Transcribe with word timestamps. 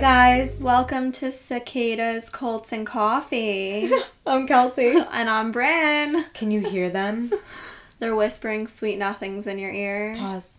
Hi 0.00 0.38
guys. 0.38 0.62
Welcome 0.62 1.12
to 1.12 1.30
Cicadas, 1.30 2.30
Colts, 2.30 2.72
and 2.72 2.86
Coffee. 2.86 3.90
I'm 4.26 4.46
Kelsey. 4.46 4.96
and 5.12 5.28
I'm 5.28 5.52
Bryn. 5.52 6.24
Can 6.32 6.50
you 6.50 6.66
hear 6.66 6.88
them? 6.88 7.30
They're 7.98 8.16
whispering 8.16 8.66
sweet 8.66 8.96
nothings 8.96 9.46
in 9.46 9.58
your 9.58 9.70
ear. 9.70 10.16
Pause. 10.18 10.56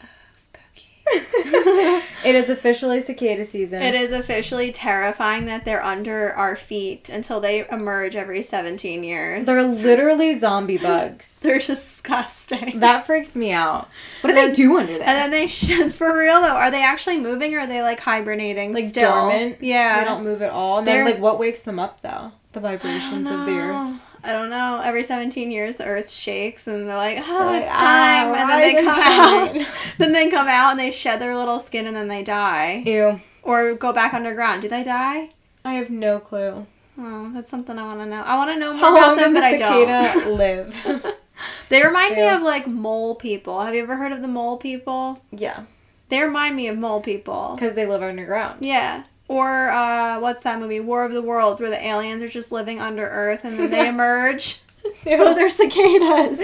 Oh, 0.00 0.08
Spooky. 0.36 2.05
It 2.26 2.34
is 2.34 2.50
officially 2.50 3.00
cicada 3.00 3.44
season. 3.44 3.82
It 3.82 3.94
is 3.94 4.12
officially 4.12 4.72
terrifying 4.72 5.46
that 5.46 5.64
they're 5.64 5.84
under 5.84 6.32
our 6.34 6.56
feet 6.56 7.08
until 7.08 7.40
they 7.40 7.66
emerge 7.68 8.16
every 8.16 8.42
17 8.42 9.04
years. 9.04 9.46
They're 9.46 9.62
literally 9.62 10.34
zombie 10.34 10.78
bugs. 10.78 11.38
They're 11.46 11.58
disgusting. 11.60 12.80
That 12.80 13.06
freaks 13.06 13.36
me 13.36 13.52
out. 13.52 13.88
What 14.22 14.30
do 14.30 14.34
they 14.34 14.52
do 14.52 14.78
under 14.78 14.98
there? 14.98 15.06
and 15.06 15.16
then 15.18 15.30
they 15.30 15.46
should, 15.46 15.94
for 16.00 16.16
real 16.16 16.40
though, 16.40 16.48
are 16.48 16.70
they 16.70 16.82
actually 16.82 17.18
moving 17.18 17.54
or 17.54 17.60
are 17.60 17.66
they 17.66 17.82
like 17.82 18.00
hibernating 18.00 18.72
like 18.74 18.88
still? 18.88 19.10
dormant. 19.30 19.62
Yeah. 19.62 20.00
They 20.00 20.04
don't 20.04 20.24
move 20.24 20.42
at 20.42 20.50
all. 20.50 20.78
And 20.78 20.86
then 20.86 21.04
They're- 21.04 21.14
like 21.14 21.22
what 21.22 21.38
wakes 21.38 21.62
them 21.62 21.78
up 21.78 22.00
though? 22.00 22.32
The 22.52 22.60
vibrations 22.60 23.28
of 23.28 23.44
the 23.44 23.52
earth. 23.52 24.00
I 24.26 24.32
don't 24.32 24.50
know. 24.50 24.80
Every 24.84 25.04
17 25.04 25.50
years, 25.50 25.76
the 25.76 25.84
earth 25.86 26.10
shakes 26.10 26.66
and 26.66 26.88
they're 26.88 26.96
like, 26.96 27.18
oh, 27.26 27.54
it's 27.54 27.68
time. 27.70 28.28
"Ah, 28.28 28.34
and 28.34 28.50
then 28.50 28.60
they 28.60 28.82
come 28.82 28.88
out. 28.88 29.54
shine." 29.56 29.66
then 29.98 30.12
they 30.12 30.28
come 30.28 30.48
out 30.48 30.70
and 30.72 30.80
they 30.80 30.90
shed 30.90 31.20
their 31.20 31.36
little 31.36 31.58
skin 31.58 31.86
and 31.86 31.94
then 31.96 32.08
they 32.08 32.22
die. 32.22 32.82
Ew. 32.86 33.20
Or 33.42 33.74
go 33.74 33.92
back 33.92 34.12
underground. 34.14 34.62
Do 34.62 34.68
they 34.68 34.82
die? 34.82 35.30
I 35.64 35.74
have 35.74 35.90
no 35.90 36.18
clue. 36.18 36.66
Oh, 36.98 37.30
that's 37.34 37.50
something 37.50 37.78
I 37.78 37.84
want 37.84 38.00
to 38.00 38.06
know. 38.06 38.22
I 38.22 38.36
want 38.36 38.50
to 38.54 38.58
know 38.58 38.72
more 38.72 38.80
How 38.80 38.96
about 38.96 39.06
long 39.08 39.16
them, 39.18 39.34
does 39.34 39.34
but 39.34 39.44
I 39.44 39.56
don't. 39.56 39.86
cicada 40.16 40.30
live? 40.94 41.06
They 41.68 41.82
remind 41.84 42.16
me 42.16 42.26
of 42.26 42.40
like 42.40 42.66
mole 42.66 43.14
people. 43.14 43.60
Have 43.62 43.74
you 43.74 43.82
ever 43.82 43.96
heard 43.96 44.10
of 44.12 44.22
the 44.22 44.28
mole 44.28 44.56
people? 44.56 45.22
yeah, 45.30 45.64
They 46.08 46.22
remind 46.22 46.56
me 46.56 46.66
of 46.68 46.78
mole 46.78 47.02
people. 47.02 47.52
because 47.56 47.74
they 47.74 47.84
live 47.84 48.02
underground. 48.02 48.64
Yeah. 48.64 49.04
Or 49.28 49.70
uh, 49.70 50.20
what's 50.20 50.42
that 50.44 50.60
movie? 50.60 50.80
War 50.80 51.04
of 51.04 51.12
the 51.12 51.22
Worlds, 51.22 51.60
where 51.60 51.70
the 51.70 51.84
aliens 51.84 52.22
are 52.22 52.28
just 52.28 52.52
living 52.52 52.80
under 52.80 53.06
Earth 53.08 53.44
and 53.44 53.58
then 53.58 53.70
they 53.70 53.88
emerge. 53.96 54.60
Those 55.04 55.38
are 55.38 55.48
cicadas. 55.48 56.40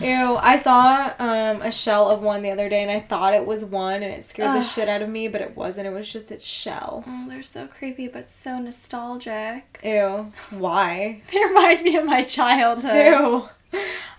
Ew, 0.00 0.36
I 0.36 0.56
saw 0.56 1.12
um, 1.18 1.60
a 1.62 1.72
shell 1.72 2.08
of 2.08 2.22
one 2.22 2.42
the 2.42 2.50
other 2.50 2.68
day 2.68 2.82
and 2.82 2.90
I 2.90 3.00
thought 3.00 3.34
it 3.34 3.46
was 3.46 3.64
one 3.64 4.02
and 4.02 4.12
it 4.12 4.22
scared 4.22 4.56
the 4.56 4.62
shit 4.62 4.88
out 4.88 5.02
of 5.02 5.08
me, 5.08 5.26
but 5.26 5.40
it 5.40 5.56
wasn't. 5.56 5.88
It 5.88 5.90
was 5.90 6.12
just 6.12 6.30
its 6.30 6.44
shell. 6.46 7.02
Oh, 7.06 7.26
they're 7.28 7.42
so 7.42 7.66
creepy, 7.66 8.06
but 8.06 8.28
so 8.28 8.58
nostalgic. 8.58 9.80
Ew. 9.82 10.32
Why? 10.50 11.22
They 11.32 11.44
remind 11.44 11.82
me 11.82 11.96
of 11.96 12.04
my 12.04 12.22
childhood. 12.22 12.94
Ew. 13.06 13.48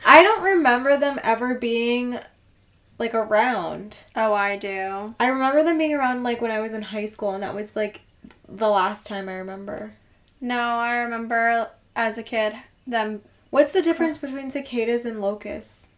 I 0.05 0.21
don't 0.21 0.43
remember 0.43 0.97
them 0.97 1.17
ever 1.23 1.55
being 1.57 2.19
like 2.97 3.13
around. 3.13 3.99
Oh, 4.15 4.33
I 4.33 4.57
do. 4.57 5.15
I 5.19 5.27
remember 5.27 5.63
them 5.63 5.77
being 5.77 5.93
around 5.93 6.23
like 6.23 6.41
when 6.41 6.51
I 6.51 6.59
was 6.61 6.73
in 6.73 6.81
high 6.81 7.05
school 7.05 7.31
and 7.31 7.43
that 7.43 7.55
was 7.55 7.75
like 7.75 8.01
the 8.47 8.69
last 8.69 9.07
time 9.07 9.27
I 9.29 9.33
remember. 9.33 9.93
No, 10.41 10.59
I 10.59 10.97
remember 10.97 11.69
as 11.95 12.17
a 12.17 12.23
kid 12.23 12.55
them. 12.87 13.21
What's 13.49 13.71
the 13.71 13.81
difference 13.81 14.17
between 14.17 14.51
cicadas 14.51 15.05
and 15.05 15.21
locusts? 15.21 15.89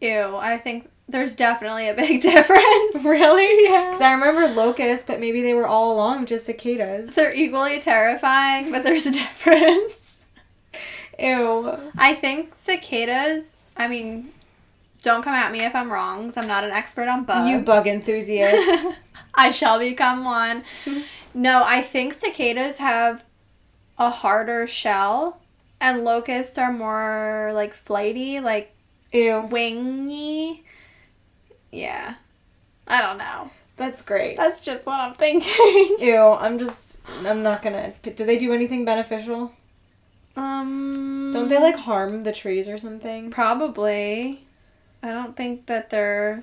Ew, 0.00 0.36
I 0.36 0.58
think 0.58 0.90
there's 1.08 1.34
definitely 1.34 1.88
a 1.88 1.94
big 1.94 2.20
difference. 2.22 2.96
Really? 3.04 3.64
Yeah. 3.64 3.90
Because 3.90 4.00
I 4.02 4.12
remember 4.12 4.48
locusts, 4.48 5.06
but 5.06 5.20
maybe 5.20 5.40
they 5.42 5.54
were 5.54 5.66
all 5.66 5.92
along 5.94 6.26
just 6.26 6.46
cicadas. 6.46 7.14
They're 7.14 7.34
equally 7.34 7.80
terrifying, 7.80 8.70
but 8.70 8.82
there's 8.82 9.06
a 9.06 9.12
difference. 9.12 10.22
Ew. 11.18 11.78
I 11.96 12.14
think 12.14 12.54
cicadas, 12.54 13.56
I 13.76 13.88
mean, 13.88 14.30
don't 15.06 15.22
come 15.22 15.34
at 15.34 15.52
me 15.52 15.60
if 15.64 15.72
I'm 15.74 15.90
wrong, 15.90 16.24
'cause 16.24 16.36
I'm 16.36 16.48
not 16.48 16.64
an 16.64 16.72
expert 16.72 17.06
on 17.08 17.22
bugs. 17.22 17.48
You 17.48 17.60
bug 17.60 17.86
enthusiast. 17.86 18.88
I 19.34 19.52
shall 19.52 19.78
become 19.78 20.24
one. 20.24 20.64
No, 21.32 21.62
I 21.64 21.80
think 21.82 22.12
cicadas 22.12 22.78
have 22.78 23.22
a 23.98 24.10
harder 24.10 24.66
shell, 24.66 25.40
and 25.80 26.02
locusts 26.02 26.58
are 26.58 26.72
more 26.72 27.52
like 27.54 27.72
flighty, 27.72 28.40
like 28.40 28.74
Ew. 29.12 29.42
wingy. 29.50 30.64
Yeah. 31.70 32.14
I 32.88 33.00
don't 33.00 33.18
know. 33.18 33.50
That's 33.76 34.02
great. 34.02 34.36
That's 34.36 34.60
just 34.60 34.86
what 34.86 34.98
I'm 35.00 35.14
thinking. 35.14 35.96
Ew, 36.00 36.16
I'm 36.16 36.58
just, 36.58 36.98
I'm 37.24 37.42
not 37.44 37.62
gonna. 37.62 37.92
Do 38.02 38.24
they 38.24 38.38
do 38.38 38.52
anything 38.52 38.84
beneficial? 38.84 39.52
um. 40.36 41.30
Don't 41.32 41.48
they 41.48 41.58
like 41.60 41.76
harm 41.76 42.24
the 42.24 42.32
trees 42.32 42.66
or 42.68 42.76
something? 42.78 43.30
Probably. 43.30 44.45
I 45.06 45.12
don't 45.12 45.36
think 45.36 45.66
that 45.66 45.90
they're. 45.90 46.42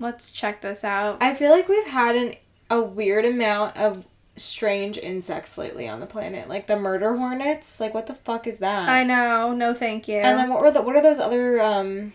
Let's 0.00 0.30
check 0.30 0.60
this 0.60 0.84
out. 0.84 1.18
I 1.20 1.34
feel 1.34 1.50
like 1.50 1.68
we've 1.68 1.86
had 1.86 2.14
an 2.16 2.34
a 2.70 2.80
weird 2.80 3.24
amount 3.24 3.76
of 3.76 4.04
strange 4.36 4.96
insects 4.98 5.58
lately 5.58 5.88
on 5.88 5.98
the 6.00 6.06
planet, 6.06 6.48
like 6.48 6.66
the 6.68 6.76
murder 6.76 7.16
hornets. 7.16 7.80
Like, 7.80 7.94
what 7.94 8.06
the 8.06 8.14
fuck 8.14 8.46
is 8.46 8.58
that? 8.58 8.88
I 8.88 9.02
know. 9.04 9.52
No, 9.52 9.74
thank 9.74 10.06
you. 10.08 10.16
and 10.16 10.38
then 10.38 10.50
what 10.50 10.60
were 10.60 10.70
the 10.70 10.82
what 10.82 10.94
are 10.96 11.02
those 11.02 11.18
other 11.18 11.60
um 11.60 12.12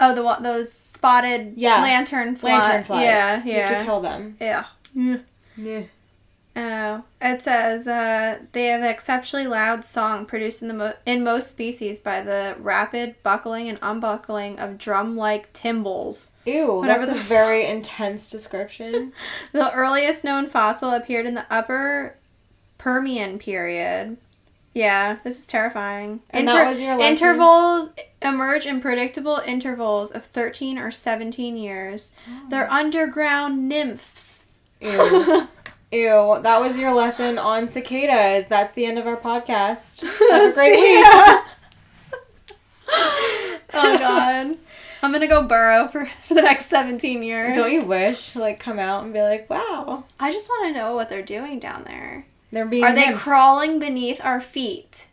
oh, 0.00 0.14
the 0.14 0.42
those 0.42 0.70
spotted 0.72 1.54
Yeah. 1.56 1.80
lantern 1.80 2.36
fly. 2.36 2.50
lantern 2.58 2.84
flies? 2.84 3.02
Yeah, 3.04 3.44
You 3.44 3.52
have 3.54 3.78
to 3.78 3.84
kill 3.84 4.00
them. 4.02 4.36
yeah. 4.40 4.64
Yeah. 4.94 5.82
Oh, 6.58 7.04
it 7.20 7.42
says 7.42 7.86
uh, 7.86 8.38
they 8.52 8.66
have 8.66 8.80
an 8.80 8.86
exceptionally 8.86 9.46
loud 9.46 9.84
song 9.84 10.24
produced 10.24 10.62
in 10.62 10.68
the 10.68 10.74
mo- 10.74 10.94
in 11.04 11.22
most 11.22 11.50
species 11.50 12.00
by 12.00 12.22
the 12.22 12.56
rapid 12.58 13.16
buckling 13.22 13.68
and 13.68 13.78
unbuckling 13.82 14.58
of 14.58 14.78
drum-like 14.78 15.52
timbals. 15.52 16.30
Ew, 16.46 16.76
Whatever 16.78 17.04
that's 17.04 17.18
a 17.18 17.22
very 17.22 17.66
intense 17.66 18.30
description. 18.30 19.12
The 19.52 19.70
earliest 19.74 20.24
known 20.24 20.46
fossil 20.46 20.90
appeared 20.90 21.26
in 21.26 21.34
the 21.34 21.44
Upper 21.50 22.16
Permian 22.78 23.38
period. 23.38 24.16
Yeah, 24.72 25.16
this 25.24 25.38
is 25.38 25.46
terrifying. 25.46 26.20
And 26.30 26.48
that 26.48 26.70
was 26.70 26.80
your 26.80 26.96
lesson? 26.96 27.12
Intervals 27.12 27.90
emerge 28.22 28.66
in 28.66 28.80
predictable 28.80 29.42
intervals 29.46 30.10
of 30.10 30.24
13 30.24 30.78
or 30.78 30.90
17 30.90 31.56
years. 31.56 32.12
Oh. 32.28 32.46
They're 32.50 32.70
underground 32.70 33.68
nymphs. 33.68 34.48
Ew. 34.80 35.48
Ew, 35.92 36.38
that 36.42 36.60
was 36.60 36.78
your 36.78 36.92
lesson 36.94 37.38
on 37.38 37.68
cicadas. 37.68 38.46
That's 38.48 38.72
the 38.72 38.84
end 38.86 38.98
of 38.98 39.06
our 39.06 39.16
podcast. 39.16 40.00
Have 40.30 40.50
a 40.50 40.54
great 40.54 40.76
week. 40.76 41.42
Oh 43.78 43.98
god. 43.98 44.56
I'm 45.02 45.12
gonna 45.12 45.26
go 45.26 45.46
burrow 45.46 45.86
for, 45.88 46.06
for 46.06 46.34
the 46.34 46.42
next 46.42 46.66
17 46.66 47.22
years. 47.22 47.54
Don't 47.54 47.72
you 47.72 47.84
wish 47.84 48.34
like 48.34 48.58
come 48.58 48.78
out 48.78 49.04
and 49.04 49.12
be 49.12 49.20
like, 49.20 49.50
wow, 49.50 50.04
I 50.18 50.32
just 50.32 50.48
want 50.48 50.68
to 50.72 50.78
know 50.80 50.94
what 50.94 51.10
they're 51.10 51.22
doing 51.22 51.58
down 51.58 51.84
there. 51.84 52.24
they're 52.50 52.64
being 52.64 52.84
Are 52.84 52.94
they 52.94 53.12
crawling 53.12 53.78
beneath 53.78 54.20
our 54.24 54.40
feet? 54.40 55.08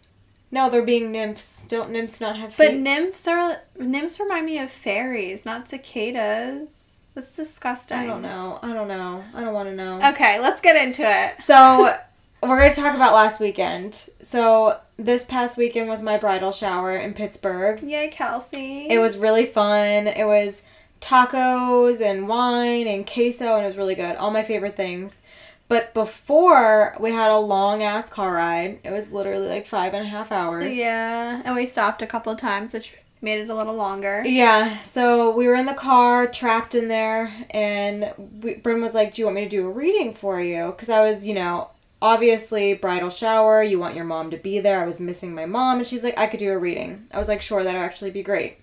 No, 0.52 0.70
they're 0.70 0.86
being 0.86 1.12
nymphs. 1.12 1.66
Don't 1.68 1.90
nymphs 1.90 2.22
not 2.22 2.38
have 2.38 2.54
feet? 2.54 2.68
But 2.68 2.76
nymphs 2.78 3.28
are 3.28 3.58
nymphs 3.78 4.20
remind 4.20 4.46
me 4.46 4.60
of 4.60 4.72
fairies, 4.72 5.46
not 5.46 5.68
cicadas. 5.68 6.93
That's 7.16 7.36
disgusting. 7.36 7.98
I 7.98 8.06
don't 8.06 8.22
know. 8.22 8.60
I 8.62 8.74
don't 8.74 8.88
know. 8.88 9.24
I 9.36 9.42
don't 9.42 9.54
want 9.54 9.70
to 9.70 9.76
know. 9.76 10.10
Okay, 10.10 10.40
let's 10.40 10.62
get 10.62 10.76
into 10.76 11.04
it. 11.04 11.36
So, 11.44 11.96
we're 12.42 12.58
going 12.58 12.72
to 12.72 12.82
talk 12.82 12.96
about 12.96 13.14
last 13.14 13.40
weekend. 13.40 13.94
So, 14.22 14.78
this 14.98 15.24
past 15.24 15.58
weekend 15.58 15.90
was 15.90 16.02
my 16.02 16.18
bridal 16.18 16.52
shower 16.52 16.96
in 16.98 17.14
Pittsburgh. 17.14 17.82
Yay, 17.84 18.10
Kelsey. 18.10 18.88
It 18.90 19.00
was 19.00 19.18
really 19.18 19.46
fun. 19.46 20.08
It 20.08 20.26
was 20.26 20.64
tacos 21.02 22.02
and 22.02 22.28
wine 22.28 22.88
and 22.88 23.06
queso, 23.06 23.56
and 23.56 23.64
it 23.64 23.68
was 23.68 23.78
really 23.78 23.96
good. 23.96 24.16
All 24.16 24.32
my 24.32 24.44
favorite 24.44 24.76
things. 24.76 25.22
But 25.68 25.94
before, 25.94 26.96
we 27.00 27.12
had 27.12 27.32
a 27.32 27.38
long 27.38 27.82
ass 27.82 28.10
car 28.10 28.34
ride. 28.34 28.80
It 28.84 28.92
was 28.92 29.12
literally 29.12 29.48
like 29.48 29.66
five 29.66 29.94
and 29.94 30.06
a 30.06 30.10
half 30.10 30.32
hours. 30.32 30.76
Yeah, 30.76 31.42
and 31.46 31.56
we 31.56 31.66
stopped 31.66 32.02
a 32.02 32.08
couple 32.08 32.36
times, 32.36 32.74
which 32.74 32.96
made 33.24 33.40
it 33.40 33.50
a 33.50 33.56
little 33.56 33.74
longer. 33.74 34.22
Yeah, 34.26 34.82
so 34.82 35.32
we 35.32 35.48
were 35.48 35.56
in 35.56 35.66
the 35.66 35.74
car, 35.74 36.28
trapped 36.28 36.76
in 36.76 36.90
there, 36.90 37.34
and 37.50 38.12
we, 38.44 38.56
Bryn 38.56 38.82
was 38.82 38.94
like, 38.94 39.14
Do 39.14 39.22
you 39.22 39.26
want 39.26 39.36
me 39.36 39.44
to 39.46 39.50
do 39.50 39.66
a 39.66 39.72
reading 39.72 40.14
for 40.14 40.42
you? 40.42 40.68
Because 40.68 40.90
I 40.90 41.02
was, 41.02 41.26
you 41.26 41.34
know, 41.34 41.70
obviously 42.02 42.74
bridal 42.74 43.10
shower, 43.10 43.64
you 43.64 43.80
want 43.80 43.96
your 43.96 44.06
mom 44.06 44.30
to 44.32 44.38
be 44.38 44.60
there. 44.60 44.84
I 44.84 44.86
was 44.86 45.00
missing 45.00 45.34
my 45.34 45.46
mom, 45.46 45.80
and 45.80 45.88
she's 45.88 46.04
like, 46.04 46.18
I 46.18 46.28
could 46.28 46.40
do 46.40 46.52
a 46.52 46.58
reading. 46.58 47.06
I 47.14 47.18
was 47.18 47.30
like, 47.30 47.42
Sure, 47.42 47.64
that'd 47.64 47.82
actually 47.82 48.12
be 48.12 48.22
great. 48.22 48.58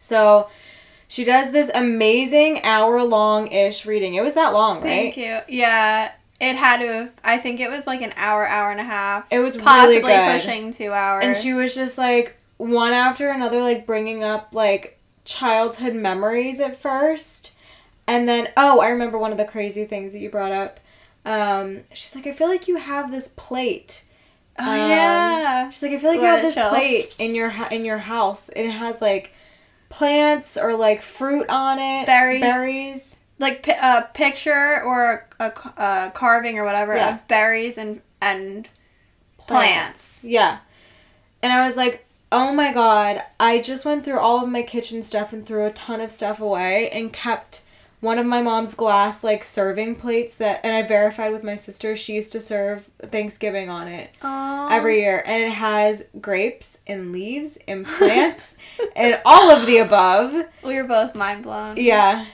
So 0.00 0.50
she 1.08 1.24
does 1.24 1.52
this 1.52 1.70
amazing 1.74 2.62
hour 2.64 3.02
long 3.04 3.46
ish 3.48 3.86
reading. 3.86 4.14
It 4.14 4.22
was 4.22 4.34
that 4.34 4.52
long, 4.52 4.78
right? 4.78 5.14
Thank 5.14 5.16
you. 5.16 5.38
Yeah, 5.48 6.12
it 6.40 6.56
had 6.56 6.78
to 6.80 6.86
have. 6.86 7.20
I 7.22 7.38
think 7.38 7.60
it 7.60 7.70
was 7.70 7.86
like 7.86 8.02
an 8.02 8.12
hour, 8.16 8.46
hour 8.46 8.70
and 8.72 8.80
a 8.80 8.84
half. 8.84 9.26
It 9.30 9.38
was 9.38 9.56
really 9.56 9.64
possibly 9.64 10.00
good. 10.00 10.32
pushing 10.32 10.72
two 10.72 10.92
hours. 10.92 11.24
And 11.24 11.36
she 11.36 11.52
was 11.54 11.74
just 11.74 11.96
like 11.96 12.36
one 12.56 12.92
after 12.92 13.30
another, 13.30 13.60
like 13.60 13.86
bringing 13.86 14.24
up 14.24 14.48
like 14.52 14.98
childhood 15.24 15.94
memories 15.94 16.60
at 16.60 16.76
first. 16.80 17.52
And 18.06 18.28
then, 18.28 18.48
oh, 18.56 18.80
I 18.80 18.88
remember 18.88 19.18
one 19.18 19.32
of 19.32 19.38
the 19.38 19.44
crazy 19.44 19.84
things 19.84 20.12
that 20.12 20.20
you 20.20 20.30
brought 20.30 20.52
up. 20.52 20.80
Um, 21.24 21.80
she's 21.92 22.14
like, 22.14 22.26
I 22.26 22.32
feel 22.32 22.46
like 22.48 22.68
you 22.68 22.76
have 22.76 23.10
this 23.10 23.28
plate. 23.36 24.04
Oh 24.58 24.70
Um, 24.70 24.76
yeah. 24.90 25.68
She's 25.70 25.82
like, 25.82 25.92
I 25.92 25.98
feel 25.98 26.10
like 26.12 26.20
you 26.20 26.26
have 26.26 26.42
this 26.42 26.54
plate 26.54 27.14
in 27.18 27.34
your 27.34 27.52
in 27.70 27.84
your 27.84 27.98
house. 27.98 28.48
It 28.54 28.70
has 28.70 29.00
like 29.02 29.32
plants 29.88 30.56
or 30.56 30.76
like 30.76 31.02
fruit 31.02 31.46
on 31.50 31.78
it, 31.78 32.06
Berries. 32.06 32.40
berries. 32.40 33.16
like 33.38 33.66
a 33.68 34.08
picture 34.14 34.82
or 34.82 35.26
a, 35.40 35.52
a 35.76 36.12
carving 36.14 36.58
or 36.58 36.64
whatever 36.64 36.94
Yeah. 36.96 37.14
of 37.16 37.28
berries 37.28 37.76
and 37.76 38.00
and 38.22 38.68
plants. 39.36 40.24
Yeah. 40.26 40.58
And 41.42 41.52
I 41.52 41.66
was 41.66 41.76
like, 41.76 42.05
oh 42.36 42.52
my 42.52 42.70
god, 42.70 43.22
I 43.40 43.60
just 43.60 43.86
went 43.86 44.04
through 44.04 44.20
all 44.20 44.44
of 44.44 44.50
my 44.50 44.62
kitchen 44.62 45.02
stuff 45.02 45.32
and 45.32 45.44
threw 45.46 45.64
a 45.64 45.72
ton 45.72 46.02
of 46.02 46.12
stuff 46.12 46.38
away 46.38 46.90
and 46.90 47.10
kept 47.10 47.62
one 48.00 48.18
of 48.18 48.26
my 48.26 48.42
mom's 48.42 48.74
glass 48.74 49.24
like 49.24 49.42
serving 49.42 49.96
plates 49.96 50.34
that 50.34 50.60
and 50.62 50.74
I 50.74 50.86
verified 50.86 51.32
with 51.32 51.42
my 51.42 51.54
sister 51.54 51.96
she 51.96 52.14
used 52.14 52.30
to 52.32 52.40
serve 52.40 52.88
Thanksgiving 53.02 53.70
on 53.70 53.88
it 53.88 54.10
Aw. 54.22 54.68
every 54.68 55.00
year 55.00 55.24
and 55.26 55.42
it 55.42 55.50
has 55.50 56.04
grapes 56.20 56.78
and 56.86 57.10
leaves 57.10 57.56
and 57.66 57.86
plants 57.86 58.56
and 58.96 59.18
all 59.24 59.50
of 59.50 59.66
the 59.66 59.78
above. 59.78 60.46
we 60.62 60.76
were 60.76 60.86
both 60.86 61.14
mind 61.14 61.42
blown. 61.42 61.78
Yeah. 61.78 62.26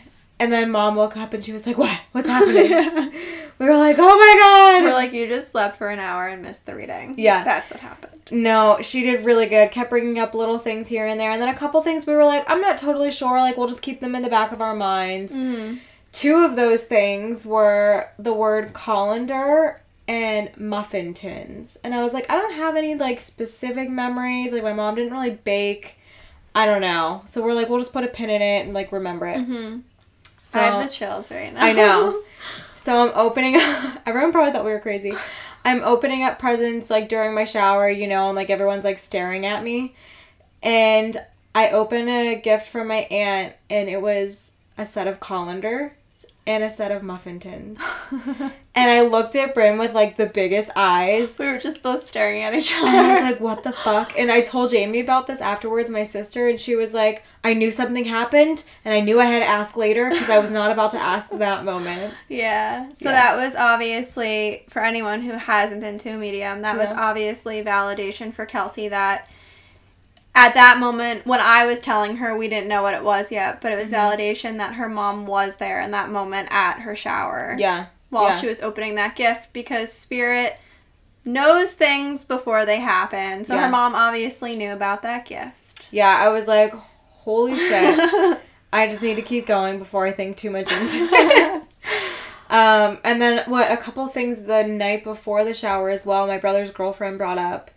And 0.42 0.52
then 0.52 0.72
mom 0.72 0.96
woke 0.96 1.16
up 1.16 1.32
and 1.34 1.44
she 1.44 1.52
was 1.52 1.66
like, 1.68 1.78
"What? 1.78 2.00
What's 2.10 2.26
happening?" 2.26 2.68
we 3.60 3.66
were 3.66 3.76
like, 3.76 3.94
"Oh 3.98 4.16
my 4.16 4.34
god." 4.40 4.82
We're 4.82 4.92
like, 4.92 5.12
you 5.12 5.28
just 5.28 5.52
slept 5.52 5.76
for 5.76 5.88
an 5.88 6.00
hour 6.00 6.26
and 6.26 6.42
missed 6.42 6.66
the 6.66 6.74
reading. 6.74 7.14
Yeah. 7.16 7.44
That's 7.44 7.70
what 7.70 7.78
happened. 7.78 8.20
No, 8.32 8.78
she 8.82 9.02
did 9.02 9.24
really 9.24 9.46
good. 9.46 9.70
Kept 9.70 9.88
bringing 9.90 10.18
up 10.18 10.34
little 10.34 10.58
things 10.58 10.88
here 10.88 11.06
and 11.06 11.20
there. 11.20 11.30
And 11.30 11.40
then 11.40 11.48
a 11.48 11.54
couple 11.54 11.80
things 11.82 12.08
we 12.08 12.14
were 12.14 12.24
like, 12.24 12.48
I'm 12.50 12.60
not 12.60 12.76
totally 12.76 13.12
sure. 13.12 13.38
Like, 13.38 13.56
we'll 13.56 13.68
just 13.68 13.82
keep 13.82 14.00
them 14.00 14.16
in 14.16 14.22
the 14.22 14.28
back 14.28 14.50
of 14.50 14.60
our 14.60 14.74
minds. 14.74 15.32
Mm. 15.32 15.78
Two 16.10 16.44
of 16.44 16.56
those 16.56 16.82
things 16.82 17.46
were 17.46 18.08
the 18.18 18.32
word 18.32 18.72
colander 18.72 19.80
and 20.08 20.50
muffin 20.56 21.14
tins. 21.14 21.78
And 21.84 21.94
I 21.94 22.02
was 22.02 22.12
like, 22.14 22.28
I 22.28 22.34
don't 22.34 22.54
have 22.54 22.74
any, 22.74 22.96
like, 22.96 23.20
specific 23.20 23.88
memories. 23.88 24.52
Like, 24.52 24.64
my 24.64 24.72
mom 24.72 24.96
didn't 24.96 25.12
really 25.12 25.30
bake. 25.30 25.98
I 26.52 26.66
don't 26.66 26.80
know. 26.80 27.22
So 27.26 27.42
we're 27.42 27.54
like, 27.54 27.68
we'll 27.68 27.78
just 27.78 27.92
put 27.92 28.02
a 28.02 28.08
pin 28.08 28.28
in 28.28 28.42
it 28.42 28.64
and, 28.64 28.74
like, 28.74 28.90
remember 28.90 29.26
it. 29.28 29.40
hmm 29.40 29.78
So 30.52 30.60
I 30.60 30.64
have 30.64 30.82
the 30.84 30.94
chills 30.94 31.30
right 31.30 31.52
now. 31.52 31.64
I 31.64 31.72
know. 31.72 32.22
So 32.74 33.00
I'm 33.00 33.12
opening. 33.14 33.54
everyone 34.06 34.32
probably 34.32 34.50
thought 34.50 34.64
we 34.64 34.72
were 34.72 34.80
crazy. 34.80 35.12
I'm 35.64 35.84
opening 35.84 36.24
up 36.24 36.40
presents 36.40 36.90
like 36.90 37.08
during 37.08 37.32
my 37.32 37.44
shower, 37.44 37.88
you 37.88 38.08
know, 38.08 38.26
and 38.26 38.34
like 38.34 38.50
everyone's 38.50 38.82
like 38.82 38.98
staring 38.98 39.46
at 39.46 39.62
me, 39.62 39.94
and 40.64 41.16
I 41.54 41.70
open 41.70 42.08
a 42.08 42.34
gift 42.34 42.66
from 42.66 42.88
my 42.88 43.06
aunt, 43.08 43.54
and 43.70 43.88
it 43.88 44.02
was 44.02 44.50
a 44.76 44.84
set 44.84 45.06
of 45.06 45.20
colanders 45.20 45.92
and 46.46 46.64
a 46.64 46.70
set 46.70 46.90
of 46.90 47.02
muffin 47.02 47.38
tins. 47.38 47.78
And 48.74 48.90
I 48.90 49.02
looked 49.02 49.36
at 49.36 49.52
Bryn 49.52 49.76
with 49.78 49.92
like 49.92 50.16
the 50.16 50.24
biggest 50.24 50.70
eyes. 50.74 51.38
we 51.38 51.44
were 51.44 51.58
just 51.58 51.82
both 51.82 52.08
staring 52.08 52.42
at 52.42 52.54
each 52.54 52.72
other. 52.74 52.86
And 52.86 52.96
I 52.96 53.12
was 53.12 53.20
like, 53.32 53.38
what 53.38 53.62
the 53.64 53.72
fuck? 53.72 54.18
And 54.18 54.32
I 54.32 54.40
told 54.40 54.70
Jamie 54.70 55.00
about 55.00 55.26
this 55.26 55.42
afterwards, 55.42 55.90
my 55.90 56.04
sister, 56.04 56.48
and 56.48 56.58
she 56.58 56.74
was 56.74 56.94
like, 56.94 57.22
I 57.44 57.52
knew 57.52 57.70
something 57.70 58.06
happened, 58.06 58.64
and 58.82 58.94
I 58.94 59.00
knew 59.00 59.20
I 59.20 59.26
had 59.26 59.40
to 59.40 59.44
ask 59.44 59.76
later 59.76 60.08
because 60.08 60.30
I 60.30 60.38
was 60.38 60.48
not 60.50 60.70
about 60.70 60.92
to 60.92 60.98
ask 60.98 61.28
that 61.32 61.66
moment. 61.66 62.14
Yeah. 62.30 62.88
So 62.94 63.10
Yeah. 63.10 63.12
that 63.12 63.36
was 63.36 63.54
obviously 63.56 64.64
for 64.70 64.82
anyone 64.82 65.20
who 65.20 65.32
hasn't 65.32 65.82
been 65.82 65.98
to 65.98 66.08
a 66.08 66.16
medium, 66.16 66.62
that 66.62 66.78
was 66.78 66.88
obviously 66.92 67.62
validation 67.62 68.32
for 68.32 68.46
Kelsey 68.46 68.88
that 68.88 69.28
at 70.34 70.54
that 70.54 70.78
moment 70.78 71.26
when 71.26 71.40
I 71.40 71.66
was 71.66 71.80
telling 71.80 72.16
her 72.16 72.36
we 72.36 72.48
didn't 72.48 72.68
know 72.68 72.82
what 72.82 72.94
it 72.94 73.04
was 73.04 73.30
yet, 73.30 73.60
but 73.60 73.70
it 73.72 73.76
was 73.76 73.90
Mm-hmm. 73.90 74.20
validation 74.22 74.56
that 74.58 74.74
her 74.74 74.88
mom 74.88 75.26
was 75.26 75.56
there 75.56 75.80
in 75.80 75.90
that 75.90 76.08
moment 76.10 76.48
at 76.50 76.80
her 76.80 76.96
shower 76.96 77.54
Yeah. 77.58 77.86
while 78.10 78.30
yeah. 78.30 78.36
she 78.38 78.46
was 78.46 78.62
opening 78.62 78.94
that 78.94 79.14
gift 79.16 79.52
because 79.52 79.92
spirit 79.92 80.58
knows 81.24 81.72
things 81.72 82.24
before 82.24 82.64
they 82.64 82.80
happen. 82.80 83.44
So 83.44 83.54
Yeah. 83.54 83.64
her 83.66 83.70
mom 83.70 83.94
obviously 83.94 84.56
knew 84.56 84.72
about 84.72 85.02
that 85.02 85.26
gift. 85.26 85.88
Yeah, 85.92 86.08
I 86.08 86.28
was 86.28 86.48
like, 86.48 86.72
holy 86.74 87.56
shit. 87.58 87.98
I 88.72 88.86
just 88.88 89.02
need 89.02 89.16
to 89.16 89.22
keep 89.22 89.46
going 89.46 89.78
before 89.78 90.06
I 90.06 90.12
think 90.12 90.38
too 90.38 90.50
much 90.50 90.72
into 90.72 90.96
it. 91.12 91.62
um, 92.48 92.98
and 93.04 93.20
then 93.20 93.44
what? 93.50 93.70
A 93.70 93.76
couple 93.76 94.06
things 94.08 94.44
the 94.44 94.62
night 94.64 95.04
before 95.04 95.44
the 95.44 95.52
shower 95.52 95.90
as 95.90 96.06
well. 96.06 96.26
My 96.26 96.38
brother's 96.38 96.70
girlfriend 96.70 97.18
brought 97.18 97.36
up. 97.38 97.70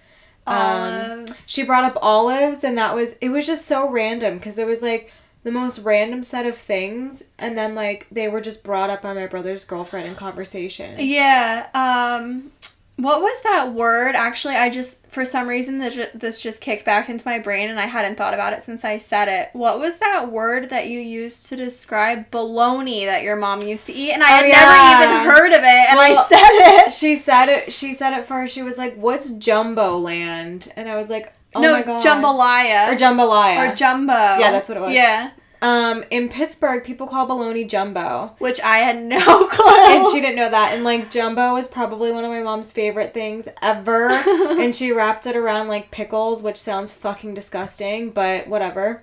Um, 0.47 1.25
she 1.47 1.63
brought 1.63 1.83
up 1.83 1.97
olives, 2.01 2.63
and 2.63 2.77
that 2.77 2.95
was 2.95 3.13
it. 3.21 3.29
Was 3.29 3.47
just 3.47 3.65
so 3.65 3.89
random 3.89 4.37
because 4.37 4.57
it 4.57 4.67
was 4.67 4.81
like 4.81 5.11
the 5.43 5.51
most 5.51 5.79
random 5.79 6.23
set 6.23 6.45
of 6.45 6.55
things, 6.55 7.23
and 7.37 7.57
then 7.57 7.75
like 7.75 8.07
they 8.11 8.27
were 8.27 8.41
just 8.41 8.63
brought 8.63 8.89
up 8.89 9.01
by 9.01 9.13
my 9.13 9.27
brother's 9.27 9.63
girlfriend 9.63 10.07
in 10.07 10.15
conversation. 10.15 10.95
Yeah. 10.99 11.67
Um, 11.73 12.51
what 12.97 13.21
was 13.21 13.41
that 13.43 13.73
word? 13.73 14.15
Actually, 14.15 14.55
I 14.55 14.69
just 14.69 15.05
for 15.07 15.25
some 15.25 15.47
reason 15.49 15.79
this 15.79 15.99
this 16.13 16.41
just 16.41 16.61
kicked 16.61 16.85
back 16.85 17.09
into 17.09 17.27
my 17.27 17.39
brain, 17.39 17.69
and 17.69 17.79
I 17.79 17.87
hadn't 17.87 18.15
thought 18.15 18.33
about 18.33 18.53
it 18.53 18.63
since 18.63 18.85
I 18.85 18.97
said 18.99 19.27
it. 19.27 19.49
What 19.53 19.79
was 19.79 19.97
that 19.99 20.31
word 20.31 20.69
that 20.69 20.87
you 20.87 20.99
used 21.01 21.47
to 21.47 21.55
describe 21.57 22.31
baloney 22.31 23.05
that 23.05 23.21
your 23.23 23.35
mom 23.35 23.61
used 23.61 23.85
to 23.87 23.93
eat? 23.93 24.11
And 24.13 24.23
I 24.23 24.27
Oh, 24.27 24.35
had 24.35 24.47
yeah. 24.47 24.59
never 24.59 25.03
even 25.03 25.29
heard 25.31 25.51
of 25.51 25.59
it, 25.63 25.89
and 25.91 25.99
I 25.99 26.23
said 26.23 26.39
it. 26.51 26.91
She 26.93 27.15
said 27.15 27.49
it. 27.49 27.73
She 27.73 27.93
said 27.93 28.17
it 28.17 28.25
first. 28.25 28.53
She 28.53 28.63
was 28.63 28.77
like, 28.77 28.95
"What's 28.95 29.29
Jumbo 29.31 29.97
Land?" 29.97 30.71
And 30.77 30.87
I 30.87 30.95
was 30.95 31.09
like, 31.09 31.33
"Oh 31.53 31.59
no, 31.61 31.73
my 31.73 31.81
god." 31.81 32.01
jambalaya 32.01 32.91
or 32.93 32.95
jambalaya. 32.95 33.71
or 33.71 33.75
jumbo. 33.75 34.13
Yeah, 34.13 34.51
that's 34.51 34.69
what 34.69 34.77
it 34.77 34.81
was. 34.81 34.93
Yeah, 34.93 35.31
um, 35.65 36.03
in 36.11 36.29
Pittsburgh, 36.29 36.83
people 36.83 37.07
call 37.07 37.25
bologna 37.25 37.63
jumbo, 37.63 38.35
which 38.37 38.61
I 38.61 38.77
had 38.77 39.03
no 39.03 39.47
clue. 39.49 39.65
and 39.67 40.05
she 40.05 40.21
didn't 40.21 40.35
know 40.35 40.49
that. 40.51 40.73
And 40.73 40.83
like 40.83 41.09
jumbo 41.09 41.55
is 41.55 41.67
probably 41.67 42.11
one 42.11 42.23
of 42.23 42.29
my 42.29 42.43
mom's 42.43 42.71
favorite 42.71 43.15
things 43.15 43.47
ever. 43.63 44.09
and 44.61 44.75
she 44.75 44.91
wrapped 44.91 45.25
it 45.25 45.35
around 45.35 45.67
like 45.67 45.89
pickles, 45.89 46.43
which 46.43 46.57
sounds 46.57 46.93
fucking 46.93 47.33
disgusting, 47.33 48.11
but 48.11 48.47
whatever. 48.47 49.01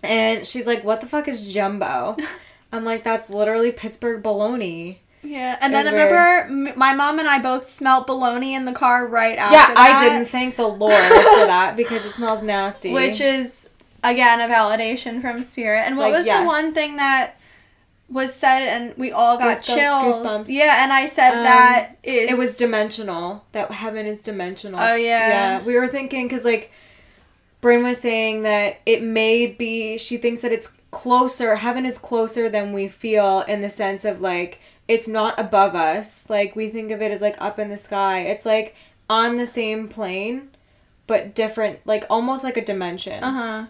And 0.00 0.46
she's 0.46 0.68
like, 0.68 0.84
"What 0.84 1.00
the 1.00 1.06
fuck 1.06 1.26
is 1.26 1.52
jumbo?" 1.52 2.16
I'm 2.72 2.84
like, 2.84 3.02
"That's 3.02 3.28
literally 3.28 3.72
Pittsburgh 3.72 4.22
bologna." 4.22 5.00
Yeah, 5.24 5.58
and 5.60 5.74
then 5.74 5.88
I 5.88 5.90
remember 5.90 6.74
my 6.78 6.94
mom 6.94 7.18
and 7.18 7.28
I 7.28 7.42
both 7.42 7.66
smelt 7.66 8.06
bologna 8.06 8.54
in 8.54 8.66
the 8.66 8.72
car 8.72 9.08
right 9.08 9.36
after 9.36 9.56
yeah, 9.56 9.74
I 9.76 10.08
didn't 10.08 10.28
thank 10.28 10.54
the 10.54 10.68
Lord 10.68 10.94
for 10.94 11.46
that 11.46 11.74
because 11.76 12.04
it 12.04 12.14
smells 12.14 12.40
nasty. 12.40 12.92
Which 12.92 13.20
is 13.20 13.57
again 14.04 14.40
a 14.40 14.52
validation 14.52 15.20
from 15.20 15.42
spirit. 15.42 15.80
And 15.86 15.96
what 15.96 16.10
Like, 16.10 16.18
was 16.18 16.26
yes. 16.26 16.40
the 16.40 16.46
one 16.46 16.72
thing 16.72 16.96
that 16.96 17.34
was 18.10 18.34
said 18.34 18.62
and 18.68 18.96
we 18.96 19.12
all 19.12 19.36
got 19.38 19.62
chills? 19.62 20.16
goosebumps. 20.18 20.46
Yeah, 20.48 20.82
and 20.82 20.92
I 20.92 21.06
said 21.06 21.32
Um, 21.34 21.44
that 21.44 21.96
is 22.02 22.30
It 22.30 22.38
was 22.38 22.56
dimensional. 22.56 23.44
That 23.52 23.70
heaven 23.70 24.06
is 24.06 24.22
dimensional. 24.22 24.80
Oh, 24.80 24.94
yeah. 24.94 25.28
Yeah, 25.28 25.62
we 25.62 25.74
were 25.76 25.88
thinking 25.88 26.26
because 26.26 26.44
like, 26.44 26.70
Bryn 27.60 27.82
was 27.82 27.98
saying 27.98 28.42
that 28.42 28.78
it 28.86 29.02
may 29.02 29.46
be. 29.46 29.98
She 29.98 30.16
thinks 30.16 30.40
that 30.42 30.52
it's 30.52 30.68
closer. 30.90 31.56
Heaven 31.56 31.84
is 31.84 31.98
closer 31.98 32.48
than 32.48 32.72
we 32.72 32.88
feel 32.88 33.40
in 33.42 33.60
the 33.62 33.68
sense 33.68 34.04
of 34.04 34.20
like 34.20 34.60
it's 34.86 35.08
not 35.08 35.38
above 35.38 35.74
us. 35.74 36.30
Like 36.30 36.54
we 36.56 36.68
think 36.70 36.90
of 36.92 37.02
it 37.02 37.10
as 37.10 37.20
like 37.20 37.36
up 37.40 37.58
in 37.58 37.68
the 37.68 37.76
sky. 37.76 38.20
It's 38.20 38.46
like 38.46 38.74
on 39.10 39.36
the 39.38 39.44
same 39.46 39.88
plane, 39.88 40.48
but 41.08 41.34
different. 41.34 41.80
Like 41.84 42.04
almost 42.08 42.44
like 42.44 42.56
a 42.56 42.64
dimension. 42.64 43.22
uh-huh. 43.24 43.66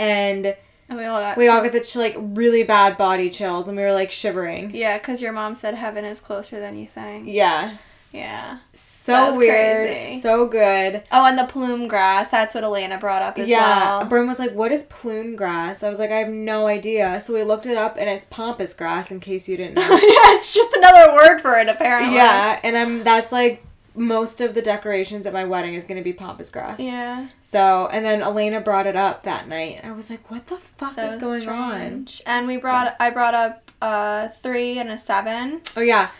And 0.00 0.56
And 0.88 0.98
we 0.98 1.04
all 1.04 1.20
got 1.20 1.36
we 1.36 1.48
all 1.48 1.62
got 1.62 1.72
the 1.72 1.80
ch- 1.80 1.96
like 1.96 2.16
really 2.18 2.64
bad 2.64 2.96
body 2.96 3.28
chills, 3.30 3.68
and 3.68 3.76
we 3.76 3.82
were 3.82 3.92
like 3.92 4.10
shivering. 4.10 4.74
Yeah, 4.74 4.98
because 4.98 5.20
your 5.20 5.32
mom 5.32 5.54
said 5.54 5.74
heaven 5.74 6.04
is 6.04 6.20
closer 6.20 6.58
than 6.58 6.76
you 6.76 6.86
think. 6.86 7.26
Yeah. 7.26 7.76
Yeah. 8.12 8.58
So 8.72 9.36
weird. 9.36 9.86
crazy. 9.86 10.20
So 10.20 10.48
good. 10.48 11.04
Oh, 11.12 11.26
and 11.26 11.38
the 11.38 11.44
plume 11.44 11.86
grass. 11.86 12.28
That's 12.28 12.54
what 12.54 12.64
Elena 12.64 12.98
brought 12.98 13.22
up 13.22 13.38
as 13.38 13.48
yeah, 13.48 13.98
well. 13.98 14.04
Bryn 14.06 14.26
was 14.26 14.40
like, 14.40 14.52
"What 14.52 14.72
is 14.72 14.82
plume 14.84 15.36
grass?" 15.36 15.84
I 15.84 15.88
was 15.88 16.00
like, 16.00 16.10
"I 16.10 16.16
have 16.16 16.28
no 16.28 16.66
idea." 16.66 17.20
So 17.20 17.34
we 17.34 17.44
looked 17.44 17.66
it 17.66 17.76
up, 17.76 17.96
and 17.96 18.08
it's 18.08 18.24
pampas 18.24 18.74
grass. 18.74 19.12
In 19.12 19.20
case 19.20 19.48
you 19.48 19.56
didn't 19.56 19.74
know. 19.74 19.82
yeah, 19.90 20.38
it's 20.38 20.50
just 20.50 20.74
another 20.74 21.12
word 21.12 21.38
for 21.38 21.56
it 21.58 21.68
apparently. 21.68 22.16
yeah, 22.16 22.58
and 22.64 22.76
I'm 22.76 23.04
that's 23.04 23.30
like 23.30 23.64
most 24.00 24.40
of 24.40 24.54
the 24.54 24.62
decorations 24.62 25.26
at 25.26 25.32
my 25.32 25.44
wedding 25.44 25.74
is 25.74 25.86
gonna 25.86 26.02
be 26.02 26.14
pampas 26.14 26.50
grass. 26.50 26.80
Yeah. 26.80 27.28
So 27.42 27.88
and 27.92 28.04
then 28.04 28.22
Elena 28.22 28.60
brought 28.60 28.86
it 28.86 28.96
up 28.96 29.24
that 29.24 29.46
night. 29.46 29.82
I 29.84 29.92
was 29.92 30.08
like, 30.08 30.30
"What 30.30 30.46
the 30.46 30.56
fuck 30.56 30.92
so 30.92 31.06
is 31.06 31.20
going 31.20 31.48
on?" 31.48 32.08
And 32.26 32.46
we 32.46 32.56
brought 32.56 32.96
I 32.98 33.10
brought 33.10 33.34
up 33.34 33.70
a 33.82 34.30
three 34.30 34.78
and 34.78 34.88
a 34.90 34.96
seven. 34.96 35.60
Oh 35.76 35.82
yeah, 35.82 36.10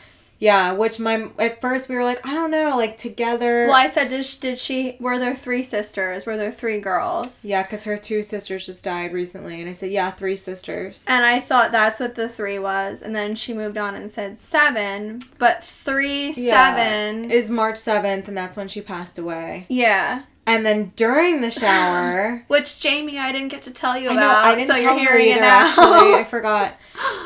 yeah. 0.40 0.72
Which 0.72 0.98
my 0.98 1.28
at 1.38 1.60
first 1.60 1.88
we 1.88 1.94
were 1.94 2.02
like, 2.02 2.26
I 2.26 2.34
don't 2.34 2.50
know, 2.50 2.76
like 2.76 2.96
together. 2.96 3.66
Well, 3.68 3.76
I 3.76 3.86
said, 3.86 4.08
did 4.08 4.26
she, 4.26 4.40
did 4.40 4.58
she? 4.58 4.96
Were 4.98 5.18
there 5.18 5.36
three 5.36 5.62
sisters? 5.62 6.26
Were 6.26 6.36
there 6.36 6.50
three 6.50 6.80
girls? 6.80 7.44
Yeah, 7.44 7.62
because 7.62 7.84
her 7.84 7.96
two 7.96 8.22
sisters 8.24 8.66
just 8.66 8.82
died 8.82 9.12
recently, 9.12 9.60
and 9.60 9.70
I 9.70 9.72
said, 9.74 9.90
yeah, 9.92 10.10
three 10.10 10.36
sisters. 10.36 11.04
And 11.06 11.24
I 11.24 11.38
thought 11.38 11.70
that's 11.70 12.00
what 12.00 12.16
the 12.16 12.28
three 12.28 12.58
was, 12.58 13.02
and 13.02 13.14
then 13.14 13.34
she 13.36 13.52
moved 13.54 13.78
on 13.78 13.94
and 13.94 14.10
said 14.10 14.38
seven, 14.40 15.20
but 15.38 15.62
three 15.62 16.32
Yeah. 16.36 16.74
seven. 16.76 17.30
Is 17.30 17.50
March 17.50 17.76
seventh, 17.78 18.26
and 18.26 18.36
that's 18.36 18.56
when 18.56 18.66
she 18.68 18.80
passed 18.80 19.18
away. 19.18 19.66
yeah. 19.68 20.22
And 20.50 20.66
then 20.66 20.92
during 20.96 21.42
the 21.42 21.50
shower, 21.62 22.44
Which 22.48 22.80
Jamie, 22.80 23.18
I 23.18 23.30
didn't 23.30 23.48
get 23.48 23.62
to 23.62 23.70
tell 23.70 23.96
you 23.96 24.08
I 24.08 24.14
about. 24.14 24.20
know 24.20 24.50
I 24.50 24.54
didn't 24.56 24.74
so 24.74 24.82
tell 24.82 24.98
it 24.98 25.20
either. 25.20 25.40
Actually, 25.42 26.14
I 26.14 26.24
forgot. 26.28 26.74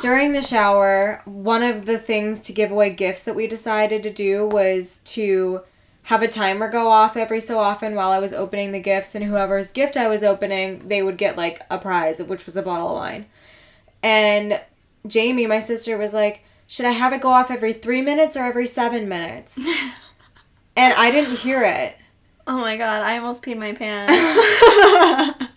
During 0.02 0.34
the 0.34 0.42
shower, 0.42 1.22
one 1.24 1.62
of 1.62 1.86
the 1.86 1.98
things 1.98 2.40
to 2.40 2.52
give 2.52 2.70
away 2.70 2.90
gifts 2.90 3.22
that 3.24 3.34
we 3.34 3.46
decided 3.46 4.02
to 4.02 4.10
do 4.12 4.46
was 4.46 4.98
to 5.04 5.62
have 6.04 6.20
a 6.22 6.28
timer 6.28 6.68
go 6.68 6.90
off 6.90 7.16
every 7.16 7.40
so 7.40 7.58
often 7.58 7.94
while 7.94 8.10
I 8.10 8.18
was 8.18 8.34
opening 8.34 8.72
the 8.72 8.78
gifts, 8.78 9.14
and 9.14 9.24
whoever's 9.24 9.70
gift 9.70 9.96
I 9.96 10.06
was 10.06 10.22
opening, 10.22 10.88
they 10.88 11.02
would 11.02 11.16
get 11.16 11.38
like 11.38 11.62
a 11.70 11.78
prize, 11.78 12.22
which 12.22 12.44
was 12.44 12.58
a 12.58 12.62
bottle 12.62 12.90
of 12.90 12.96
wine. 12.96 13.24
And 14.02 14.60
Jamie, 15.06 15.46
my 15.46 15.60
sister, 15.60 15.96
was 15.96 16.12
like, 16.12 16.44
"Should 16.66 16.84
I 16.84 16.90
have 16.90 17.14
it 17.14 17.22
go 17.22 17.30
off 17.30 17.50
every 17.50 17.72
three 17.72 18.02
minutes 18.02 18.36
or 18.36 18.44
every 18.44 18.66
seven 18.66 19.08
minutes?" 19.08 19.56
and 20.76 20.92
I 20.92 21.10
didn't 21.10 21.38
hear 21.38 21.62
it. 21.62 21.96
Oh 22.46 22.58
my 22.58 22.76
god, 22.76 23.02
I 23.02 23.18
almost 23.18 23.42
peed 23.42 23.58
my 23.58 23.72
pants. 23.72 24.12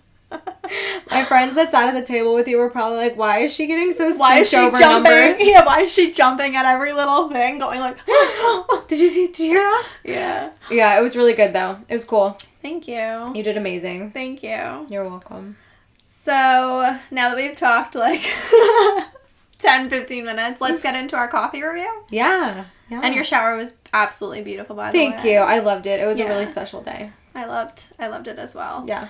My 1.09 1.23
friends 1.23 1.55
that 1.55 1.71
sat 1.71 1.87
at 1.87 1.93
the 1.97 2.05
table 2.05 2.35
with 2.35 2.47
you 2.47 2.57
were 2.57 2.69
probably 2.69 2.97
like, 2.97 3.15
"Why 3.15 3.39
is 3.39 3.53
she 3.53 3.65
getting 3.67 3.91
so 3.93 4.13
why 4.17 4.39
is 4.39 4.49
she 4.49 4.57
over 4.57 4.77
jumping? 4.77 5.11
numbers?" 5.11 5.35
Yeah, 5.39 5.65
why 5.65 5.81
is 5.83 5.93
she 5.93 6.11
jumping 6.11 6.55
at 6.55 6.65
every 6.65 6.91
little 6.93 7.29
thing, 7.29 7.59
going 7.59 7.79
like, 7.79 7.97
Did 8.87 8.99
you 8.99 9.09
see? 9.09 9.27
Did 9.27 9.39
you 9.39 9.49
hear 9.51 9.61
that? 9.61 9.87
yeah. 10.03 10.53
Yeah, 10.69 10.99
it 10.99 11.01
was 11.01 11.15
really 11.15 11.33
good 11.33 11.53
though. 11.53 11.79
It 11.87 11.93
was 11.93 12.03
cool. 12.05 12.37
Thank 12.61 12.87
you. 12.87 13.31
You 13.33 13.43
did 13.43 13.55
amazing. 13.55 14.11
Thank 14.11 14.43
you. 14.43 14.85
You're 14.89 15.07
welcome. 15.07 15.55
So 16.03 16.99
now 17.11 17.29
that 17.29 17.35
we've 17.37 17.55
talked 17.55 17.95
like 17.95 18.21
10, 19.59 19.89
15 19.89 20.25
minutes, 20.25 20.61
let's 20.61 20.81
get 20.81 20.95
into 20.95 21.15
our 21.15 21.27
coffee 21.27 21.63
review. 21.63 22.03
Yeah. 22.09 22.65
Yeah. 22.89 23.01
And 23.03 23.13
your 23.13 23.23
shower 23.23 23.57
was 23.57 23.75
absolutely 23.91 24.43
beautiful, 24.43 24.75
by 24.75 24.91
the 24.91 24.97
way. 24.97 25.09
Thank 25.11 25.25
you. 25.25 25.39
I 25.39 25.59
loved 25.59 25.87
it. 25.87 25.99
It 25.99 26.05
was 26.05 26.19
a 26.19 26.27
really 26.27 26.45
special 26.45 26.81
day. 26.81 27.11
I 27.35 27.45
loved 27.45 27.83
I 27.99 28.07
loved 28.07 28.27
it 28.27 28.39
as 28.39 28.55
well. 28.55 28.85
Yeah. 28.87 29.09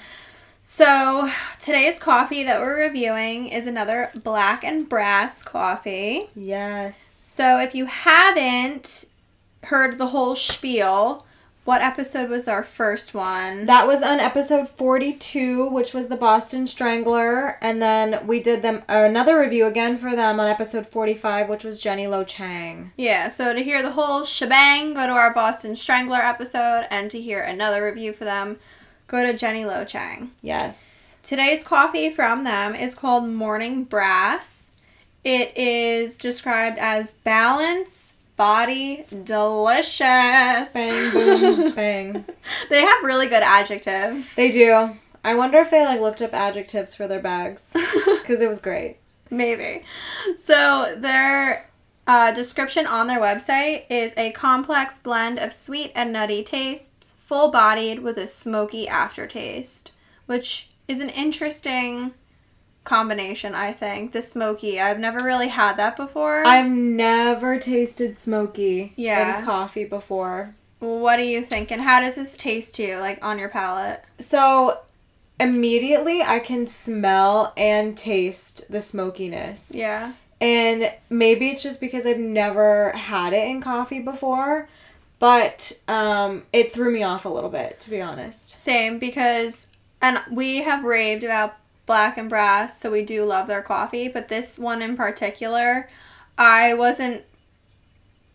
So 0.61 1.29
today's 1.61 1.97
coffee 1.99 2.43
that 2.43 2.59
we're 2.59 2.77
reviewing 2.77 3.47
is 3.47 3.67
another 3.67 4.11
black 4.21 4.65
and 4.65 4.89
brass 4.89 5.43
coffee. 5.43 6.29
Yes. 6.35 6.97
So 6.97 7.59
if 7.59 7.73
you 7.75 7.85
haven't 7.85 9.05
heard 9.63 9.97
the 9.97 10.07
whole 10.07 10.35
spiel, 10.35 11.25
what 11.67 11.81
episode 11.81 12.29
was 12.29 12.47
our 12.47 12.63
first 12.63 13.13
one? 13.13 13.65
That 13.65 13.85
was 13.85 14.01
on 14.01 14.21
episode 14.21 14.69
42, 14.69 15.67
which 15.69 15.93
was 15.93 16.07
the 16.07 16.15
Boston 16.15 16.65
Strangler, 16.65 17.57
and 17.61 17.81
then 17.81 18.25
we 18.25 18.41
did 18.41 18.61
them 18.61 18.83
another 18.87 19.37
review 19.37 19.65
again 19.65 19.97
for 19.97 20.15
them 20.15 20.39
on 20.39 20.47
episode 20.47 20.87
45, 20.87 21.49
which 21.49 21.65
was 21.65 21.81
Jenny 21.81 22.07
Lo 22.07 22.23
Chang. 22.23 22.93
yeah, 22.95 23.27
so 23.27 23.53
to 23.53 23.61
hear 23.61 23.81
the 23.81 23.91
whole 23.91 24.23
shebang, 24.23 24.93
go 24.93 25.07
to 25.07 25.11
our 25.11 25.33
Boston 25.33 25.75
Strangler 25.75 26.19
episode, 26.19 26.87
and 26.89 27.11
to 27.11 27.19
hear 27.19 27.41
another 27.41 27.83
review 27.83 28.13
for 28.13 28.23
them, 28.23 28.59
go 29.07 29.29
to 29.29 29.37
Jenny 29.37 29.65
Lo 29.65 29.83
Chang. 29.83 30.31
Yes. 30.41 31.17
Today's 31.21 31.65
coffee 31.65 32.09
from 32.09 32.45
them 32.45 32.75
is 32.75 32.95
called 32.95 33.27
Morning 33.27 33.83
Brass. 33.83 34.77
It 35.25 35.51
is 35.57 36.15
described 36.15 36.77
as 36.79 37.11
balance, 37.11 38.13
body, 38.37 39.03
delicious. 39.23 40.71
Bang 40.71 41.11
boom 41.11 41.71
bang. 41.75 42.25
They 42.69 42.81
have 42.81 43.03
really 43.03 43.27
good 43.27 43.43
adjectives. 43.43 44.35
They 44.35 44.51
do. 44.51 44.91
I 45.23 45.35
wonder 45.35 45.57
if 45.57 45.71
they 45.71 45.83
like 45.83 45.99
looked 45.99 46.21
up 46.21 46.33
adjectives 46.33 46.95
for 46.95 47.07
their 47.07 47.19
bags 47.19 47.73
because 48.05 48.39
it 48.39 48.47
was 48.47 48.59
great. 48.59 48.97
Maybe. 49.29 49.83
So 50.37 50.95
their 50.97 51.67
uh, 52.07 52.31
description 52.31 52.87
on 52.87 53.07
their 53.07 53.19
website 53.19 53.83
is 53.89 54.13
a 54.15 54.31
complex 54.31 54.99
blend 54.99 55.39
of 55.39 55.51
sweet 55.51 55.91
and 55.93 56.13
nutty 56.13 56.43
tastes, 56.43 57.15
full 57.19 57.51
bodied 57.51 57.99
with 57.99 58.17
a 58.17 58.27
smoky 58.27 58.87
aftertaste, 58.87 59.91
which 60.27 60.69
is 60.87 61.01
an 61.01 61.09
interesting 61.09 62.13
combination, 62.87 63.53
I 63.53 63.73
think. 63.73 64.13
The 64.13 64.21
smoky. 64.23 64.79
I've 64.79 64.97
never 64.99 65.23
really 65.23 65.49
had 65.49 65.75
that 65.77 65.95
before. 65.97 66.43
I've 66.47 66.69
never 66.69 67.59
tasted 67.59 68.17
smoky 68.17 68.93
Yeah. 68.95 69.39
in 69.39 69.45
coffee 69.45 69.85
before. 69.85 70.55
what 70.79 71.17
do 71.17 71.23
you 71.23 71.41
think? 71.41 71.71
And 71.71 71.81
how 71.81 71.99
does 71.99 72.15
this 72.15 72.37
taste 72.37 72.75
to 72.75 72.83
you, 72.83 72.97
like 72.97 73.17
on 73.23 73.39
your 73.39 73.49
palate? 73.49 74.03
So 74.19 74.79
immediately 75.39 76.21
I 76.21 76.39
can 76.39 76.67
smell 76.67 77.53
and 77.57 77.97
taste 77.97 78.63
the 78.71 78.81
smokiness. 78.81 79.71
Yeah. 79.73 80.13
And 80.39 80.91
maybe 81.09 81.49
it's 81.49 81.63
just 81.63 81.81
because 81.81 82.05
I've 82.05 82.19
never 82.19 82.91
had 82.91 83.33
it 83.33 83.47
in 83.47 83.59
coffee 83.61 83.99
before, 83.99 84.69
but 85.19 85.71
um, 85.87 86.43
it 86.53 86.71
threw 86.71 86.91
me 86.91 87.01
off 87.03 87.25
a 87.25 87.29
little 87.29 87.49
bit, 87.49 87.79
to 87.81 87.89
be 87.89 87.99
honest. 88.01 88.61
Same 88.61 88.99
because 88.99 89.71
and 89.99 90.19
we 90.31 90.57
have 90.57 90.83
raved 90.83 91.23
about 91.23 91.55
Black 91.87 92.17
and 92.17 92.29
Brass, 92.29 92.79
so 92.79 92.91
we 92.91 93.03
do 93.03 93.25
love 93.25 93.47
their 93.47 93.63
coffee, 93.63 94.07
but 94.07 94.27
this 94.27 94.59
one 94.59 94.83
in 94.83 94.95
particular, 94.95 95.87
I 96.37 96.75
wasn't 96.75 97.23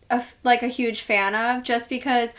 a, 0.09 0.23
like 0.43 0.61
a 0.61 0.67
huge 0.67 1.01
fan 1.01 1.35
of 1.35 1.63
just 1.63 1.89
because 1.89 2.35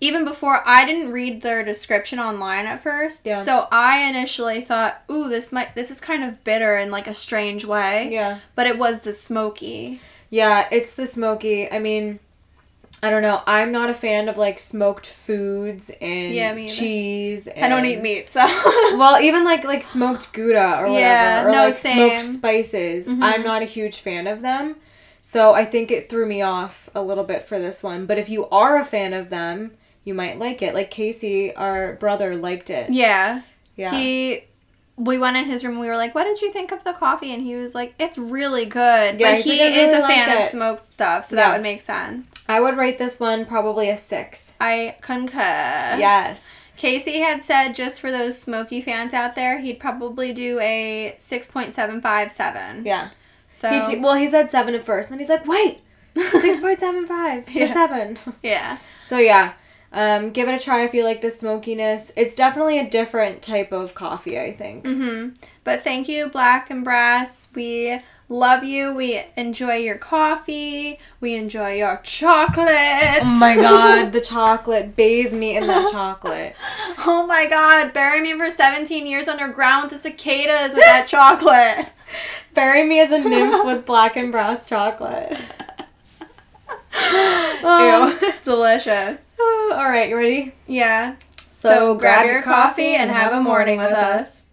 even 0.00 0.24
before 0.24 0.62
I 0.66 0.84
didn't 0.84 1.12
read 1.12 1.42
their 1.42 1.64
description 1.64 2.18
online 2.18 2.66
at 2.66 2.82
first. 2.82 3.24
Yeah. 3.24 3.42
So 3.42 3.68
I 3.70 4.08
initially 4.08 4.60
thought, 4.60 5.02
"Ooh, 5.08 5.28
this 5.28 5.52
might 5.52 5.76
this 5.76 5.92
is 5.92 6.00
kind 6.00 6.24
of 6.24 6.42
bitter 6.42 6.76
in 6.76 6.90
like 6.90 7.06
a 7.06 7.14
strange 7.14 7.64
way." 7.64 8.08
Yeah. 8.10 8.40
But 8.56 8.66
it 8.66 8.78
was 8.78 9.02
the 9.02 9.12
smoky. 9.12 10.00
Yeah, 10.28 10.66
it's 10.72 10.94
the 10.94 11.06
smoky. 11.06 11.70
I 11.70 11.78
mean, 11.78 12.18
I 13.04 13.10
don't 13.10 13.22
know. 13.22 13.42
I'm 13.46 13.72
not 13.72 13.90
a 13.90 13.94
fan 13.94 14.28
of 14.28 14.38
like 14.38 14.58
smoked 14.60 15.06
foods 15.06 15.90
and 16.00 16.34
Yeah, 16.34 16.54
cheese. 16.68 17.48
And, 17.48 17.64
I 17.64 17.68
don't 17.68 17.84
eat 17.84 18.00
meat, 18.00 18.30
so 18.30 18.40
Well, 18.96 19.20
even 19.20 19.44
like 19.44 19.64
like 19.64 19.82
smoked 19.82 20.32
gouda 20.32 20.78
or 20.78 20.84
whatever, 20.92 20.98
Yeah, 21.00 21.44
or 21.46 21.50
no, 21.50 21.64
like 21.64 21.74
smoked 21.74 22.20
same. 22.22 22.34
spices. 22.34 23.08
Mhm. 23.08 23.22
I'm 23.22 23.42
not 23.42 23.62
a 23.62 23.66
huge 23.66 23.98
fan 23.98 24.26
of 24.28 24.40
them, 24.42 24.76
so 25.20 25.52
I 25.52 25.64
think 25.64 25.90
it 25.90 26.08
threw 26.08 26.26
me 26.26 26.42
off 26.42 26.88
a 26.94 27.02
little 27.02 27.24
bit 27.24 27.42
for 27.42 27.58
this 27.58 27.82
one. 27.82 28.06
But 28.06 28.18
if 28.18 28.28
you 28.28 28.48
are 28.50 28.76
a 28.78 28.84
fan 28.84 29.12
of 29.12 29.30
them, 29.30 29.72
you 30.04 30.14
might 30.14 30.38
like 30.38 30.62
it. 30.62 30.72
Like 30.74 30.90
Casey, 30.92 31.52
our 31.56 31.94
brother, 31.94 32.36
liked 32.36 32.70
it. 32.70 32.90
Yeah. 32.90 33.42
Yeah, 33.74 33.90
He 33.96 34.44
we 34.96 35.16
went 35.18 35.36
in 35.36 35.44
his 35.46 35.64
room 35.64 35.72
and 35.74 35.80
we 35.80 35.86
were 35.88 35.96
like, 35.96 36.14
What 36.14 36.24
did 36.24 36.40
you 36.42 36.52
think 36.52 36.70
of 36.72 36.84
the 36.84 36.92
coffee? 36.92 37.32
And 37.32 37.42
he 37.42 37.54
was 37.56 37.74
like, 37.74 37.94
It's 37.98 38.18
really 38.18 38.66
good. 38.66 39.18
Yeah, 39.20 39.32
but 39.36 39.40
he 39.40 39.60
"I 39.62 39.66
is 39.66 39.96
a 39.96 40.00
like 40.00 40.12
fan 40.14 40.36
of 40.36 40.42
smoked 40.48 40.84
stuff, 40.84 41.26
so 41.26 41.36
Yeah. 41.36 41.48
that 41.48 41.52
would 41.56 41.62
make 41.62 41.80
sense. 41.80 42.48
I 42.48 42.60
would 42.60 42.76
rate 42.76 42.98
this 42.98 43.18
one 43.20 43.44
probably 43.46 43.88
a 43.88 43.96
six. 43.96 44.54
I 44.60 44.96
concur. 45.00 45.38
Yes. 45.98 46.46
Casey 46.76 47.20
had 47.20 47.42
said 47.42 47.74
just 47.74 48.00
for 48.00 48.10
those 48.10 48.40
smoky 48.40 48.80
fans 48.80 49.14
out 49.14 49.34
there, 49.36 49.60
he'd 49.60 49.78
probably 49.78 50.32
do 50.32 50.58
a 50.60 51.14
six 51.18 51.46
point 51.46 51.74
seven 51.74 52.00
five 52.00 52.32
seven. 52.32 52.84
Yeah. 52.84 53.10
So 53.52 53.70
He 53.70 53.96
well, 53.98 54.14
he 54.14 54.26
said 54.26 54.50
seven 54.50 54.74
at 54.74 54.84
first, 54.84 55.08
and 55.10 55.14
then 55.14 55.20
he's 55.20 55.28
like, 55.28 55.46
"Wait, 55.46 55.78
six 56.40 56.58
point 56.60 56.80
seven 56.80 57.06
five 57.06 57.46
to 57.46 57.52
Yeah. 57.52 57.72
seven. 57.72 58.18
yeah. 58.42 58.78
So 59.06 59.18
yeah, 59.18 59.52
um, 59.92 60.30
give 60.30 60.48
it 60.48 60.54
a 60.54 60.58
try 60.62 60.84
if 60.84 60.94
you 60.94 61.04
like 61.04 61.20
the 61.20 61.30
smokiness. 61.30 62.12
It's 62.16 62.34
definitely 62.34 62.78
a 62.78 62.88
different 62.88 63.42
type 63.42 63.72
of 63.72 63.94
coffee, 63.94 64.38
I 64.38 64.52
think. 64.52 64.86
hmm 64.86 65.30
But 65.64 65.82
thank 65.82 66.08
you, 66.08 66.28
Black 66.28 66.70
and 66.70 66.82
Brass. 66.84 67.52
We 67.54 68.00
love 68.28 68.64
you. 68.64 68.94
We 68.94 69.22
enjoy 69.36 69.74
your 69.76 69.98
coffee. 69.98 70.98
We 71.20 71.34
enjoy 71.34 71.74
your 71.74 72.00
chocolate. 72.02 73.20
Oh 73.22 73.36
my 73.38 73.56
god, 73.56 74.12
the 74.12 74.20
chocolate! 74.22 74.96
Bathe 74.96 75.32
me 75.34 75.56
in 75.56 75.66
that 75.66 75.88
chocolate. 75.92 76.56
Oh 77.06 77.26
my 77.26 77.46
god, 77.46 77.92
bury 77.92 78.20
me 78.22 78.32
for 78.36 78.48
17 78.50 79.06
years 79.06 79.28
underground 79.28 79.84
with 79.84 79.92
the 79.92 79.98
cicadas 79.98 80.74
with 80.74 80.84
that 80.84 81.06
chocolate. 81.06 81.92
Bury 82.54 82.86
me 82.86 83.00
as 83.00 83.10
a 83.10 83.18
nymph 83.18 83.64
with 83.64 83.86
black 83.86 84.16
and 84.16 84.30
brass 84.30 84.68
chocolate. 84.68 85.38
Um, 87.64 88.18
Ew. 88.20 88.32
Delicious. 88.42 89.26
All 89.40 89.90
right, 89.90 90.08
you 90.08 90.16
ready? 90.16 90.52
Yeah. 90.66 91.16
So 91.36 91.94
grab 91.94 92.26
your 92.26 92.42
coffee 92.42 92.94
and 92.94 93.10
have 93.10 93.32
a 93.32 93.40
morning 93.40 93.78
with 93.78 93.92
us. 93.92 94.48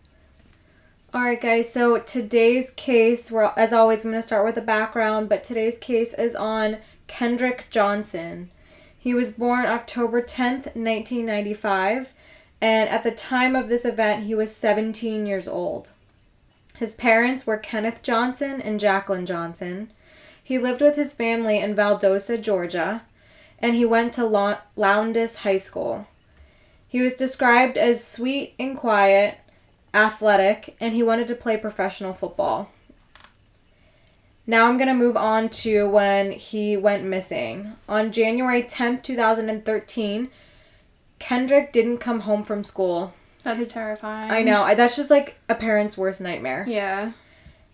All 1.12 1.22
right, 1.22 1.42
guys. 1.42 1.72
So 1.74 1.98
today's 1.98 2.70
case, 2.72 3.32
well, 3.32 3.54
as 3.58 3.74
always, 3.74 4.06
I'm 4.06 4.12
going 4.12 4.22
to 4.22 4.28
start 4.28 4.46
with 4.46 4.54
the 4.56 4.62
background, 4.62 5.28
but 5.28 5.44
today's 5.44 5.80
case 5.80 6.14
is 6.14 6.36
on 6.36 6.78
Kendrick 7.08 7.66
Johnson. 7.72 8.52
He 8.96 9.16
was 9.16 9.32
born 9.32 9.66
October 9.66 10.22
10th, 10.22 10.76
1995, 10.76 12.14
and 12.62 12.90
at 12.90 13.04
the 13.04 13.12
time 13.12 13.56
of 13.56 13.70
this 13.70 13.86
event, 13.86 14.26
he 14.26 14.36
was 14.36 14.56
17 14.56 15.26
years 15.26 15.48
old. 15.48 15.92
His 16.78 16.94
parents 16.94 17.48
were 17.48 17.58
Kenneth 17.58 18.04
Johnson 18.04 18.62
and 18.62 18.80
Jacqueline 18.80 19.26
Johnson. 19.26 19.90
He 20.50 20.58
lived 20.58 20.82
with 20.82 20.96
his 20.96 21.14
family 21.14 21.60
in 21.60 21.76
Valdosta, 21.76 22.42
Georgia, 22.42 23.04
and 23.60 23.76
he 23.76 23.86
went 23.86 24.14
to 24.14 24.26
Lowndes 24.76 25.36
High 25.36 25.58
School. 25.58 26.08
He 26.88 27.02
was 27.02 27.14
described 27.14 27.78
as 27.78 28.04
sweet 28.04 28.56
and 28.58 28.76
quiet, 28.76 29.38
athletic, 29.94 30.76
and 30.82 30.96
he 30.96 31.04
wanted 31.04 31.28
to 31.28 31.36
play 31.36 31.56
professional 31.56 32.14
football. 32.14 32.72
Now 34.48 34.68
I'm 34.68 34.78
going 34.80 34.88
to 34.88 34.96
move 34.96 35.16
on 35.16 35.50
to 35.50 35.88
when 35.88 36.32
he 36.32 36.76
went 36.76 37.04
missing. 37.04 37.74
On 37.88 38.12
January 38.12 38.64
10th, 38.64 39.04
2013, 39.04 40.30
Kendrick 41.20 41.72
didn't 41.72 42.00
come 42.00 42.22
home 42.22 42.44
from 42.44 42.64
school. 42.64 43.14
That's 43.44 43.60
His- 43.60 43.68
terrifying. 43.68 44.32
I 44.32 44.42
know, 44.42 44.74
that's 44.74 44.96
just 44.96 45.12
like 45.12 45.36
a 45.48 45.54
parent's 45.54 45.96
worst 45.96 46.20
nightmare. 46.22 46.66
Yeah. 46.68 47.12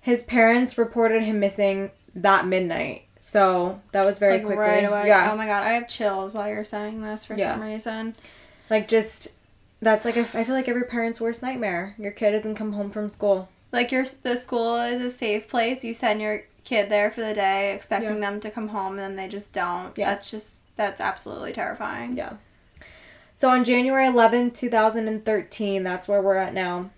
His 0.01 0.23
parents 0.23 0.77
reported 0.77 1.23
him 1.23 1.39
missing 1.39 1.91
that 2.15 2.47
midnight. 2.47 3.03
So 3.19 3.79
that 3.91 4.05
was 4.05 4.19
very 4.19 4.33
like 4.33 4.45
quickly. 4.45 4.61
right 4.63 4.83
away. 4.85 5.07
Yeah. 5.07 5.31
Oh 5.31 5.35
my 5.37 5.45
god, 5.45 5.63
I 5.63 5.71
have 5.71 5.87
chills 5.87 6.33
while 6.33 6.47
you're 6.47 6.63
saying 6.63 7.01
this 7.01 7.25
for 7.25 7.35
Yeah. 7.35 7.53
some 7.55 7.63
reason. 7.63 8.15
Like 8.69 8.87
just 8.87 9.33
that's 9.81 10.05
like 10.05 10.15
a, 10.17 10.21
I 10.33 10.43
feel 10.43 10.55
like 10.55 10.67
every 10.69 10.83
parent's 10.83 11.19
worst 11.21 11.41
nightmare. 11.41 11.95
Your 11.97 12.11
kid 12.11 12.31
doesn't 12.31 12.55
come 12.55 12.73
home 12.73 12.91
from 12.91 13.09
school. 13.09 13.49
Like 13.71 13.91
your 13.91 14.05
the 14.23 14.35
school 14.37 14.77
is 14.77 15.01
a 15.01 15.09
safe 15.09 15.47
place. 15.47 15.83
You 15.83 15.93
send 15.93 16.21
your 16.21 16.43
kid 16.63 16.89
there 16.89 17.11
for 17.11 17.21
the 17.21 17.33
day, 17.33 17.73
expecting 17.73 18.15
Yeah. 18.15 18.19
them 18.31 18.39
to 18.41 18.49
come 18.51 18.69
home, 18.69 18.93
and 18.93 18.99
then 18.99 19.15
they 19.15 19.27
just 19.27 19.53
don't. 19.53 19.97
Yeah. 19.97 20.11
That's 20.11 20.29
just 20.31 20.61
that's 20.75 21.01
absolutely 21.01 21.51
terrifying. 21.53 22.15
Yeah. 22.17 22.33
So 23.37 23.49
on 23.49 23.65
January 23.65 24.05
11th, 24.07 24.53
2013, 24.55 25.83
that's 25.83 26.07
where 26.07 26.21
we're 26.21 26.37
at 26.37 26.53
now. 26.53 26.89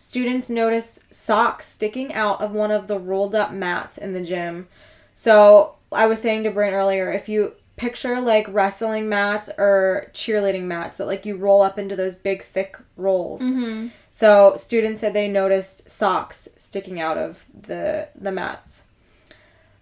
Students 0.00 0.48
noticed 0.48 1.14
socks 1.14 1.66
sticking 1.66 2.14
out 2.14 2.40
of 2.40 2.52
one 2.52 2.70
of 2.70 2.88
the 2.88 2.98
rolled 2.98 3.34
up 3.34 3.52
mats 3.52 3.98
in 3.98 4.14
the 4.14 4.22
gym. 4.22 4.66
So 5.14 5.74
I 5.92 6.06
was 6.06 6.22
saying 6.22 6.44
to 6.44 6.50
Brent 6.50 6.72
earlier, 6.72 7.12
if 7.12 7.28
you 7.28 7.52
picture 7.76 8.18
like 8.18 8.46
wrestling 8.48 9.10
mats 9.10 9.50
or 9.58 10.10
cheerleading 10.14 10.62
mats 10.62 10.96
that 10.96 11.06
like 11.06 11.26
you 11.26 11.36
roll 11.36 11.60
up 11.60 11.78
into 11.78 11.94
those 11.96 12.14
big 12.14 12.42
thick 12.42 12.78
rolls. 12.96 13.42
Mm-hmm. 13.42 13.88
So 14.10 14.54
students 14.56 15.02
said 15.02 15.12
they 15.12 15.28
noticed 15.28 15.90
socks 15.90 16.48
sticking 16.56 16.98
out 16.98 17.18
of 17.18 17.44
the 17.52 18.08
the 18.14 18.32
mats. 18.32 18.84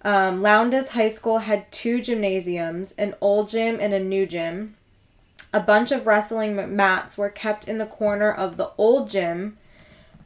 Um, 0.03 0.41
Lowndes 0.41 0.91
High 0.91 1.09
School 1.09 1.39
had 1.39 1.71
two 1.71 2.01
gymnasiums, 2.01 2.91
an 2.99 3.15
old 3.21 3.51
gym 3.51 3.79
and 3.81 3.95
a 3.95 4.01
new 4.01 4.27
gym. 4.27 4.75
A 5.53 5.61
bunch 5.61 5.93
of 5.93 6.09
wrestling 6.09 6.75
mats 6.75 7.17
were 7.17 7.31
kept 7.31 7.69
in 7.69 7.79
the 7.79 7.87
corner 7.87 8.33
of 8.33 8.57
the 8.57 8.73
old 8.77 9.09
gym. 9.09 9.59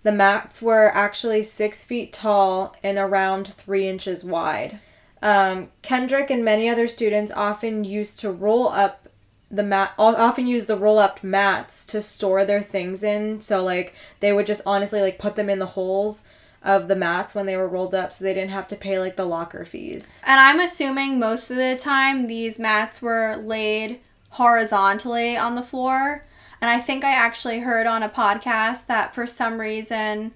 The 0.02 0.12
mats 0.12 0.61
were 0.61 0.94
actually 0.94 1.42
six 1.42 1.85
feet 1.85 2.12
tall 2.12 2.75
and 2.82 2.99
around 2.99 3.49
three 3.49 3.88
inches 3.88 4.25
wide. 4.25 4.80
Um, 5.23 5.68
Kendrick 5.82 6.30
and 6.30 6.44
many 6.44 6.68
other 6.68 6.88
students 6.88 7.30
often 7.30 7.85
used 7.85 8.18
to 8.21 8.30
roll 8.30 8.68
up 8.68 9.06
the 9.52 9.62
mat 9.62 9.92
often 9.99 10.47
use 10.47 10.64
the 10.64 10.76
roll 10.76 10.99
up 10.99 11.23
mats 11.23 11.85
to 11.85 12.00
store 12.00 12.42
their 12.42 12.62
things 12.62 13.02
in 13.02 13.38
so 13.38 13.62
like 13.62 13.94
they 14.21 14.32
would 14.32 14.47
just 14.47 14.62
honestly 14.64 15.02
like 15.02 15.18
put 15.18 15.37
them 15.37 15.50
in 15.50 15.59
the 15.59 15.66
holes 15.66 16.25
of 16.64 16.88
the 16.88 16.97
mats 16.97 17.35
when 17.35 17.44
they 17.44 17.54
were 17.54 17.68
rolled 17.68 17.94
up 17.94 18.14
so 18.14 18.25
they 18.25 18.32
didn't 18.32 18.50
have 18.50 18.66
to 18.66 18.75
pay 18.75 18.99
like 18.99 19.14
the 19.16 19.26
locker 19.26 19.66
fees 19.66 20.18
And 20.25 20.40
I'm 20.40 20.59
assuming 20.59 21.18
most 21.18 21.50
of 21.50 21.59
the 21.59 21.76
time 21.76 22.28
these 22.28 22.59
mats 22.59 23.02
were 23.02 23.37
laid 23.37 24.00
horizontally 24.32 25.37
on 25.37 25.54
the 25.54 25.62
floor. 25.62 26.25
And 26.62 26.71
I 26.71 26.81
think 26.81 27.02
I 27.02 27.11
actually 27.11 27.59
heard 27.61 27.88
on 27.88 28.04
a 28.04 28.09
podcast 28.09 28.87
that 28.87 29.16
for 29.16 29.26
some 29.26 29.61
reason 29.61 30.31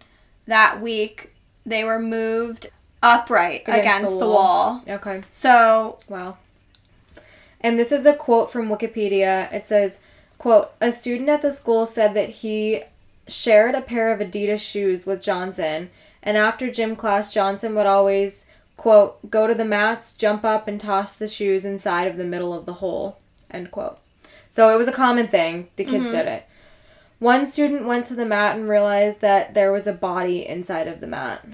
that 0.47 0.81
week 0.81 1.31
they 1.65 1.85
were 1.85 2.01
moved 2.01 2.67
upright 3.01 3.63
Against 3.63 3.79
against, 3.81 4.15
the 4.15 4.21
the, 4.21 4.29
wall. 4.29 4.83
wall. 4.87 4.97
okay 4.97 5.23
So, 5.31 5.99
Wow. 6.09 6.37
And 7.61 7.79
this 7.79 7.93
is 7.93 8.07
a 8.07 8.13
quote 8.13 8.51
from 8.51 8.69
Wikipedia. 8.69 9.51
It 9.53 9.67
says, 9.67 10.01
quote, 10.37 10.73
a 10.81 10.91
student 10.91 11.29
at 11.29 11.43
the 11.43 11.51
school 11.53 11.87
said 11.87 12.15
that 12.15 12.29
he 12.29 12.83
shared 13.29 13.75
a 13.77 13.81
pair 13.81 14.13
of 14.13 14.21
Adidas 14.21 14.61
shoes 14.61 15.07
with 15.07 15.23
Johnson, 15.23 15.91
and 16.23 16.37
after 16.37 16.71
gym 16.71 16.95
class, 16.97 17.33
Johnson 17.33 17.75
would 17.75 17.87
always, 17.87 18.47
quote, 18.77 19.31
go 19.31 19.47
to 19.47 19.55
the 19.55 19.65
mats, 19.65 20.13
jump 20.13 20.45
up, 20.45 20.69
and 20.69 20.81
toss 20.81 21.15
the 21.15 21.27
shoes 21.27 21.65
inside 21.65 22.07
of 22.09 22.17
the 22.17 22.25
middle 22.25 22.53
of 22.53 22.67
the 22.67 22.75
hole, 22.75 23.19
end 23.51 23.71
quote. 23.71 23.99
So 24.49 24.71
it 24.75 24.79
was 24.79 24.89
a 24.89 24.93
common 24.93 25.29
thing. 25.29 25.69
The 25.77 25.85
kids 25.85 26.07
mm-hmm. 26.07 26.17
did 26.17 26.27
it. 26.27 26.49
One 27.19 27.47
student 27.47 27.87
went 27.87 28.07
to 28.07 28.15
the 28.15 28.27
mat 28.27 28.57
and 28.57 28.69
realized 28.69 29.21
that 29.23 29.55
there 29.55 29.73
was 29.73 29.87
a 29.87 29.93
body 29.93 30.47
inside 30.47 30.87
of 30.87 31.01
the 31.01 31.07
mat. 31.07 31.47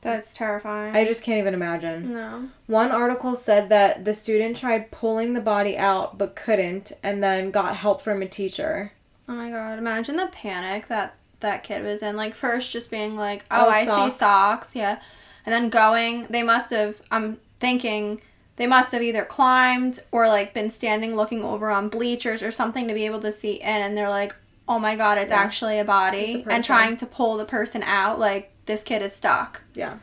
that's 0.00 0.34
terrifying. 0.34 0.94
I 0.94 1.04
just 1.04 1.22
can't 1.22 1.38
even 1.38 1.54
imagine. 1.54 2.12
no. 2.12 2.48
One 2.66 2.90
article 2.90 3.34
said 3.34 3.68
that 3.68 4.04
the 4.04 4.14
student 4.14 4.56
tried 4.56 4.90
pulling 4.90 5.34
the 5.34 5.40
body 5.40 5.76
out 5.76 6.18
but 6.18 6.36
couldn't 6.36 6.92
and 7.02 7.22
then 7.22 7.50
got 7.50 7.76
help 7.76 8.00
from 8.02 8.22
a 8.22 8.28
teacher. 8.28 8.92
Oh 9.28 9.34
my 9.34 9.50
god, 9.50 9.78
imagine 9.78 10.16
the 10.16 10.26
panic 10.28 10.88
that 10.88 11.14
that 11.40 11.62
kid 11.64 11.84
was 11.84 12.02
in. 12.02 12.16
Like 12.16 12.34
first 12.34 12.72
just 12.72 12.90
being 12.90 13.16
like, 13.16 13.44
"Oh, 13.50 13.66
Oh, 13.66 13.68
I 13.68 13.84
socks. 13.84 14.14
see 14.14 14.18
socks." 14.18 14.76
Yeah. 14.76 15.00
And 15.44 15.52
then 15.52 15.68
going, 15.70 16.26
they 16.30 16.42
must 16.42 16.70
have 16.70 17.00
I'm 17.10 17.38
thinking 17.60 18.20
they 18.56 18.66
must 18.66 18.92
have 18.92 19.02
either 19.02 19.24
climbed 19.24 20.00
or 20.12 20.28
like 20.28 20.52
been 20.54 20.70
standing 20.70 21.16
looking 21.16 21.42
over 21.42 21.70
on 21.70 21.88
bleachers 21.88 22.42
or 22.42 22.50
something 22.50 22.86
to 22.88 22.94
be 22.94 23.06
able 23.06 23.20
to 23.20 23.32
see 23.32 23.54
in 23.54 23.66
and 23.66 23.96
they're 23.96 24.08
like, 24.08 24.34
"Oh 24.68 24.78
my 24.78 24.94
god, 24.96 25.18
it's 25.18 25.30
Yeah. 25.30 25.38
actually 25.40 25.78
a 25.78 25.84
body." 25.84 26.44
A 26.46 26.52
and 26.52 26.64
trying 26.64 26.96
to 26.98 27.06
pull 27.06 27.36
the 27.36 27.44
person 27.44 27.82
out 27.82 28.18
like 28.18 28.50
this 28.66 28.82
kid 28.84 29.02
is 29.02 29.12
stuck. 29.14 29.62
Yeah. 29.74 29.94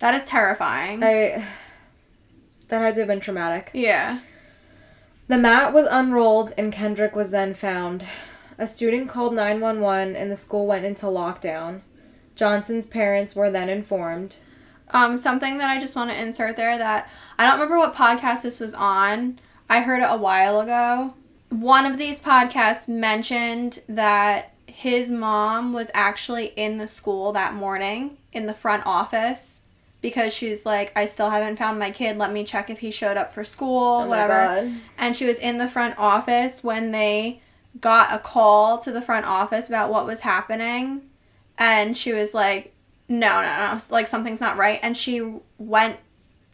That 0.00 0.14
is 0.14 0.24
terrifying. 0.24 1.02
I 1.02 1.44
that 2.68 2.80
had 2.82 2.94
to 2.94 3.00
have 3.00 3.08
been 3.08 3.20
traumatic. 3.20 3.70
yeah. 3.72 4.20
The 5.26 5.38
mat 5.38 5.72
was 5.74 5.86
unrolled 5.90 6.52
and 6.56 6.72
Kendrick 6.72 7.14
was 7.16 7.30
then 7.32 7.52
found. 7.54 8.06
A 8.58 8.66
student 8.66 9.08
called 9.08 9.34
911 9.34 10.16
and 10.16 10.30
the 10.30 10.36
school 10.36 10.66
went 10.66 10.84
into 10.86 11.06
lockdown. 11.06 11.80
Johnson's 12.34 12.86
parents 12.86 13.34
were 13.36 13.50
then 13.50 13.68
informed. 13.68 14.36
Um, 14.90 15.18
something 15.18 15.58
that 15.58 15.70
I 15.70 15.78
just 15.78 15.96
want 15.96 16.10
to 16.10 16.20
insert 16.20 16.56
there 16.56 16.78
that 16.78 17.10
I 17.38 17.44
don't 17.44 17.54
remember 17.54 17.78
what 17.78 17.94
podcast 17.94 18.42
this 18.42 18.58
was 18.58 18.74
on. 18.74 19.38
I 19.68 19.80
heard 19.80 20.02
it 20.02 20.08
a 20.08 20.16
while 20.16 20.60
ago. 20.60 21.14
One 21.50 21.86
of 21.86 21.98
these 21.98 22.20
podcasts 22.20 22.88
mentioned 22.88 23.80
that 23.88 24.54
his 24.66 25.10
mom 25.10 25.72
was 25.72 25.90
actually 25.92 26.46
in 26.56 26.78
the 26.78 26.86
school 26.86 27.32
that 27.32 27.54
morning 27.54 28.16
in 28.32 28.46
the 28.46 28.54
front 28.54 28.84
office 28.86 29.66
because 30.00 30.32
she's 30.32 30.64
like, 30.64 30.92
I 30.96 31.06
still 31.06 31.30
haven't 31.30 31.58
found 31.58 31.78
my 31.78 31.90
kid. 31.90 32.16
Let 32.16 32.32
me 32.32 32.44
check 32.44 32.70
if 32.70 32.78
he 32.78 32.90
showed 32.90 33.16
up 33.16 33.34
for 33.34 33.44
school, 33.44 34.02
Oh 34.04 34.06
whatever. 34.06 34.72
And 34.96 35.16
she 35.16 35.26
was 35.26 35.38
in 35.38 35.58
the 35.58 35.68
front 35.68 35.98
office 35.98 36.62
when 36.62 36.92
they 36.92 37.40
got 37.80 38.14
a 38.14 38.18
call 38.18 38.78
to 38.78 38.92
the 38.92 39.02
front 39.02 39.26
office 39.26 39.68
about 39.68 39.90
what 39.90 40.06
was 40.06 40.20
happening. 40.20 41.02
And 41.58 41.96
she 41.96 42.12
was 42.12 42.32
like, 42.32 42.72
no, 43.08 43.42
no, 43.42 43.72
no, 43.74 43.78
like 43.90 44.06
something's 44.06 44.40
not 44.40 44.56
right. 44.56 44.78
And 44.82 44.96
she 44.96 45.34
went, 45.58 45.96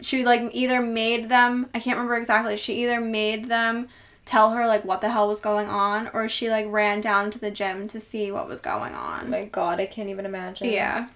she 0.01 0.25
like 0.25 0.49
either 0.53 0.81
made 0.81 1.29
them, 1.29 1.69
I 1.75 1.81
can't 1.81 1.97
remember 1.97 2.17
exactly, 2.17 2.57
she 2.57 2.83
either 2.85 3.01
made 3.01 3.47
them 3.47 3.88
tell 4.25 4.53
her 4.53 4.67
like 4.67 4.85
what 4.85 5.01
the 5.03 5.11
hell 5.11 5.29
was 5.29 5.40
going 5.40 5.69
on 5.69 6.09
or 6.14 6.29
she 6.29 6.49
like 6.49 6.67
ran 6.69 7.01
down 7.01 7.31
to 7.31 7.38
the 7.38 7.51
gym 7.51 7.87
to 7.88 8.01
see 8.01 8.31
what 8.31 8.49
was 8.49 8.61
going 8.61 8.95
Oh 8.95 8.99
on. 8.99 9.31
my 9.31 9.45
god, 9.45 9.81
I 9.81 9.87
can't 9.87 10.09
even 10.09 10.25
imagine. 10.27 10.71
yeah. 10.71 11.09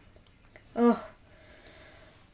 Ugh. 0.76 0.98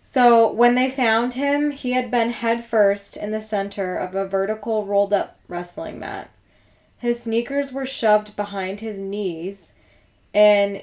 So 0.01 0.51
when 0.53 0.75
they 0.75 0.90
found 0.90 1.35
him, 1.35 1.71
he 1.73 1.93
had 1.93 2.11
been 2.11 2.31
headfirst 2.31 3.17
in 3.17 3.31
the 3.33 3.40
center 3.40 3.97
of 3.97 4.14
a 4.14 4.27
vertical 4.27 4.85
rolled 4.85 5.12
up 5.12 5.38
wrestling 5.49 5.99
mat. 5.99 6.31
His 6.99 7.23
sneakers 7.23 7.73
were 7.73 7.87
shoved 7.87 8.37
behind 8.37 8.81
his 8.81 8.97
knees, 8.99 9.75
and 10.33 10.83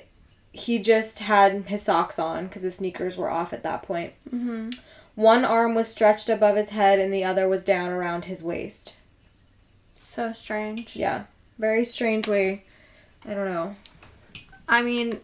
he 0.51 0.79
just 0.79 1.19
had 1.19 1.53
his 1.65 1.81
socks 1.81 2.19
on 2.19 2.47
because 2.47 2.61
his 2.63 2.75
sneakers 2.75 3.17
were 3.17 3.29
off 3.29 3.53
at 3.53 3.63
that 3.63 3.83
point. 3.83 4.13
hmm 4.29 4.69
One 5.15 5.45
arm 5.45 5.75
was 5.75 5.87
stretched 5.87 6.29
above 6.29 6.55
his 6.55 6.69
head, 6.69 6.99
and 6.99 7.13
the 7.13 7.23
other 7.23 7.47
was 7.47 7.63
down 7.63 7.89
around 7.91 8.25
his 8.25 8.43
waist. 8.43 8.93
So 9.95 10.33
strange. 10.33 10.95
Yeah, 10.95 11.23
very 11.57 11.85
strange 11.85 12.27
way. 12.27 12.63
I 13.25 13.33
don't 13.33 13.45
know. 13.45 13.75
I 14.67 14.81
mean, 14.81 15.19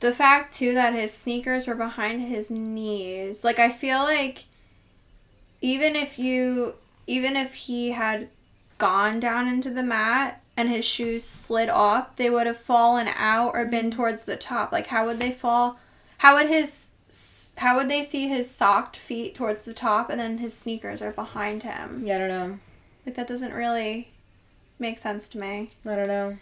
the 0.00 0.12
fact 0.12 0.52
too 0.54 0.74
that 0.74 0.94
his 0.94 1.12
sneakers 1.12 1.66
were 1.66 1.74
behind 1.74 2.22
his 2.22 2.50
knees. 2.50 3.44
Like 3.44 3.58
I 3.58 3.70
feel 3.70 3.98
like 3.98 4.44
even 5.60 5.96
if 5.96 6.18
you 6.18 6.74
even 7.06 7.36
if 7.36 7.54
he 7.54 7.92
had 7.92 8.28
gone 8.78 9.20
down 9.20 9.48
into 9.48 9.70
the 9.70 9.82
mat 9.82 10.41
and 10.56 10.68
his 10.68 10.84
shoes 10.84 11.24
slid 11.24 11.68
off, 11.68 12.16
they 12.16 12.30
would 12.30 12.46
have 12.46 12.58
fallen 12.58 13.08
out 13.08 13.54
or 13.54 13.64
been 13.64 13.90
towards 13.90 14.22
the 14.22 14.36
top. 14.36 14.72
Like 14.72 14.88
how 14.88 15.06
would 15.06 15.20
they 15.20 15.32
fall? 15.32 15.78
How 16.18 16.36
would 16.36 16.48
his 16.48 16.90
how 17.58 17.76
would 17.76 17.90
they 17.90 18.02
see 18.02 18.28
his 18.28 18.50
socked 18.50 18.96
feet 18.96 19.34
towards 19.34 19.62
the 19.62 19.74
top 19.74 20.08
and 20.08 20.18
then 20.18 20.38
his 20.38 20.56
sneakers 20.56 21.02
are 21.02 21.12
behind 21.12 21.62
him? 21.62 22.02
Yeah, 22.04 22.16
I 22.16 22.18
don't 22.18 22.28
know. 22.28 22.58
Like 23.04 23.16
that 23.16 23.26
doesn't 23.26 23.52
really 23.52 24.12
make 24.78 24.98
sense 24.98 25.28
to 25.30 25.38
me. 25.38 25.70
I 25.86 25.96
don't 25.96 26.08
know. 26.08 26.38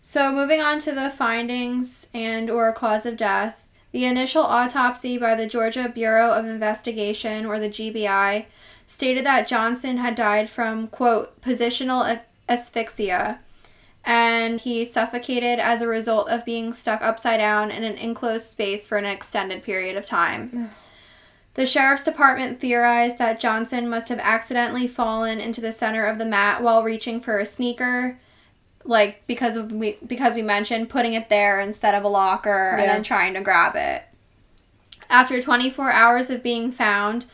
So 0.00 0.32
moving 0.32 0.60
on 0.60 0.78
to 0.80 0.92
the 0.92 1.10
findings 1.10 2.08
and 2.12 2.50
or 2.50 2.72
cause 2.72 3.06
of 3.06 3.16
death, 3.16 3.66
the 3.92 4.04
initial 4.04 4.42
autopsy 4.42 5.16
by 5.16 5.34
the 5.34 5.46
Georgia 5.46 5.88
Bureau 5.88 6.32
of 6.32 6.46
Investigation 6.46 7.46
or 7.46 7.60
the 7.60 7.68
GBI 7.68 8.46
stated 8.86 9.24
that 9.24 9.46
Johnson 9.46 9.98
had 9.98 10.14
died 10.14 10.50
from 10.50 10.88
quote 10.88 11.40
positional 11.40 12.10
asphyxia 12.52 13.38
and 14.04 14.60
he 14.60 14.84
suffocated 14.84 15.58
as 15.58 15.80
a 15.80 15.86
result 15.86 16.28
of 16.28 16.44
being 16.44 16.72
stuck 16.72 17.02
upside 17.02 17.38
down 17.38 17.70
in 17.70 17.84
an 17.84 17.96
enclosed 17.96 18.48
space 18.48 18.86
for 18.86 18.98
an 18.98 19.04
extended 19.04 19.62
period 19.62 19.96
of 19.96 20.04
time. 20.04 20.70
The 21.54 21.66
sheriff's 21.66 22.02
department 22.04 22.60
theorized 22.60 23.18
that 23.18 23.38
Johnson 23.38 23.88
must 23.88 24.08
have 24.08 24.18
accidentally 24.18 24.88
fallen 24.88 25.40
into 25.40 25.60
the 25.60 25.70
center 25.70 26.06
of 26.06 26.18
the 26.18 26.24
mat 26.24 26.62
while 26.62 26.82
reaching 26.82 27.20
for 27.20 27.38
a 27.38 27.46
sneaker 27.46 28.18
like 28.84 29.24
because 29.26 29.56
of 29.56 29.70
we 29.70 29.96
because 30.06 30.34
we 30.34 30.42
mentioned 30.42 30.88
putting 30.88 31.14
it 31.14 31.28
there 31.28 31.60
instead 31.60 31.94
of 31.94 32.02
a 32.02 32.08
locker 32.08 32.76
and 32.76 32.88
then 32.88 33.02
trying 33.02 33.34
to 33.34 33.40
grab 33.40 33.76
it. 33.76 34.02
After 35.08 35.40
24 35.40 35.92
hours 35.92 36.30
of 36.30 36.42
being 36.42 36.72
found, 36.72 37.26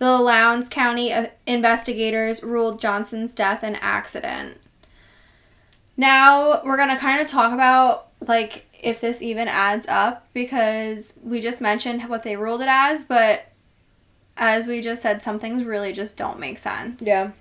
the 0.00 0.18
Lowndes 0.18 0.68
County 0.68 1.12
uh, 1.12 1.28
investigators 1.46 2.42
ruled 2.42 2.80
Johnson's 2.80 3.32
death 3.32 3.62
an 3.62 3.76
accident. 3.76 4.56
Now 5.96 6.62
we're 6.64 6.78
gonna 6.78 6.98
kind 6.98 7.20
of 7.20 7.28
talk 7.28 7.52
about 7.52 8.08
like 8.26 8.66
if 8.82 9.00
this 9.00 9.22
even 9.22 9.46
adds 9.46 9.86
up 9.86 10.26
because 10.32 11.20
we 11.22 11.40
just 11.40 11.60
mentioned 11.60 12.08
what 12.08 12.22
they 12.22 12.34
ruled 12.34 12.62
it 12.62 12.68
as, 12.68 13.04
but 13.04 13.52
as 14.38 14.66
we 14.66 14.80
just 14.80 15.02
said, 15.02 15.22
some 15.22 15.38
things 15.38 15.64
really 15.64 15.92
just 15.92 16.16
don't 16.16 16.40
make 16.40 16.58
sense. 16.58 17.06
Yeah. 17.06 17.32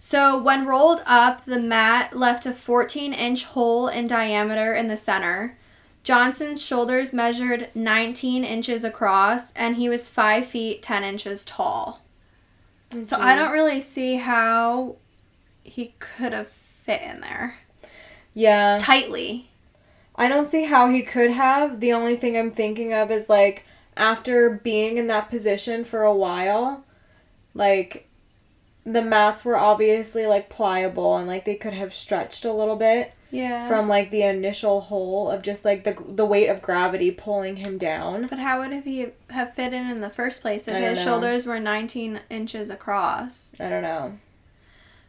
So, 0.00 0.42
when 0.42 0.66
rolled 0.66 1.02
up, 1.06 1.44
the 1.44 1.60
mat 1.60 2.16
left 2.16 2.46
a 2.46 2.52
14 2.52 3.12
inch 3.12 3.44
hole 3.44 3.86
in 3.86 4.08
diameter 4.08 4.74
in 4.74 4.88
the 4.88 4.96
center. 4.96 5.56
Johnson's 6.02 6.64
shoulders 6.64 7.12
measured 7.12 7.68
19 7.74 8.44
inches 8.44 8.82
across, 8.84 9.52
and 9.52 9.76
he 9.76 9.88
was 9.88 10.08
5 10.08 10.46
feet 10.46 10.82
10 10.82 11.04
inches 11.04 11.44
tall. 11.44 12.00
Oh, 12.94 13.02
so, 13.04 13.16
I 13.18 13.36
don't 13.36 13.52
really 13.52 13.80
see 13.80 14.16
how 14.16 14.96
he 15.62 15.94
could 15.98 16.32
have 16.32 16.48
fit 16.48 17.02
in 17.02 17.20
there 17.20 17.54
Yeah. 18.34 18.78
tightly. 18.80 19.46
I 20.16 20.28
don't 20.28 20.46
see 20.46 20.64
how 20.64 20.88
he 20.90 21.02
could 21.02 21.30
have. 21.30 21.80
The 21.80 21.92
only 21.92 22.16
thing 22.16 22.36
I'm 22.36 22.50
thinking 22.50 22.92
of 22.92 23.10
is 23.10 23.28
like 23.28 23.64
after 23.96 24.50
being 24.50 24.98
in 24.98 25.06
that 25.06 25.30
position 25.30 25.84
for 25.84 26.02
a 26.02 26.14
while, 26.14 26.84
like 27.54 28.08
the 28.84 29.00
mats 29.02 29.44
were 29.44 29.56
obviously 29.56 30.26
like 30.26 30.48
pliable 30.50 31.16
and 31.16 31.26
like 31.28 31.44
they 31.44 31.54
could 31.54 31.72
have 31.72 31.94
stretched 31.94 32.44
a 32.44 32.52
little 32.52 32.76
bit 32.76 33.12
Yeah. 33.32 33.66
from 33.66 33.88
like 33.88 34.10
the 34.10 34.22
initial 34.22 34.82
hole 34.82 35.30
of 35.30 35.40
just 35.42 35.64
like 35.64 35.84
the 35.84 35.96
the 36.06 36.26
weight 36.26 36.48
of 36.48 36.60
gravity 36.60 37.10
pulling 37.10 37.56
him 37.56 37.78
down. 37.78 38.26
but 38.28 38.38
how 38.38 38.60
would 38.60 38.72
he 38.84 39.06
have 39.30 39.54
fit 39.54 39.72
in 39.72 39.88
in 39.88 40.00
the 40.02 40.10
first 40.10 40.42
place 40.42 40.68
if 40.68 40.76
his 40.76 40.98
know. 40.98 41.04
shoulders 41.04 41.46
were 41.46 41.58
19 41.58 42.20
inches 42.28 42.68
across? 42.68 43.58
I 43.58 43.70
don't 43.70 43.82
know. 43.82 44.18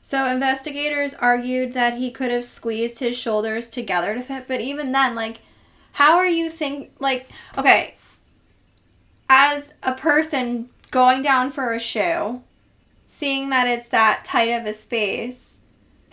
So 0.01 0.25
investigators 0.25 1.13
argued 1.13 1.73
that 1.73 1.97
he 1.97 2.11
could 2.11 2.31
have 2.31 2.45
squeezed 2.45 2.99
his 2.99 3.17
shoulders 3.17 3.69
together 3.69 4.13
to 4.15 4.21
fit, 4.21 4.47
but 4.47 4.59
even 4.59 4.91
then, 4.91 5.15
like, 5.15 5.39
how 5.93 6.17
are 6.17 6.27
you 6.27 6.49
think 6.49 6.91
like 6.99 7.29
okay, 7.57 7.95
as 9.29 9.73
a 9.83 9.93
person 9.93 10.69
going 10.91 11.21
down 11.21 11.51
for 11.51 11.73
a 11.73 11.79
shoe, 11.79 12.41
seeing 13.05 13.49
that 13.49 13.67
it's 13.67 13.89
that 13.89 14.23
tight 14.23 14.49
of 14.49 14.65
a 14.65 14.73
space, 14.73 15.62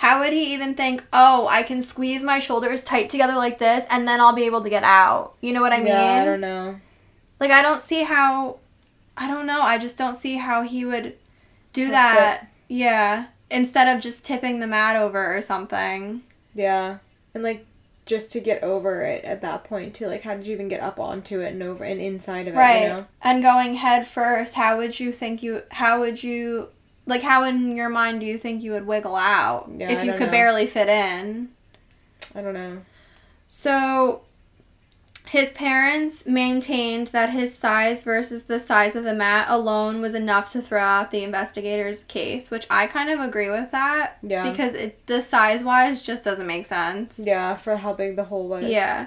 how 0.00 0.20
would 0.20 0.32
he 0.32 0.54
even 0.54 0.74
think, 0.74 1.04
oh, 1.12 1.46
I 1.50 1.62
can 1.62 1.82
squeeze 1.82 2.22
my 2.22 2.38
shoulders 2.38 2.82
tight 2.82 3.10
together 3.10 3.34
like 3.34 3.58
this 3.58 3.84
and 3.90 4.08
then 4.08 4.18
I'll 4.18 4.32
be 4.34 4.44
able 4.44 4.62
to 4.62 4.70
get 4.70 4.82
out? 4.82 5.34
You 5.42 5.52
know 5.52 5.60
what 5.60 5.74
I 5.74 5.76
mean? 5.76 5.88
Yeah, 5.88 6.22
I 6.22 6.24
don't 6.24 6.40
know. 6.40 6.76
Like 7.38 7.50
I 7.50 7.60
don't 7.60 7.82
see 7.82 8.04
how 8.04 8.60
I 9.14 9.28
don't 9.28 9.44
know, 9.46 9.60
I 9.60 9.76
just 9.76 9.98
don't 9.98 10.14
see 10.14 10.36
how 10.36 10.62
he 10.62 10.86
would 10.86 11.16
do 11.74 11.90
that. 11.90 12.46
Yeah. 12.66 13.26
Instead 13.50 13.94
of 13.94 14.02
just 14.02 14.24
tipping 14.24 14.60
the 14.60 14.66
mat 14.66 14.96
over 14.96 15.36
or 15.36 15.42
something. 15.42 16.22
Yeah. 16.54 16.96
And 17.34 17.42
like 17.42 17.66
just 18.06 18.32
to 18.32 18.40
get 18.40 18.62
over 18.62 19.02
it 19.02 19.22
at 19.24 19.42
that 19.42 19.64
point 19.64 19.94
too. 19.94 20.06
Like 20.06 20.22
how 20.22 20.34
did 20.34 20.46
you 20.46 20.54
even 20.54 20.68
get 20.68 20.80
up 20.80 20.98
onto 20.98 21.40
it 21.40 21.52
and 21.52 21.62
over 21.62 21.84
and 21.84 22.00
inside 22.00 22.48
of 22.48 22.54
it, 22.54 22.56
Right. 22.56 22.82
you 22.84 22.88
know? 22.88 23.06
And 23.22 23.42
going 23.42 23.74
head 23.74 24.06
first, 24.06 24.54
how 24.54 24.78
would 24.78 24.98
you 24.98 25.12
think 25.12 25.42
you 25.42 25.62
how 25.72 26.00
would 26.00 26.22
you 26.24 26.68
like 27.10 27.22
how 27.22 27.44
in 27.44 27.76
your 27.76 27.90
mind 27.90 28.20
do 28.20 28.26
you 28.26 28.38
think 28.38 28.62
you 28.62 28.72
would 28.72 28.86
wiggle 28.86 29.16
out 29.16 29.68
Yeah, 29.76 29.90
if 29.90 30.04
you 30.04 30.12
could 30.12 30.26
know. 30.26 30.30
barely 30.30 30.66
fit 30.66 30.88
in? 30.88 31.50
I 32.34 32.40
don't 32.40 32.54
know. 32.54 32.78
So 33.48 34.22
his 35.26 35.52
parents 35.52 36.26
maintained 36.26 37.08
that 37.08 37.30
his 37.30 37.54
size 37.56 38.02
versus 38.02 38.46
the 38.46 38.58
size 38.58 38.96
of 38.96 39.04
the 39.04 39.14
mat 39.14 39.46
alone 39.48 40.00
was 40.00 40.14
enough 40.14 40.50
to 40.52 40.60
throw 40.62 40.80
out 40.80 41.10
the 41.12 41.22
investigators' 41.22 42.02
case, 42.04 42.50
which 42.50 42.66
I 42.70 42.86
kind 42.86 43.10
of 43.10 43.20
agree 43.20 43.50
with 43.50 43.70
that. 43.70 44.18
Yeah. 44.22 44.50
Because 44.50 44.74
it 44.74 45.06
the 45.06 45.20
size 45.22 45.62
wise 45.62 46.02
just 46.02 46.24
doesn't 46.24 46.46
make 46.46 46.66
sense. 46.66 47.20
Yeah, 47.22 47.54
for 47.54 47.76
how 47.76 47.92
big 47.92 48.16
the 48.16 48.24
hole 48.24 48.48
was. 48.48 48.64
Yeah. 48.64 49.06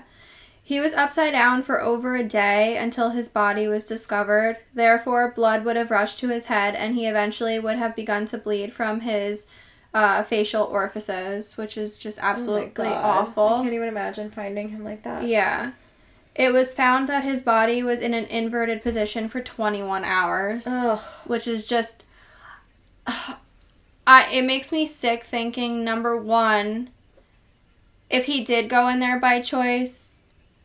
He 0.65 0.80
was 0.80 0.93
upside 0.93 1.34
down 1.34 1.62
for 1.63 1.82
over 1.82 2.15
a 2.15 2.23
day 2.23 2.78
until 2.78 3.10
his 3.10 3.28
body 3.28 3.67
was 3.67 3.86
discovered. 3.86 4.58
Therefore, 4.73 5.34
blood 5.36 5.65
would 5.65 5.76
have 5.76 5.91
rushed 5.91 6.19
to 6.19 6.30
his 6.30 6.45
head, 6.45 6.73
and 6.73 6.95
he 6.95 7.06
eventually 7.06 7.60
would 7.60 7.76
have 7.76 7.97
begun 7.97 8.26
to 8.28 8.38
bleed 8.38 8.73
from 8.73 9.02
his 9.02 9.47
uh, 9.93 10.23
facial 10.23 10.63
orifices, 10.63 11.58
which 11.58 11.78
is 11.78 11.99
just 11.99 12.17
Oh 12.19 12.26
absolutely. 12.28 12.88
I 12.88 12.93
awful. 12.93 13.62
can't 13.62 13.73
even 13.73 13.89
imagine 13.89 14.32
finding 14.32 14.69
him 14.69 14.86
like 14.86 15.04
that. 15.04 15.23
Yeah. 15.23 15.73
It 16.34 16.52
was 16.54 16.73
found 16.73 17.08
that 17.10 17.23
his 17.26 17.41
body 17.41 17.84
was 17.84 17.99
in 17.99 18.13
an 18.13 18.26
inverted 18.26 18.82
position 18.82 19.28
for 19.28 19.41
21 19.41 20.04
hours, 20.06 20.63
Ugh. 20.65 20.99
which 21.28 21.47
is 21.47 21.67
just 21.67 22.04
I 24.08 24.30
it 24.32 24.43
makes 24.43 24.71
me 24.71 24.86
sick 24.86 25.23
thinking 25.26 25.84
number 25.84 26.17
1 26.17 26.89
if 28.10 28.26
he 28.26 28.43
did 28.43 28.69
go 28.69 28.88
in 28.88 28.99
there 28.99 29.19
by 29.19 29.41
choice, 29.41 30.19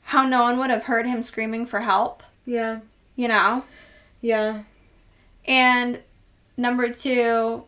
how 0.08 0.24
no 0.26 0.42
one 0.42 0.58
would 0.58 0.70
have 0.70 0.84
heard 0.84 1.06
him 1.06 1.22
screaming 1.22 1.66
for 1.66 1.80
help, 1.80 2.22
Yeah. 2.46 2.80
you 3.14 3.28
know? 3.28 3.64
Yeah. 4.22 4.62
And 5.46 6.00
number 6.56 6.88
2 6.90 7.64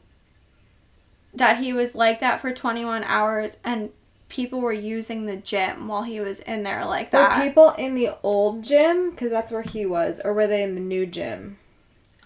that 1.35 1.59
he 1.59 1.72
was 1.72 1.94
like 1.94 2.20
that 2.20 2.40
for 2.40 2.50
21 2.53 3.05
hours 3.05 3.59
and 3.64 3.90
people 4.29 4.61
were 4.61 4.72
using 4.72 5.26
the 5.26 5.37
gym 5.37 5.87
while 5.88 6.03
he 6.05 6.18
was 6.20 6.40
in 6.40 6.62
there 6.62 6.85
like 6.85 7.11
that. 7.11 7.38
Were 7.38 7.44
people 7.44 7.70
in 7.79 7.94
the 7.94 8.11
old 8.22 8.64
gym, 8.64 9.11
because 9.11 9.31
that's 9.31 9.53
where 9.53 9.62
he 9.62 9.85
was, 9.85 10.20
or 10.24 10.33
were 10.33 10.46
they 10.46 10.62
in 10.62 10.74
the 10.74 10.81
new 10.81 11.05
gym? 11.05 11.59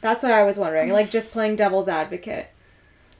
That's 0.01 0.23
what 0.23 0.33
I 0.33 0.43
was 0.45 0.59
wondering. 0.59 0.91
Mm. 0.91 0.93
Like 0.93 1.11
just 1.11 1.31
playing 1.33 1.57
devil's 1.57 1.89
advocate. 1.89 2.49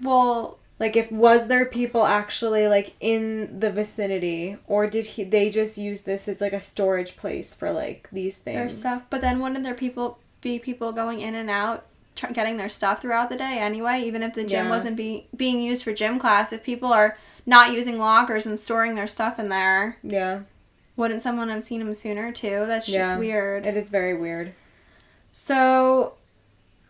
well, 0.03 0.59
Like 0.81 0.97
if 0.97 1.11
was 1.13 1.47
there 1.47 1.67
people 1.67 2.05
actually 2.05 2.67
like 2.67 2.95
in 3.01 3.61
the 3.61 3.71
vicinity, 3.71 4.57
or 4.67 4.89
did 4.89 5.07
he 5.07 5.25
they 5.25 5.49
just 5.51 5.79
use 5.79 6.03
this 6.03 6.27
as 6.29 6.41
like 6.41 6.53
a 6.53 6.61
storage 6.61 7.17
place 7.17 7.55
for 7.55 7.71
like 7.71 8.09
these 8.11 8.41
their 8.41 8.69
things? 8.69 8.81
stuff. 8.81 9.07
But 9.09 9.21
then 9.21 9.41
wouldn't 9.41 9.63
there 9.65 9.75
people 9.75 10.19
be 10.41 10.59
people 10.59 10.91
going 10.93 11.21
in 11.21 11.35
and 11.37 11.49
out, 11.49 11.87
tr- 12.17 12.33
getting 12.33 12.57
their 12.57 12.69
stuff 12.69 13.01
throughout 13.03 13.29
the 13.29 13.37
day 13.37 13.59
anyway? 13.59 14.03
Even 14.03 14.23
if 14.23 14.35
the 14.35 14.43
gym 14.45 14.67
Yeah. 14.67 14.71
wasn't 14.71 14.97
be- 14.97 15.27
being 15.37 15.63
used 15.63 15.85
for 15.85 15.93
gym 15.93 16.19
class, 16.19 16.53
if 16.53 16.63
people 16.65 16.93
are 16.93 17.17
not 17.47 17.73
using 17.73 17.99
lockers 17.99 18.45
and 18.45 18.59
storing 18.59 18.95
their 18.97 19.07
stuff 19.07 19.39
in 19.39 19.51
there, 19.51 19.97
Yeah. 20.03 20.41
wouldn't 20.97 21.23
someone 21.23 21.51
have 21.51 21.63
seen 21.63 21.81
him 21.83 21.95
sooner 21.95 22.33
too? 22.33 22.65
That's 22.67 22.87
just 22.87 22.97
Yeah. 22.99 23.19
weird. 23.19 23.65
It 23.65 23.77
is 23.77 23.91
very 23.91 24.13
weird. 24.15 24.53
So, 25.33 26.15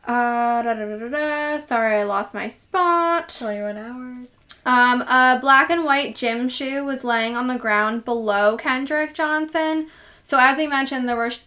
uh, 0.07 0.63
da, 0.63 0.75
da, 0.75 0.99
da, 0.99 1.09
da, 1.09 1.59
sorry, 1.59 1.97
I 1.97 2.03
lost 2.05 2.35
my 2.35 2.49
spot. 2.49 3.29
Twenty 3.29 3.63
one 3.63 3.79
hours. 3.79 4.47
Um, 4.67 5.03
a 5.03 5.39
black 5.41 5.71
and 5.71 5.85
white 5.85 6.17
gym 6.17 6.49
shoe 6.49 6.85
was 6.85 7.05
laying 7.05 7.37
on 7.37 7.49
the 7.49 7.59
ground 7.59 8.05
below 8.05 8.57
Kendrick 8.57 9.15
Johnson. 9.15 9.89
So 10.23 10.39
as 10.39 10.57
we 10.57 10.67
mentioned, 10.67 11.09
there 11.09 11.17
were 11.17 11.31
sh- 11.31 11.41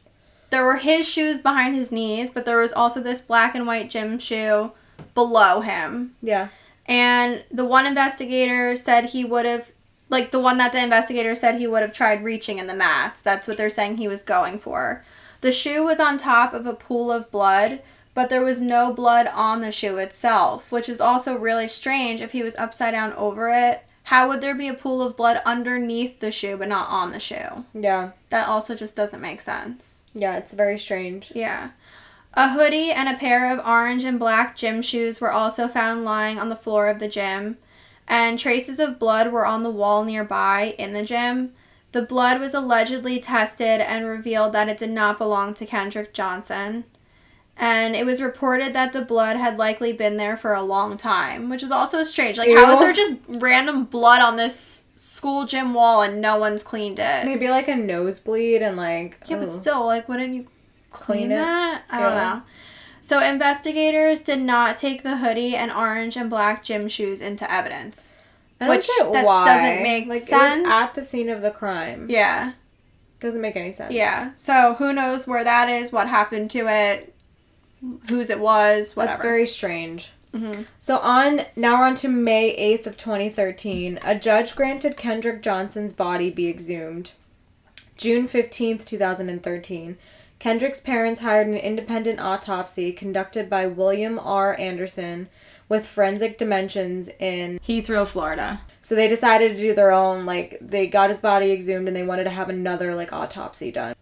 there 0.49 0.63
were 0.63 0.77
his 0.77 1.07
shoes 1.09 1.39
behind 1.39 1.75
his 1.75 1.91
knees, 1.91 2.29
but 2.29 2.45
there 2.45 2.59
was 2.59 2.73
also 2.73 3.01
this 3.01 3.21
black 3.21 3.55
and 3.55 3.65
white 3.65 3.89
gym 3.89 4.19
shoe 4.19 4.71
below 5.13 5.61
him. 5.61 6.15
Yeah. 6.21 6.49
And 6.85 7.43
the 7.51 7.65
one 7.65 7.85
investigator 7.85 8.75
said 8.75 9.05
he 9.05 9.25
would 9.25 9.45
have 9.45 9.71
like 10.09 10.31
the 10.31 10.39
one 10.39 10.57
that 10.57 10.71
the 10.71 10.81
investigator 10.81 11.35
said 11.35 11.55
he 11.55 11.67
would 11.67 11.81
have 11.81 11.93
tried 11.93 12.23
reaching 12.23 12.59
in 12.59 12.67
the 12.67 12.73
mats. 12.75 13.21
That's 13.21 13.47
what 13.47 13.57
they're 13.57 13.69
saying 13.69 13.97
he 13.97 14.07
was 14.07 14.23
going 14.23 14.57
for. 14.59 15.03
The 15.41 15.51
shoe 15.51 15.83
was 15.83 15.99
on 15.99 16.17
top 16.17 16.53
of 16.53 16.65
a 16.65 16.73
pool 16.73 17.11
of 17.11 17.29
blood, 17.29 17.81
but 18.17 18.29
there 18.29 18.43
was 18.43 18.59
no 18.59 18.91
blood 18.91 19.29
on 19.31 19.61
the 19.61 19.71
shoe 19.71 19.97
itself, 19.97 20.71
which 20.71 20.89
is 20.89 20.99
also 20.99 21.37
really 21.37 21.67
strange 21.67 22.19
if 22.19 22.31
he 22.31 22.41
was 22.41 22.55
upside 22.55 22.95
down 22.95 23.13
over 23.13 23.49
it. 23.49 23.83
How 24.05 24.27
would 24.27 24.41
there 24.41 24.55
be 24.55 24.67
a 24.67 24.73
pool 24.73 25.03
of 25.03 25.15
blood 25.15 25.39
underneath 25.45 26.19
the 26.19 26.31
shoe 26.31 26.57
but 26.57 26.67
not 26.67 26.89
on 26.89 27.11
the 27.11 27.19
shoe? 27.19 27.65
Yeah. 27.75 28.13
That 28.29 28.47
also 28.47 28.73
just 28.73 28.95
doesn't 28.95 29.21
make 29.21 29.39
sense. 29.39 30.07
Yeah, 30.15 30.35
it's 30.35 30.55
very 30.55 30.79
strange. 30.79 31.31
Yeah. 31.35 31.69
A 32.33 32.53
hoodie 32.53 32.89
and 32.89 33.07
a 33.07 33.19
pair 33.19 33.53
of 33.53 33.63
orange 33.63 34.03
and 34.03 34.17
black 34.17 34.55
gym 34.55 34.81
shoes 34.81 35.21
were 35.21 35.31
also 35.31 35.67
found 35.67 36.03
lying 36.03 36.39
on 36.39 36.49
the 36.49 36.55
floor 36.55 36.87
of 36.87 36.97
the 36.97 37.07
gym, 37.07 37.57
and 38.07 38.39
traces 38.39 38.79
of 38.79 38.97
blood 38.97 39.31
were 39.31 39.45
on 39.45 39.61
the 39.61 39.69
wall 39.69 40.03
nearby 40.03 40.73
in 40.79 40.93
the 40.93 41.03
gym. 41.03 41.53
The 41.91 42.01
blood 42.01 42.41
was 42.41 42.55
allegedly 42.55 43.19
tested 43.19 43.79
and 43.79 44.07
revealed 44.07 44.53
that 44.53 44.69
it 44.69 44.79
did 44.79 44.89
not 44.89 45.19
belong 45.19 45.53
to 45.53 45.67
Kendrick 45.67 46.15
Johnson. 46.15 46.85
And 47.59 47.95
it 47.95 48.05
was 48.05 48.21
reported 48.21 48.73
that 48.73 48.93
the 48.93 49.01
blood 49.01 49.35
had 49.37 49.57
likely 49.57 49.91
been 49.91 50.17
there 50.17 50.37
for 50.37 50.53
a 50.53 50.61
long 50.61 50.95
time, 50.95 51.49
which 51.49 51.63
is 51.63 51.71
also 51.71 52.03
strange. 52.03 52.37
Like, 52.37 52.49
how 52.55 52.71
is 52.73 52.79
there 52.79 52.93
just 52.93 53.15
random 53.27 53.85
blood 53.85 54.21
on 54.21 54.35
this 54.35 54.85
school 54.91 55.45
gym 55.47 55.73
wall 55.73 56.03
and 56.03 56.21
no 56.21 56.37
one's 56.37 56.61
cleaned 56.63 56.99
it? 56.99 57.25
Maybe 57.25 57.49
like 57.49 57.67
a 57.67 57.75
nosebleed 57.75 58.61
and 58.61 58.77
like 58.77 59.17
Yeah, 59.25 59.37
but 59.37 59.47
oh. 59.47 59.49
still, 59.49 59.85
like, 59.85 60.07
wouldn't 60.07 60.33
you 60.35 60.43
clean, 60.91 61.17
Clean 61.29 61.31
it? 61.31 61.35
that? 61.35 61.83
I 61.89 61.99
don't 61.99 62.15
know. 62.15 62.41
So 63.01 63.21
investigators 63.23 64.21
did 64.21 64.41
not 64.41 64.77
take 64.77 65.01
the 65.01 65.17
hoodie 65.17 65.55
and 65.55 65.71
orange 65.71 66.15
and 66.15 66.29
black 66.29 66.63
gym 66.63 66.87
shoes 66.87 67.21
into 67.21 67.51
evidence. 67.51 68.21
I 68.61 68.65
don't 68.67 68.75
which 68.75 68.87
that 68.87 69.25
why. 69.25 69.45
doesn't 69.45 69.83
make 69.83 70.07
like, 70.07 70.21
sense. 70.21 70.59
It 70.59 70.67
was 70.67 70.89
at 70.89 70.95
the 70.95 71.01
scene 71.01 71.29
of 71.29 71.41
the 71.41 71.51
crime. 71.51 72.07
Yeah, 72.09 72.53
Doesn't 73.19 73.39
make 73.41 73.55
any 73.55 73.71
sense. 73.71 73.93
yeah. 73.93 74.31
So 74.35 74.75
who 74.75 74.93
knows 74.93 75.25
where 75.27 75.43
that 75.43 75.69
is? 75.69 75.91
What 75.91 76.07
happened 76.07 76.49
to 76.51 76.67
it? 76.67 77.13
Whose 78.09 78.29
it 78.29 78.39
was? 78.39 78.95
Whatever. 78.95 79.11
That's 79.13 79.21
very 79.21 79.45
strange. 79.47 80.11
Mhm. 80.33 80.65
So 80.79 80.97
on 80.97 81.41
now 81.55 81.79
we're 81.79 81.85
on 81.85 81.95
to 81.95 82.07
May 82.09 82.49
eighth 82.49 82.85
of 82.85 82.97
twenty 82.97 83.29
thirteen. 83.29 83.99
A 84.03 84.13
judge 84.15 84.55
granted 84.55 84.97
Kendrick 84.97 85.41
Johnson's 85.41 85.93
body 85.93 86.29
be 86.29 86.49
exhumed. 86.49 87.11
June 87.95 88.27
15th, 88.27 88.85
2013, 88.85 89.97
Kendrick's 90.37 90.79
parents 90.79 91.21
hired 91.21 91.47
an 91.47 91.55
independent 91.55 92.19
autopsy 92.19 92.91
conducted 92.91 93.49
by 93.49 93.65
William 93.65 94.19
R. 94.19 94.55
Anderson 94.59 95.29
with 95.67 95.87
forensic 95.87 96.37
dimensions 96.37 97.09
in 97.19 97.59
Heathrow, 97.67 98.05
Florida. 98.05 98.61
So 98.81 98.93
they 98.93 99.07
decided 99.07 99.53
to 99.55 99.61
do 99.61 99.73
their 99.73 99.91
own, 99.91 100.27
like, 100.27 100.59
they 100.61 100.85
got 100.85 101.09
his 101.09 101.17
body 101.17 101.51
exhumed 101.51 101.87
and 101.87 101.97
they 101.97 102.03
wanted 102.03 102.25
to 102.25 102.29
have 102.29 102.49
another, 102.49 102.93
like, 102.93 103.11
autopsy 103.11 103.71
done. 103.71 103.95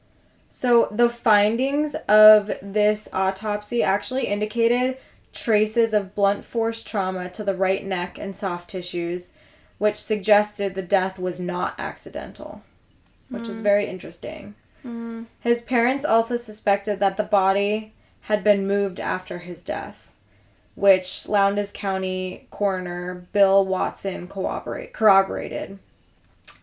So 0.55 0.87
the 0.89 1.09
findings 1.09 1.95
of 2.07 2.49
this 2.61 3.09
autopsy 3.11 3.83
actually 3.83 4.27
indicated 4.27 4.97
traces 5.33 5.93
of 5.93 6.15
blunt 6.15 6.45
force 6.45 6.81
trauma 6.81 7.29
to 7.31 7.43
the 7.43 7.53
right 7.53 7.83
neck 7.85 8.17
and 8.17 8.33
soft 8.33 8.69
tissues, 8.69 9.33
which 9.79 9.97
suggested 9.97 10.73
the 10.73 10.81
death 10.81 11.19
was 11.19 11.41
not 11.41 11.75
accidental, 11.77 12.63
which 13.27 13.43
mm. 13.43 13.49
is 13.49 13.59
very 13.59 13.87
interesting. 13.87 14.55
Mm. 14.85 15.25
His 15.41 15.61
parents 15.61 16.05
also 16.05 16.37
suspected 16.37 17.01
that 17.01 17.17
the 17.17 17.23
body 17.23 17.91
had 18.21 18.41
been 18.41 18.65
moved 18.65 19.01
after 19.01 19.39
his 19.39 19.61
death, 19.61 20.09
which 20.75 21.27
Lowndes 21.27 21.73
County 21.73 22.47
coroner 22.49 23.27
Bill 23.33 23.65
Watson 23.65 24.29
corroborate, 24.29 24.93
corroborated. 24.93 25.79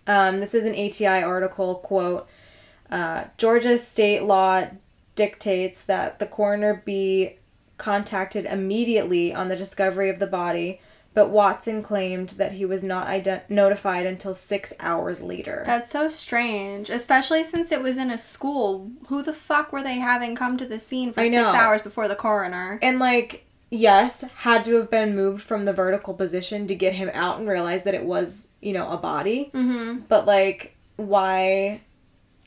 Um, 0.07 0.41
this 0.41 0.55
is 0.55 0.65
an 0.65 0.73
ATI 0.73 1.23
article 1.23 1.75
quote. 1.75 2.27
Uh, 2.93 3.25
Georgia 3.39 3.79
state 3.79 4.23
law 4.23 4.67
dictates 5.17 5.83
that 5.85 6.19
the 6.19 6.27
coroner 6.27 6.83
be 6.85 7.37
contacted 7.79 8.45
immediately 8.45 9.33
on 9.33 9.49
the 9.49 9.57
discovery 9.57 10.11
of 10.11 10.19
the 10.19 10.27
body, 10.27 10.79
but 11.15 11.31
Watson 11.31 11.83
claimed 11.83 12.31
that 12.31 12.53
he 12.53 12.67
was 12.67 12.83
not 12.83 13.07
ident- 13.07 13.49
notified 13.49 14.05
until 14.05 14.35
six 14.35 14.75
hours 14.79 15.23
later. 15.23 15.63
That's 15.65 15.91
so 15.91 16.11
strange, 16.11 16.91
especially 16.91 17.45
since 17.45 17.73
it 17.73 17.83
was 17.83 17.97
in 17.97 18.11
a 18.11 18.19
school. 18.19 18.91
Who 19.07 19.23
the 19.23 19.33
fuck 19.33 19.73
were 19.73 19.83
they 19.83 19.95
having 19.95 20.35
come 20.35 20.59
to 20.59 20.67
the 20.67 20.79
scene 20.79 21.15
for 21.15 21.25
six 21.25 21.49
hours 21.49 21.81
before 21.81 22.09
the 22.09 22.15
coroner? 22.15 22.79
And 22.83 22.99
like, 22.99 23.47
yes, 23.71 24.23
had 24.37 24.67
to 24.67 24.75
have 24.75 24.91
been 24.91 25.17
moved 25.17 25.43
from 25.43 25.65
the 25.65 25.73
vertical 25.73 26.13
position 26.13 26.67
to 26.67 26.75
get 26.75 26.93
him 26.93 27.11
out 27.15 27.39
and 27.39 27.49
realize 27.49 27.85
that 27.85 27.95
it 27.95 28.05
was, 28.05 28.49
you 28.61 28.75
know, 28.75 28.91
a 28.91 28.99
body. 28.99 29.51
Mm-hmm. 29.55 30.01
But 30.09 30.27
like, 30.27 30.77
why, 30.97 31.81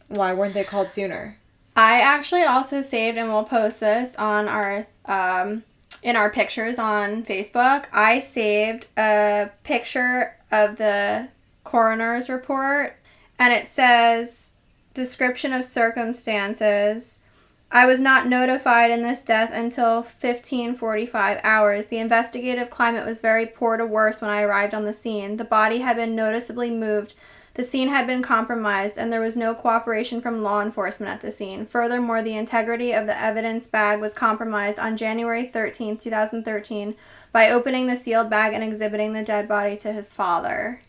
why 0.07 0.33
weren't 0.33 0.53
they 0.53 0.63
called 0.63 0.91
sooner? 0.91 1.37
I 1.75 1.99
actually 1.99 2.43
also 2.43 2.81
saved, 2.81 3.17
and 3.17 3.29
we'll 3.29 3.43
post 3.43 3.79
this 3.79 4.15
on 4.15 4.47
our 4.47 4.87
um, 5.05 5.63
in 6.05 6.15
our 6.15 6.29
pictures 6.29 6.77
on 6.77 7.23
Facebook, 7.23 7.85
I 7.91 8.19
saved 8.19 8.85
a 8.95 9.49
picture 9.63 10.35
of 10.51 10.77
the 10.77 11.29
coroner's 11.63 12.29
report 12.29 12.97
and 13.39 13.51
it 13.51 13.65
says 13.65 14.57
description 14.93 15.51
of 15.51 15.65
circumstances. 15.65 17.21
I 17.71 17.87
was 17.87 17.99
not 17.99 18.27
notified 18.27 18.91
in 18.91 19.01
this 19.01 19.23
death 19.23 19.49
until 19.51 20.03
1545 20.03 21.39
hours. 21.43 21.87
The 21.87 21.97
investigative 21.97 22.69
climate 22.69 23.03
was 23.03 23.19
very 23.19 23.47
poor 23.47 23.75
to 23.75 23.85
worse 23.85 24.21
when 24.21 24.29
I 24.29 24.43
arrived 24.43 24.75
on 24.75 24.85
the 24.85 24.93
scene. 24.93 25.37
The 25.37 25.43
body 25.43 25.79
had 25.79 25.95
been 25.95 26.15
noticeably 26.15 26.69
moved 26.69 27.15
the 27.55 27.63
scene 27.63 27.87
had 27.87 28.05
been 28.05 28.21
compromised, 28.21 28.97
and 28.97 29.11
there 29.11 29.21
was 29.21 29.37
no 29.37 29.55
cooperation 29.55 30.21
from 30.21 30.43
law 30.43 30.61
enforcement 30.61 31.11
at 31.11 31.21
the 31.21 31.31
scene. 31.31 31.65
Furthermore, 31.65 32.21
the 32.21 32.35
integrity 32.35 32.91
of 32.91 33.07
the 33.07 33.17
evidence 33.17 33.65
bag 33.65 34.01
was 34.01 34.13
compromised 34.13 34.77
on 34.77 34.97
January 34.97 35.45
13, 35.47 35.97
2013, 35.97 36.95
by 37.31 37.49
opening 37.49 37.87
the 37.87 37.95
sealed 37.95 38.29
bag 38.29 38.53
and 38.53 38.63
exhibiting 38.63 39.13
the 39.13 39.23
dead 39.23 39.47
body 39.47 39.77
to 39.77 39.93
his 39.93 40.13
father. 40.13 40.81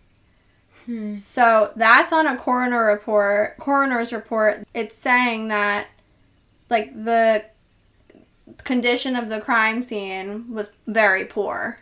Hmm. 0.86 1.16
So 1.16 1.72
that's 1.76 2.12
on 2.12 2.26
a 2.26 2.36
coroner 2.36 2.84
report, 2.84 3.58
coroner's 3.58 4.12
report. 4.12 4.66
It's 4.74 4.96
saying 4.96 5.48
that, 5.48 5.86
like, 6.68 6.92
the 6.94 7.44
condition 8.64 9.14
of 9.14 9.28
the 9.28 9.40
crime 9.40 9.82
scene 9.82 10.52
was 10.52 10.72
very 10.86 11.24
poor. 11.24 11.78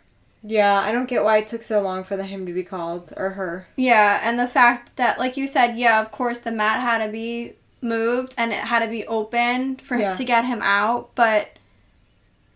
Yeah, 0.47 0.79
I 0.79 0.93
don't 0.93 1.09
get 1.09 1.25
why 1.25 1.39
it 1.39 1.49
took 1.49 1.63
so 1.63 1.81
long 1.81 2.05
for 2.05 2.19
the 2.19 2.25
him 2.25 2.45
to 2.45 2.53
be 2.53 2.63
called 2.63 3.11
or 3.17 3.31
her. 3.31 3.67
Yeah, 3.77 4.21
and 4.23 4.39
the 4.39 4.47
fact 4.47 4.97
that, 4.97 5.19
like 5.19 5.39
you 5.39 5.47
said, 5.47 5.79
yeah, 5.79 6.03
of 6.03 6.13
course 6.13 6.39
the 6.39 6.53
mat 6.53 6.81
had 6.81 7.05
to 7.05 7.11
be 7.11 7.55
moved 7.81 8.35
and 8.37 8.53
it 8.53 8.59
had 8.59 8.81
to 8.81 8.89
be 8.89 9.07
opened 9.07 9.81
for 9.81 9.97
yeah. 9.97 10.11
him 10.11 10.17
to 10.19 10.25
get 10.25 10.45
him 10.45 10.61
out, 10.63 11.15
but 11.15 11.57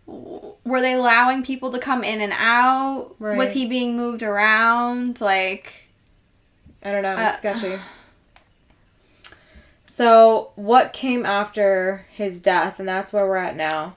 were 0.06 0.82
they 0.82 0.92
allowing 0.92 1.42
people 1.42 1.70
to 1.70 1.78
come 1.78 2.04
in 2.04 2.20
and 2.20 2.34
out? 2.36 3.14
Right. 3.18 3.38
Was 3.38 3.52
he 3.52 3.64
being 3.64 3.96
moved 3.96 4.22
around? 4.22 5.22
Like, 5.22 5.88
I 6.82 6.92
don't 6.92 7.02
know. 7.02 7.12
It's 7.12 7.20
uh, 7.20 7.36
sketchy. 7.36 7.78
So, 9.84 10.50
what 10.56 10.92
came 10.92 11.24
after 11.24 12.04
his 12.10 12.42
death, 12.42 12.78
and 12.78 12.86
that's 12.86 13.14
where 13.14 13.26
we're 13.26 13.36
at 13.36 13.56
now. 13.56 13.94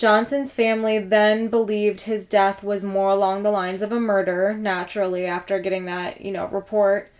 Johnson's 0.00 0.54
family 0.54 0.98
then 0.98 1.48
believed 1.48 2.00
his 2.00 2.26
death 2.26 2.64
was 2.64 2.82
more 2.82 3.10
along 3.10 3.42
the 3.42 3.50
lines 3.50 3.82
of 3.82 3.92
a 3.92 4.00
murder, 4.00 4.54
naturally, 4.58 5.26
after 5.26 5.58
getting 5.58 5.84
that, 5.84 6.22
you 6.22 6.32
know, 6.32 6.46
report. 6.46 7.12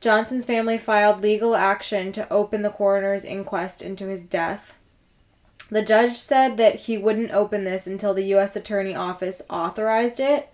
Johnson's 0.00 0.44
family 0.44 0.76
filed 0.76 1.20
legal 1.20 1.54
action 1.54 2.10
to 2.10 2.28
open 2.32 2.62
the 2.62 2.70
coroner's 2.70 3.24
inquest 3.24 3.82
into 3.82 4.08
his 4.08 4.24
death. 4.24 4.76
The 5.70 5.84
judge 5.84 6.16
said 6.18 6.56
that 6.56 6.74
he 6.74 6.98
wouldn't 6.98 7.30
open 7.30 7.62
this 7.62 7.86
until 7.86 8.14
the 8.14 8.24
U.S. 8.24 8.56
Attorney 8.56 8.96
Office 8.96 9.40
authorized 9.48 10.18
it. 10.18 10.48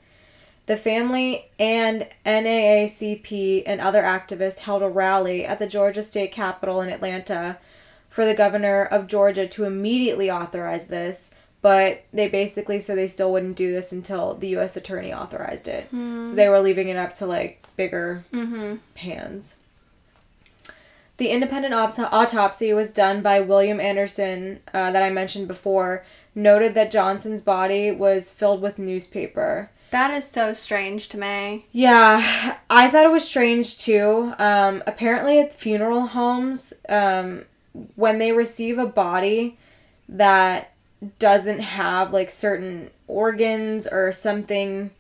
The 0.67 0.77
family 0.77 1.47
and 1.59 2.07
NAACP 2.27 3.63
and 3.65 3.81
other 3.81 4.03
activists 4.03 4.59
held 4.59 4.83
a 4.83 4.89
rally 4.91 5.47
at 5.47 5.59
the 5.59 5.67
Georgia 5.67 6.03
State 6.03 6.33
Capitol 6.33 6.83
in 6.83 6.91
Atlanta 6.91 7.57
for 8.11 8.27
the 8.27 8.35
governor 8.35 8.85
of 8.85 9.07
Georgia 9.07 9.47
to 9.47 9.65
immediately 9.65 10.31
authorize 10.31 10.89
this 10.89 11.31
but 11.63 12.05
they 12.13 12.29
basically 12.29 12.81
said 12.81 12.97
they 12.97 13.07
still 13.07 13.33
wouldn't 13.33 13.57
do 13.57 13.73
this 13.73 13.93
until 13.93 14.35
the 14.35 14.49
U.S. 14.49 14.77
attorney 14.77 15.13
authorized 15.13 15.69
it. 15.69 15.93
Mm. 15.93 16.27
So 16.27 16.35
they 16.35 16.49
were 16.49 16.61
leaving 16.61 16.89
it 16.89 16.97
up 16.97 17.15
to 17.15 17.27
like 17.27 17.65
bigger 17.77 18.25
mm-hmm. 18.33 18.77
hands. 18.97 19.57
The 21.19 21.29
independent 21.29 21.75
autopsy 21.75 22.73
was 22.73 22.95
done 22.95 23.21
by 23.21 23.41
William 23.41 23.79
Anderson, 23.79 24.61
uh, 24.73 24.91
that 24.91 25.03
I 25.03 25.11
mentioned 25.11 25.49
before, 25.49 26.03
noted 26.35 26.73
that 26.75 26.91
Johnson's 26.91 27.43
body 27.43 27.91
was 27.91 28.33
filled 28.33 28.63
with 28.63 28.79
newspaper. 28.79 29.71
That 29.91 30.15
is 30.15 30.25
so 30.25 30.55
strange 30.55 31.09
to 31.11 31.19
me. 31.19 31.67
Yeah, 31.73 32.57
I 32.71 32.89
thought 32.89 33.05
it 33.05 33.11
was 33.13 33.27
strange 33.27 33.79
too. 33.79 34.33
Um, 34.39 34.83
apparently, 34.87 35.41
at 35.41 35.53
funeral 35.53 36.07
homes, 36.07 36.73
um, 36.89 37.45
when 37.97 38.19
they 38.19 38.33
receive 38.33 38.79
a 38.79 38.87
body 38.87 39.59
that 40.09 40.73
doesn't 41.19 41.61
have 41.61 42.13
like 42.13 42.31
certain 42.31 42.91
organs 43.07 43.87
or 43.87 44.13
something 44.13 44.91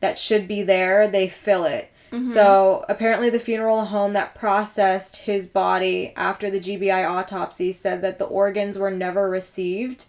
that 0.00 0.18
should 0.18 0.46
be 0.46 0.62
there, 0.62 1.08
they 1.08 1.28
fill 1.28 1.64
it. 1.64 1.90
Mm-hmm. 2.12 2.22
So 2.22 2.84
apparently, 2.88 3.30
the 3.30 3.38
funeral 3.38 3.86
home 3.86 4.12
that 4.12 4.34
processed 4.34 5.16
his 5.18 5.46
body 5.46 6.12
after 6.16 6.50
the 6.50 6.60
GBI 6.60 7.08
autopsy 7.08 7.72
said 7.72 8.00
that 8.02 8.18
the 8.18 8.24
organs 8.24 8.78
were 8.78 8.90
never 8.90 9.28
received 9.28 10.04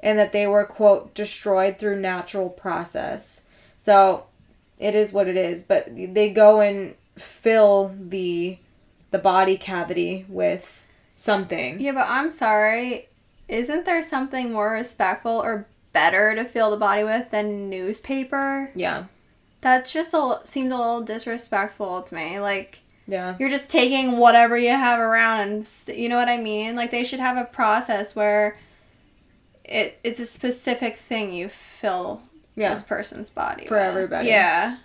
and 0.00 0.18
that 0.18 0.32
they 0.32 0.46
were, 0.46 0.64
quote, 0.64 1.14
destroyed 1.14 1.78
through 1.78 2.00
natural 2.00 2.48
process. 2.48 3.42
So 3.76 4.26
it 4.78 4.94
is 4.94 5.12
what 5.12 5.28
it 5.28 5.36
is, 5.36 5.62
but 5.62 5.88
they 5.94 6.30
go 6.30 6.60
and 6.60 6.94
fill 7.16 7.94
the 7.98 8.58
the 9.10 9.18
body 9.18 9.58
cavity 9.58 10.24
with 10.28 10.82
something. 11.16 11.80
Yeah, 11.80 11.92
but 11.92 12.06
I'm 12.08 12.30
sorry 12.30 13.08
isn't 13.52 13.84
there 13.84 14.02
something 14.02 14.50
more 14.50 14.72
respectful 14.72 15.32
or 15.32 15.66
better 15.92 16.34
to 16.34 16.42
fill 16.42 16.70
the 16.70 16.76
body 16.78 17.04
with 17.04 17.30
than 17.30 17.68
newspaper? 17.68 18.70
Yeah. 18.74 19.04
That 19.60 19.84
just 19.84 20.14
a, 20.14 20.40
seems 20.44 20.72
a 20.72 20.76
little 20.76 21.02
disrespectful 21.02 22.02
to 22.02 22.14
me. 22.14 22.40
Like, 22.40 22.80
yeah. 23.06 23.36
You're 23.38 23.50
just 23.50 23.70
taking 23.70 24.16
whatever 24.16 24.56
you 24.56 24.70
have 24.70 24.98
around 24.98 25.40
and 25.40 25.98
you 25.98 26.08
know 26.08 26.16
what 26.16 26.28
I 26.28 26.38
mean? 26.38 26.76
Like 26.76 26.90
they 26.90 27.04
should 27.04 27.20
have 27.20 27.36
a 27.36 27.44
process 27.44 28.16
where 28.16 28.56
it 29.64 29.98
it's 30.04 30.20
a 30.20 30.26
specific 30.26 30.96
thing 30.96 31.32
you 31.32 31.48
fill 31.48 32.22
yeah. 32.54 32.70
this 32.70 32.84
person's 32.84 33.28
body 33.28 33.66
for 33.66 33.76
with. 33.76 33.84
everybody. 33.84 34.28
Yeah. 34.28 34.78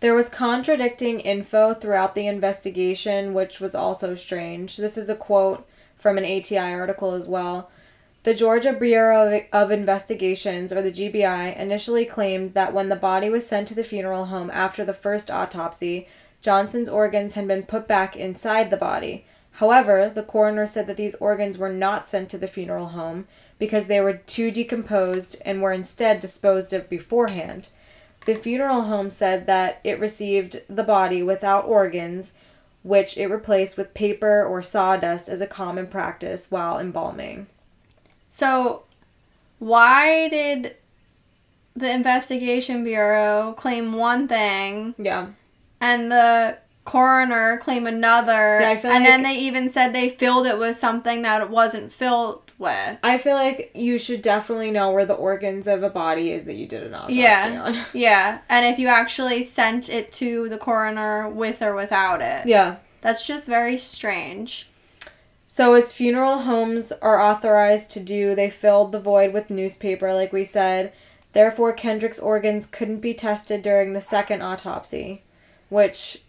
There 0.00 0.14
was 0.14 0.28
contradicting 0.28 1.20
info 1.20 1.74
throughout 1.74 2.14
the 2.14 2.26
investigation, 2.26 3.34
which 3.34 3.58
was 3.58 3.74
also 3.74 4.14
strange. 4.14 4.76
This 4.76 4.96
is 4.96 5.08
a 5.08 5.16
quote 5.16 5.66
from 5.98 6.18
an 6.18 6.24
ATI 6.24 6.58
article 6.58 7.12
as 7.14 7.26
well. 7.26 7.70
The 8.22 8.34
Georgia 8.34 8.74
Bureau 8.74 9.44
of 9.50 9.70
Investigations, 9.70 10.74
or 10.74 10.82
the 10.82 10.90
GBI, 10.90 11.56
initially 11.56 12.04
claimed 12.04 12.52
that 12.52 12.74
when 12.74 12.90
the 12.90 12.96
body 12.96 13.30
was 13.30 13.46
sent 13.46 13.66
to 13.68 13.74
the 13.74 13.82
funeral 13.82 14.26
home 14.26 14.50
after 14.50 14.84
the 14.84 14.92
first 14.92 15.30
autopsy, 15.30 16.06
Johnson's 16.42 16.90
organs 16.90 17.32
had 17.32 17.48
been 17.48 17.62
put 17.62 17.88
back 17.88 18.16
inside 18.16 18.68
the 18.68 18.76
body. 18.76 19.24
However, 19.52 20.12
the 20.14 20.22
coroner 20.22 20.66
said 20.66 20.86
that 20.86 20.98
these 20.98 21.14
organs 21.14 21.56
were 21.56 21.72
not 21.72 22.10
sent 22.10 22.28
to 22.30 22.38
the 22.38 22.46
funeral 22.46 22.88
home 22.88 23.26
because 23.58 23.86
they 23.86 24.02
were 24.02 24.12
too 24.12 24.50
decomposed 24.50 25.36
and 25.46 25.62
were 25.62 25.72
instead 25.72 26.20
disposed 26.20 26.74
of 26.74 26.90
beforehand. 26.90 27.70
The 28.26 28.34
funeral 28.34 28.82
home 28.82 29.08
said 29.08 29.46
that 29.46 29.80
it 29.82 29.98
received 29.98 30.60
the 30.68 30.84
body 30.84 31.22
without 31.22 31.64
organs 31.64 32.34
which 32.82 33.16
it 33.16 33.28
replaced 33.28 33.78
with 33.78 33.94
paper 33.94 34.44
or 34.44 34.60
sawdust 34.60 35.26
as 35.28 35.40
a 35.40 35.46
common 35.46 35.86
practice 35.86 36.50
while 36.50 36.78
embalming. 36.78 37.46
So, 38.30 38.84
why 39.58 40.28
did 40.28 40.76
the 41.76 41.90
investigation 41.90 42.84
bureau 42.84 43.54
claim 43.58 43.92
one 43.92 44.26
thing 44.28 44.94
Yeah. 44.98 45.26
and 45.80 46.10
the 46.10 46.56
coroner 46.84 47.58
claim 47.58 47.86
another 47.86 48.58
Yeah, 48.60 48.70
I 48.70 48.76
feel 48.76 48.90
and 48.90 49.04
then 49.04 49.22
they 49.22 49.34
even 49.34 49.68
said 49.68 49.92
they 49.92 50.08
filled 50.08 50.46
it 50.46 50.58
with 50.58 50.76
something 50.76 51.22
that 51.22 51.42
it 51.42 51.50
wasn't 51.50 51.92
filled 51.92 52.42
with. 52.58 52.98
I 53.02 53.18
feel 53.18 53.34
like 53.34 53.70
you 53.74 53.98
should 53.98 54.22
definitely 54.22 54.70
know 54.70 54.90
where 54.90 55.04
the 55.04 55.14
organs 55.14 55.66
of 55.66 55.82
a 55.82 55.90
body 55.90 56.32
is 56.32 56.46
that 56.46 56.54
you 56.54 56.66
did 56.66 56.82
an 56.84 56.94
autopsy 56.94 57.16
Yeah. 57.16 57.62
on. 57.64 57.76
Yeah, 57.92 58.38
and 58.48 58.64
if 58.66 58.78
you 58.78 58.88
actually 58.88 59.42
sent 59.42 59.88
it 59.88 60.10
to 60.14 60.48
the 60.48 60.58
coroner 60.58 61.28
with 61.28 61.60
or 61.62 61.74
without 61.74 62.22
it. 62.22 62.46
Yeah. 62.46 62.76
That's 63.02 63.26
just 63.26 63.46
very 63.48 63.78
strange. 63.78 64.69
So, 65.52 65.74
as 65.74 65.92
funeral 65.92 66.38
homes 66.42 66.92
are 67.02 67.20
authorized 67.20 67.90
to 67.90 68.00
do, 68.00 68.36
they 68.36 68.50
filled 68.50 68.92
the 68.92 69.00
void 69.00 69.32
with 69.34 69.50
newspaper, 69.50 70.14
like 70.14 70.32
we 70.32 70.44
said. 70.44 70.92
Therefore, 71.32 71.72
Kendrick's 71.72 72.20
organs 72.20 72.66
couldn't 72.66 73.00
be 73.00 73.14
tested 73.14 73.60
during 73.60 73.92
the 73.92 74.00
second 74.00 74.42
autopsy, 74.42 75.22
which, 75.68 76.22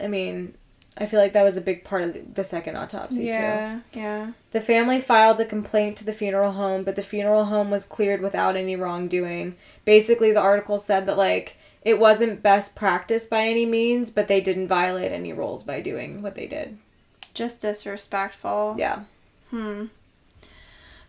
I 0.00 0.06
mean, 0.06 0.54
I 0.96 1.04
feel 1.04 1.20
like 1.20 1.34
that 1.34 1.42
was 1.42 1.58
a 1.58 1.60
big 1.60 1.84
part 1.84 2.00
of 2.04 2.34
the- 2.34 2.42
second 2.42 2.76
autopsy, 2.76 3.24
too. 3.24 3.28
yeah, 3.28 3.80
yeah. 3.92 4.32
The 4.52 4.62
family 4.62 4.98
filed 4.98 5.38
a 5.38 5.44
complaint 5.44 5.98
to 5.98 6.04
the 6.04 6.14
funeral 6.14 6.52
home, 6.52 6.84
but 6.84 6.96
the 6.96 7.02
funeral 7.02 7.44
home 7.44 7.70
was 7.70 7.84
cleared 7.84 8.22
without 8.22 8.56
any 8.56 8.76
wrongdoing. 8.76 9.56
Basically, 9.84 10.32
the 10.32 10.40
article 10.40 10.78
said 10.78 11.04
that, 11.04 11.18
like, 11.18 11.58
it 11.82 11.98
wasn't 11.98 12.42
best 12.42 12.74
practice 12.74 13.26
by 13.26 13.42
any 13.42 13.66
means, 13.66 14.10
but 14.10 14.26
they 14.26 14.40
didn't 14.40 14.68
violate 14.68 15.12
any 15.12 15.34
rules 15.34 15.62
by 15.62 15.82
doing 15.82 16.22
what 16.22 16.34
they 16.34 16.46
did. 16.46 16.78
Just 17.34 17.60
disrespectful. 17.60 18.76
Yeah. 18.78 19.00
Hmm. 19.50 19.86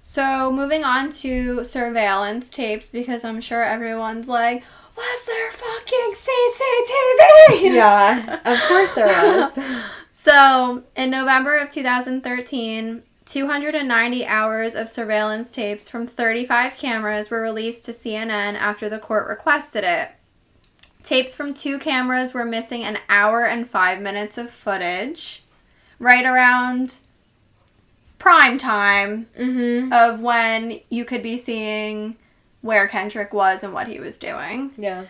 So 0.04 0.52
moving 0.52 0.84
on 0.84 1.10
to 1.12 1.64
surveillance 1.64 2.50
tapes 2.50 2.88
because 2.88 3.24
I'm 3.24 3.42
sure 3.42 3.64
everyone's 3.64 4.28
like, 4.28 4.64
was 4.96 5.26
there 5.26 5.52
fucking 5.52 6.14
CCTV? 6.14 7.74
Yeah, 7.76 8.40
of 8.46 8.60
course 8.68 8.94
there 8.94 9.08
was. 9.08 9.58
So 10.14 10.82
in 10.96 11.12
November 11.12 11.56
of 11.56 11.70
2013, 11.70 13.04
290 13.26 14.26
hours 14.26 14.74
of 14.74 14.90
surveillance 14.90 15.52
tapes 15.52 15.88
from 15.88 16.08
35 16.08 16.78
cameras 16.78 17.30
were 17.30 17.42
released 17.42 17.86
to 17.86 17.92
CNN 17.92 18.56
after 18.56 18.90
the 18.90 18.98
court 18.98 19.28
requested 19.28 19.84
it. 19.84 20.10
Tapes 21.04 21.36
from 21.36 21.54
two 21.54 21.78
cameras 21.78 22.34
were 22.34 22.44
missing 22.44 22.84
an 22.84 22.98
hour 23.08 23.46
and 23.46 23.70
five 23.70 24.02
minutes 24.02 24.40
of 24.40 24.50
footage, 24.50 25.44
right 26.00 26.26
around 26.26 26.96
prime 28.20 28.58
time 28.58 29.28
mm-hmm. 29.38 29.92
of 29.94 30.20
when 30.20 30.80
you 30.90 31.06
could 31.06 31.22
be 31.22 31.38
seeing 31.38 32.16
where 32.62 32.88
Kendrick 32.88 33.34
was 33.34 33.64
and 33.64 33.74
what 33.74 33.88
he 33.88 34.00
was 34.00 34.18
doing. 34.18 34.72
Yeah. 34.78 35.06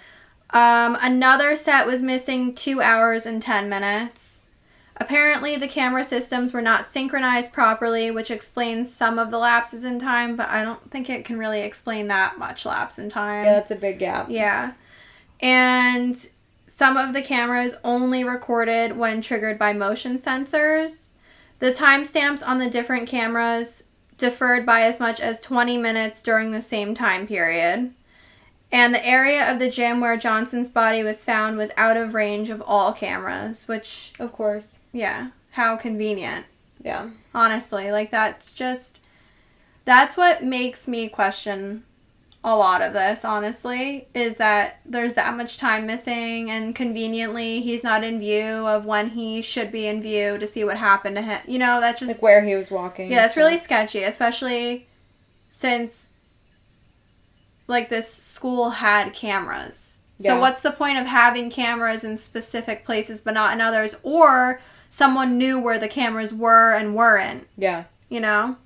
Um, 0.50 0.98
another 1.02 1.56
set 1.56 1.88
was 1.88 2.02
missing 2.02 2.54
two 2.54 2.82
hours 2.82 3.26
and 3.26 3.42
10 3.42 3.70
minutes. 3.70 4.52
Apparently, 4.98 5.58
the 5.58 5.68
camera 5.68 6.04
systems 6.04 6.54
were 6.54 6.62
not 6.62 6.86
synchronized 6.86 7.52
properly, 7.52 8.12
which 8.12 8.32
explains 8.32 8.94
some 8.94 9.20
of 9.20 9.32
the 9.32 9.38
lapses 9.38 9.84
in 9.84 10.00
time, 10.00 10.38
but 10.38 10.48
I 10.50 10.64
don't 10.64 10.90
think 10.90 11.10
it 11.10 11.26
can 11.26 11.38
really 11.38 11.62
explain 11.62 12.08
that 12.08 12.38
much 12.38 12.66
lapse 12.66 12.98
in 12.98 13.10
time. 13.10 13.44
Yeah, 13.44 13.56
that's 13.56 13.72
a 13.72 13.76
big 13.76 14.00
gap. 14.00 14.28
Yeah. 14.30 14.74
And 15.42 16.16
some 16.68 16.98
of 16.98 17.14
the 17.14 17.22
cameras 17.22 17.76
only 17.84 18.24
recorded 18.24 18.98
when 18.98 19.22
triggered 19.22 19.58
by 19.60 19.74
motion 19.74 20.16
sensors. 20.16 21.12
The 21.60 21.72
timestamps 21.72 22.46
on 22.46 22.60
the 22.60 22.70
different 22.70 23.08
cameras 23.08 23.90
differed 24.18 24.66
by 24.66 24.82
as 24.82 25.00
much 25.00 25.20
as 25.20 25.40
20 25.40 25.78
minutes 25.78 26.22
during 26.22 26.52
the 26.52 26.62
same 26.62 26.94
time 26.94 27.28
period. 27.28 27.92
And 28.72 28.94
the 28.94 29.06
area 29.06 29.50
of 29.52 29.60
the 29.60 29.70
gym 29.70 30.02
where 30.02 30.18
Johnson's 30.18 30.70
body 30.70 31.04
was 31.04 31.24
found 31.24 31.58
was 31.58 31.72
out 31.78 31.98
of 31.98 32.14
range 32.14 32.50
of 32.50 32.62
all 32.66 32.92
cameras, 32.94 33.68
which, 33.68 34.14
Of 34.20 34.34
course. 34.34 34.80
yeah, 34.92 35.28
how 35.52 35.76
convenient 35.78 36.46
Yeah. 36.84 37.10
honestly 37.34 37.92
like 37.92 38.12
that's 38.12 38.52
just 38.54 39.00
that's 39.86 40.18
what 40.18 40.44
makes 40.44 40.88
me 40.88 41.08
question 41.08 41.84
a 42.48 42.56
lot 42.56 42.80
of 42.84 42.94
this 42.94 43.26
honestly 43.26 44.08
is 44.14 44.38
that 44.38 44.80
there's 44.86 45.16
that 45.16 45.36
much 45.36 45.58
time 45.58 45.88
missing 45.88 46.52
and 46.52 46.76
conveniently 46.76 47.60
he's 47.60 47.84
not 47.84 48.04
in 48.04 48.20
view 48.20 48.44
of 48.68 48.86
when 48.86 49.10
he 49.10 49.42
should 49.42 49.72
be 49.72 49.88
in 49.88 50.00
view 50.00 50.38
to 50.38 50.46
see 50.46 50.64
what 50.64 50.78
happened 50.78 51.16
to 51.16 51.24
him 51.24 51.40
you 51.48 51.58
know 51.58 51.82
that 51.82 51.98
just 51.98 52.14
Like 52.18 52.22
where 52.22 52.44
he 52.46 52.54
was 52.54 52.70
walking. 52.70 53.12
yeah 53.12 53.26
it's 53.26 53.36
really 53.36 53.58
sketchy 53.58 54.04
especially 54.04 54.86
since 55.50 56.12
like 57.68 57.90
this 57.90 58.14
school 58.14 58.70
had 58.70 59.12
cameras 59.14 60.00
so 60.20 60.36
Yeah. 60.36 60.40
what's 60.40 60.62
the 60.62 60.72
point 60.72 61.00
of 61.00 61.08
having 61.08 61.50
cameras 61.50 62.04
in 62.04 62.16
specific 62.16 62.86
places 62.86 63.22
but 63.22 63.34
not 63.34 63.54
in 63.54 63.60
others 63.62 63.96
or 64.04 64.62
someone 64.90 65.38
knew 65.40 65.60
where 65.60 65.80
the 65.80 65.88
cameras 65.90 66.32
were 66.32 66.74
and 66.76 66.96
weren't 66.96 67.48
Yeah. 67.58 67.86
you 68.08 68.20
know 68.20 68.58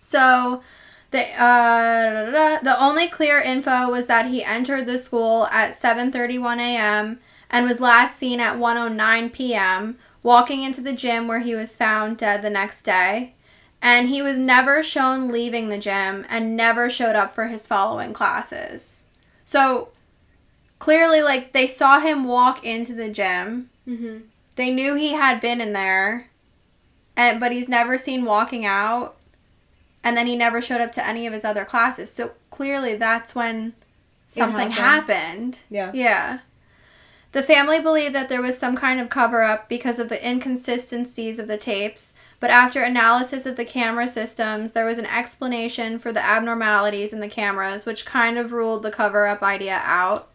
so 0.00 0.62
the 1.10 1.24
uh, 1.42 2.58
the 2.62 2.76
only 2.82 3.08
clear 3.08 3.40
info 3.40 3.90
was 3.90 4.06
that 4.08 4.26
he 4.26 4.44
entered 4.44 4.86
the 4.86 4.98
school 4.98 5.46
at 5.46 5.70
7:31 5.72 6.58
a.m. 6.58 7.18
and 7.50 7.66
was 7.66 7.80
last 7.80 8.16
seen 8.18 8.40
at 8.40 8.56
1:09 8.56 9.32
p.m. 9.32 9.98
walking 10.22 10.62
into 10.62 10.80
the 10.80 10.92
gym 10.92 11.26
where 11.26 11.40
he 11.40 11.54
was 11.54 11.76
found 11.76 12.18
dead 12.18 12.42
the 12.42 12.50
next 12.50 12.82
day 12.82 13.34
and 13.80 14.08
he 14.08 14.20
was 14.20 14.36
never 14.36 14.82
shown 14.82 15.28
leaving 15.28 15.68
the 15.68 15.78
gym 15.78 16.26
and 16.28 16.56
never 16.56 16.90
showed 16.90 17.14
up 17.14 17.32
for 17.34 17.46
his 17.46 17.66
following 17.66 18.12
classes 18.12 19.06
so 19.44 19.88
clearly 20.80 21.22
like 21.22 21.52
they 21.52 21.66
saw 21.66 22.00
him 22.00 22.24
walk 22.24 22.64
into 22.64 22.92
the 22.94 23.08
gym 23.08 23.70
Mm-hmm. 23.88 24.18
they 24.56 24.70
knew 24.70 24.94
he 24.96 25.12
had 25.14 25.40
been 25.40 25.62
in 25.62 25.72
there, 25.72 26.28
and 27.16 27.40
but 27.40 27.52
he's 27.52 27.70
never 27.70 27.96
seen 27.96 28.26
walking 28.26 28.66
out, 28.66 29.16
and 30.02 30.16
then 30.16 30.26
he 30.26 30.36
never 30.36 30.60
showed 30.60 30.80
up 30.80 30.92
to 30.92 31.06
any 31.06 31.26
of 31.26 31.32
his 31.32 31.44
other 31.44 31.64
classes. 31.64 32.10
So 32.10 32.32
clearly, 32.50 32.94
that's 32.94 33.34
when 33.34 33.74
something 34.26 34.70
happened. 34.70 35.58
Yeah. 35.68 35.90
Yeah. 35.92 36.38
The 37.32 37.42
family 37.42 37.80
believed 37.80 38.14
that 38.14 38.28
there 38.28 38.40
was 38.40 38.56
some 38.56 38.74
kind 38.74 39.00
of 39.00 39.10
cover 39.10 39.42
up 39.42 39.68
because 39.68 39.98
of 39.98 40.08
the 40.08 40.26
inconsistencies 40.26 41.38
of 41.38 41.46
the 41.46 41.58
tapes, 41.58 42.14
but 42.40 42.50
after 42.50 42.82
analysis 42.82 43.44
of 43.44 43.56
the 43.56 43.64
camera 43.64 44.08
systems, 44.08 44.72
there 44.72 44.86
was 44.86 44.98
an 44.98 45.06
explanation 45.06 45.98
for 45.98 46.10
the 46.10 46.24
abnormalities 46.24 47.12
in 47.12 47.20
the 47.20 47.28
cameras, 47.28 47.84
which 47.84 48.06
kind 48.06 48.38
of 48.38 48.52
ruled 48.52 48.82
the 48.82 48.90
cover 48.90 49.26
up 49.26 49.42
idea 49.42 49.80
out. 49.84 50.28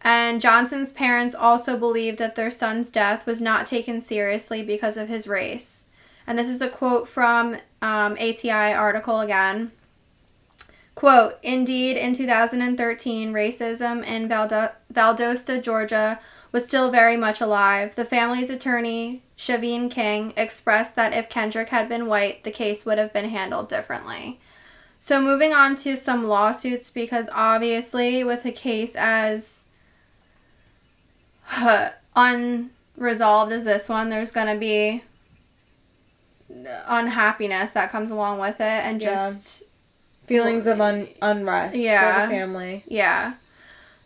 And 0.00 0.40
Johnson's 0.40 0.92
parents 0.92 1.34
also 1.34 1.76
believed 1.76 2.18
that 2.18 2.34
their 2.34 2.50
son's 2.50 2.90
death 2.90 3.26
was 3.26 3.40
not 3.40 3.66
taken 3.66 4.00
seriously 4.00 4.62
because 4.62 4.96
of 4.96 5.08
his 5.08 5.28
race. 5.28 5.88
And 6.26 6.38
this 6.38 6.48
is 6.48 6.62
a 6.62 6.68
quote 6.68 7.08
from 7.08 7.58
um, 7.82 8.12
ATI 8.12 8.72
article 8.72 9.20
again. 9.20 9.72
Quote, 10.94 11.38
indeed, 11.42 11.96
in 11.96 12.14
2013, 12.14 13.32
racism 13.32 14.06
in 14.06 14.28
Valdo- 14.28 14.72
Valdosta, 14.92 15.62
Georgia 15.62 16.20
was 16.52 16.66
still 16.66 16.90
very 16.90 17.16
much 17.16 17.40
alive. 17.40 17.94
The 17.94 18.04
family's 18.04 18.50
attorney, 18.50 19.22
Chevene 19.36 19.90
King, 19.90 20.32
expressed 20.36 20.96
that 20.96 21.12
if 21.12 21.28
Kendrick 21.28 21.70
had 21.70 21.88
been 21.88 22.06
white, 22.06 22.44
the 22.44 22.50
case 22.50 22.86
would 22.86 22.98
have 22.98 23.12
been 23.12 23.30
handled 23.30 23.68
differently. 23.68 24.38
So, 24.98 25.20
moving 25.20 25.52
on 25.52 25.74
to 25.76 25.96
some 25.96 26.28
lawsuits, 26.28 26.90
because 26.90 27.28
obviously, 27.32 28.22
with 28.22 28.44
a 28.44 28.52
case 28.52 28.94
as 28.94 29.66
unresolved 32.14 33.52
as 33.52 33.64
this 33.64 33.88
one, 33.88 34.10
there's 34.10 34.30
going 34.30 34.46
to 34.46 34.60
be 34.60 35.02
unhappiness 36.86 37.72
that 37.72 37.90
comes 37.90 38.10
along 38.10 38.38
with 38.38 38.60
it, 38.60 38.62
and 38.86 39.00
Yeah. 39.02 39.14
just 39.14 39.62
Feelings 40.26 40.66
of 40.66 40.80
un- 40.80 41.08
unrest 41.20 41.74
Yeah. 41.76 42.22
for 42.26 42.26
the 42.30 42.36
family. 42.38 42.84
yeah. 42.86 43.34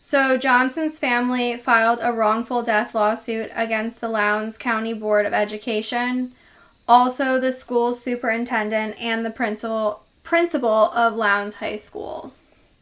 So 0.03 0.37
Johnson's 0.37 0.99
family 0.99 1.57
filed 1.57 1.99
a 2.03 2.13
wrongful 2.13 2.63
death 2.63 2.95
lawsuit 2.95 3.51
against 3.57 4.01
the 4.01 4.09
Lowndes 4.09 4.57
County 4.57 4.95
Board 4.95 5.27
of 5.27 5.35
Education, 5.35 6.31
also 6.89 7.41
the 7.41 7.53
school's 7.53 8.01
superintendent 8.03 9.01
and 9.03 9.25
the 9.27 9.31
principal 9.31 10.01
principal 10.23 10.91
of 10.93 11.15
Lowndes 11.15 11.57
High 11.57 11.77
School. 11.77 12.33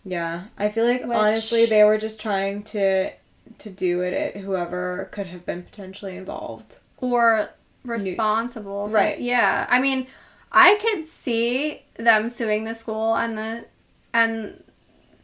Yeah. 0.04 0.42
I 0.58 0.68
feel 0.68 0.86
like 0.86 1.02
Which- 1.04 1.16
honestly 1.16 1.66
they 1.66 1.82
were 1.84 1.98
just 1.98 2.20
trying 2.20 2.62
to 2.64 3.10
to 3.58 3.70
do 3.70 4.00
it 4.00 4.12
at 4.14 4.36
whoever 4.42 5.08
could 5.12 5.26
have 5.26 5.44
been 5.46 5.62
potentially 5.62 6.16
involved. 6.16 6.76
or 6.98 7.50
responsible. 7.85 8.87
for- 8.89 8.95
Right. 8.95 9.20
yeah. 9.20 9.66
I 9.68 9.80
mean, 9.80 10.07
I 10.53 10.76
could 10.80 11.05
see 11.05 11.82
them 11.97 12.28
suing 12.28 12.64
the 12.64 12.74
school 12.74 13.14
and 13.16 13.37
the 13.39 13.64
and 14.12 14.62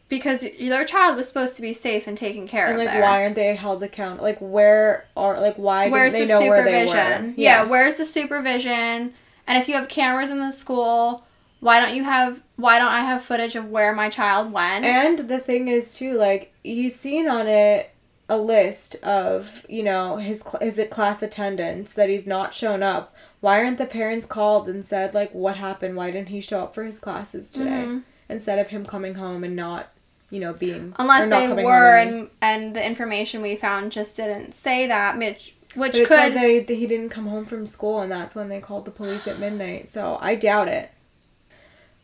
because 0.09 0.45
their 0.59 0.83
child 0.83 1.15
was 1.15 1.27
supposed 1.27 1.55
to 1.55 1.61
be 1.61 1.71
safe 1.71 2.05
and 2.05 2.17
taken 2.17 2.45
care 2.47 2.65
of. 2.65 2.71
And 2.71 2.81
of 2.81 2.85
like, 2.85 2.93
there. 2.93 3.01
why 3.03 3.23
aren't 3.23 3.35
they 3.35 3.55
held 3.55 3.81
account? 3.81 4.21
Like, 4.21 4.37
where 4.39 5.05
are 5.15 5.39
like 5.39 5.55
why 5.55 5.87
where's 5.89 6.13
didn't 6.13 6.27
they 6.27 6.33
the 6.33 6.39
know 6.41 6.47
where 6.49 6.63
they 6.63 6.85
supervision? 6.85 7.27
were? 7.27 7.33
Yeah. 7.37 7.63
where's 7.63 7.95
the 7.97 8.05
supervision? 8.05 9.13
And 9.47 9.57
if 9.61 9.67
you 9.69 9.75
have 9.75 9.87
cameras 9.87 10.29
in 10.31 10.39
the 10.39 10.51
school, 10.51 11.25
why 11.61 11.79
don't 11.79 11.95
you 11.95 12.03
have 12.03 12.41
why 12.57 12.77
don't 12.77 12.89
I 12.91 13.01
have 13.01 13.23
footage 13.23 13.55
of 13.55 13.69
where 13.69 13.93
my 13.93 14.09
child 14.09 14.51
went? 14.51 14.83
And 14.85 15.17
the 15.19 15.39
thing 15.39 15.67
is 15.69 15.93
too, 15.95 16.17
like 16.17 16.53
he's 16.63 16.99
seen 16.99 17.27
on 17.29 17.47
it 17.47 17.89
a 18.31 18.37
list 18.37 18.95
of 19.03 19.65
you 19.67 19.83
know 19.83 20.15
his 20.15 20.41
his 20.61 20.79
class 20.89 21.21
attendance 21.21 21.93
that 21.95 22.09
he's 22.09 22.25
not 22.25 22.53
shown 22.53 22.81
up. 22.81 23.13
Why 23.41 23.59
aren't 23.59 23.77
the 23.77 23.85
parents 23.85 24.25
called 24.25 24.69
and 24.69 24.85
said 24.85 25.13
like 25.13 25.31
what 25.33 25.57
happened? 25.57 25.95
Why 25.97 26.11
didn't 26.11 26.29
he 26.29 26.39
show 26.41 26.61
up 26.63 26.73
for 26.73 26.83
his 26.83 26.97
classes 26.97 27.51
today 27.51 27.83
Mhm. 27.87 28.01
instead 28.29 28.57
of 28.59 28.69
him 28.69 28.85
coming 28.85 29.15
home 29.15 29.43
and 29.43 29.55
not 29.55 29.87
you 30.29 30.39
know 30.39 30.53
being 30.53 30.93
Unless 30.97 31.29
they 31.29 31.63
were 31.63 31.97
and 31.97 32.29
and 32.41 32.73
the 32.73 32.83
information 32.85 33.41
we 33.41 33.55
found 33.57 33.91
just 33.91 34.15
didn't 34.15 34.53
say 34.53 34.87
that, 34.87 35.17
which 35.17 35.53
which 35.75 35.93
But 35.93 36.01
it 36.01 36.07
said 36.07 36.31
could 36.31 36.41
they, 36.41 36.59
that 36.59 36.73
he 36.73 36.87
didn't 36.87 37.09
come 37.09 37.27
home 37.27 37.45
from 37.45 37.65
school, 37.65 37.99
and 38.01 38.11
that's 38.11 38.35
when 38.35 38.47
they 38.49 38.59
called 38.61 38.85
the 38.85 38.91
police 38.91 39.27
at 39.27 39.39
midnight. 39.39 39.89
So 39.89 40.17
I 40.21 40.35
doubt 40.35 40.67
it. 40.69 40.89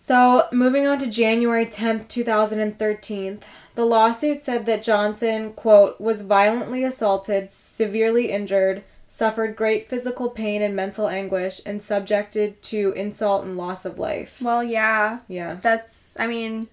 So 0.08 0.48
moving 0.54 0.88
on 0.88 1.00
to 1.00 1.08
January 1.08 1.66
tenth, 1.66 2.08
two 2.08 2.24
thousand 2.24 2.62
and 2.62 2.80
thirteen, 2.80 3.42
the 3.76 3.84
lawsuit 3.84 4.42
said 4.42 4.66
that 4.66 4.82
Johnson 4.82 5.52
quote 5.52 6.00
was 6.00 6.22
violently 6.22 6.86
assaulted, 6.86 7.52
severely 7.52 8.32
injured, 8.32 8.86
suffered 9.06 9.58
great 9.58 9.90
physical 9.90 10.30
pain 10.30 10.62
and 10.62 10.74
mental 10.74 11.10
anguish, 11.10 11.60
and 11.66 11.84
subjected 11.84 12.64
to 12.64 12.94
insult 12.94 13.44
and 13.44 13.58
loss 13.58 13.84
of 13.84 14.00
life. 14.00 14.42
well, 14.42 14.64
yeah. 14.64 15.20
Yeah. 15.28 15.58
That's 15.62 16.18
I 16.18 16.26
mean, 16.28 16.70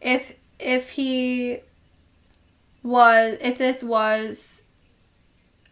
if 0.00 0.32
if 0.58 0.90
he 0.90 1.58
was 2.82 3.38
if 3.40 3.58
this 3.58 3.84
was 3.84 4.64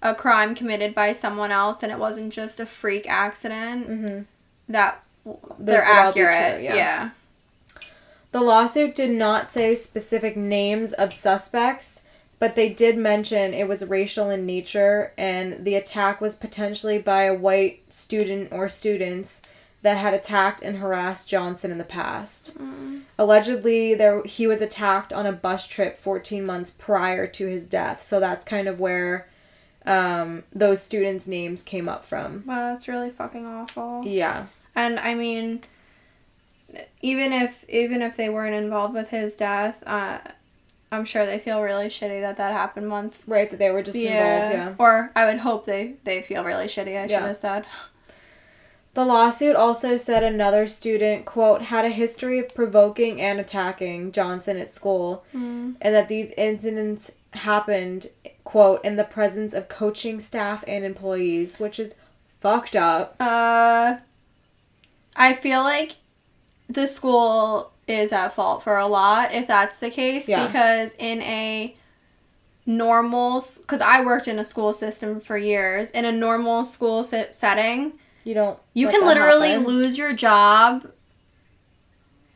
a 0.01 0.14
crime 0.14 0.55
committed 0.55 0.95
by 0.95 1.11
someone 1.11 1.51
else 1.51 1.82
and 1.82 1.90
it 1.90 1.99
wasn't 1.99 2.32
just 2.32 2.61
a 2.61 2.66
freak 2.66 3.11
accident, 3.11 3.88
Mm-hmm. 3.88 4.22
that 4.72 5.01
they're 5.58 5.82
true, 5.82 5.92
accurate. 5.92 6.62
yeah. 6.62 6.74
yeah. 6.74 7.10
The 8.32 8.40
lawsuit 8.40 8.96
did 8.96 9.10
not 9.10 9.48
say 9.48 9.74
specific 9.76 10.36
names 10.36 10.92
of 10.92 11.12
suspects, 11.12 12.02
but 12.40 12.56
they 12.56 12.68
did 12.68 12.98
mention 12.98 13.54
it 13.54 13.68
was 13.68 13.86
racial 13.86 14.28
in 14.28 14.44
nature 14.44 15.12
and 15.16 15.64
the 15.64 15.76
attack 15.76 16.20
was 16.20 16.34
potentially 16.34 16.98
by 16.98 17.22
a 17.22 17.34
white 17.34 17.92
student 17.92 18.50
or 18.52 18.68
students 18.68 19.40
that 19.82 19.98
had 19.98 20.14
attacked 20.14 20.62
and 20.62 20.78
harassed 20.78 21.28
Johnson 21.28 21.70
in 21.70 21.78
the 21.78 21.84
past. 21.84 22.56
Allegedly, 23.18 23.94
there 23.94 24.24
he 24.24 24.46
was 24.46 24.60
attacked 24.60 25.12
on 25.12 25.26
a 25.26 25.32
bus 25.32 25.66
trip 25.66 25.96
14 25.96 26.44
months 26.44 26.70
prior 26.70 27.26
to 27.26 27.46
his 27.46 27.66
death, 27.66 28.02
so 28.02 28.18
that's 28.18 28.44
kind 28.44 28.66
of 28.66 28.80
where 28.80 29.28
um, 29.86 30.42
those 30.52 30.82
students' 30.82 31.26
names 31.26 31.62
came 31.62 31.88
up 31.88 32.06
from. 32.06 32.44
Wow, 32.46 32.72
that's 32.72 32.88
really 32.88 33.10
fucking 33.10 33.46
awful. 33.46 34.02
Yeah. 34.04 34.46
And 34.76 34.98
I 34.98 35.14
mean, 35.14 35.62
even 37.02 37.32
if 37.32 37.64
even 37.68 38.02
if 38.02 38.16
they 38.16 38.28
weren't 38.28 38.54
involved 38.54 38.94
with 38.94 39.10
his 39.10 39.36
death, 39.36 39.82
uh, 39.86 40.18
I'm 40.90 41.04
sure 41.04 41.26
they 41.26 41.38
feel 41.38 41.62
really 41.62 41.86
shitty 41.86 42.20
that 42.20 42.36
that 42.36 42.52
happened 42.52 42.90
once. 42.90 43.24
Right, 43.28 43.50
that 43.50 43.58
they 43.58 43.70
were 43.70 43.82
just 43.82 43.96
involved, 43.96 44.52
yeah. 44.52 44.74
Or 44.78 45.10
I 45.14 45.26
would 45.26 45.38
hope 45.38 45.66
they 45.66 45.94
they 46.04 46.22
feel 46.22 46.44
really 46.44 46.66
shitty. 46.66 46.96
I 47.00 47.06
should 47.06 47.22
have 47.22 47.36
said. 47.36 47.64
The 48.94 49.04
lawsuit 49.04 49.56
also 49.56 49.96
said 49.96 50.22
another 50.22 50.68
student, 50.68 51.24
quote, 51.24 51.62
had 51.62 51.84
a 51.84 51.88
history 51.88 52.38
of 52.38 52.54
provoking 52.54 53.20
and 53.20 53.40
attacking 53.40 54.12
Johnson 54.12 54.56
at 54.56 54.70
school, 54.70 55.24
Mm. 55.34 55.74
and 55.80 55.94
that 55.96 56.08
these 56.08 56.30
incidents 56.36 57.10
happened, 57.32 58.06
quote, 58.44 58.84
in 58.84 58.94
the 58.94 59.02
presence 59.02 59.52
of 59.52 59.68
coaching 59.68 60.20
staff 60.20 60.62
and 60.68 60.84
employees, 60.84 61.58
which 61.58 61.80
is 61.80 61.96
fucked 62.38 62.76
up. 62.76 63.16
Uh, 63.18 63.96
I 65.16 65.32
feel 65.34 65.60
like 65.62 65.92
the 66.68 66.86
school 66.86 67.72
is 67.86 68.12
at 68.12 68.34
fault 68.34 68.62
for 68.62 68.76
a 68.78 68.86
lot 68.86 69.32
if 69.34 69.46
that's 69.46 69.78
the 69.78 69.90
case 69.90 70.28
Yeah. 70.28 70.46
because 70.46 70.94
in 70.98 71.20
a 71.22 71.76
normal 72.66 73.44
because 73.60 73.80
I 73.82 74.02
worked 74.02 74.26
in 74.26 74.38
a 74.38 74.44
school 74.44 74.72
system 74.72 75.20
for 75.20 75.36
years 75.36 75.90
in 75.90 76.04
a 76.06 76.12
normal 76.12 76.64
school 76.64 77.04
se- 77.04 77.28
setting 77.32 77.92
You 78.24 78.32
don't. 78.34 78.58
you 78.72 78.88
can 78.88 79.04
literally 79.04 79.50
happen. 79.50 79.66
lose 79.66 79.98
your 79.98 80.14
job 80.14 80.90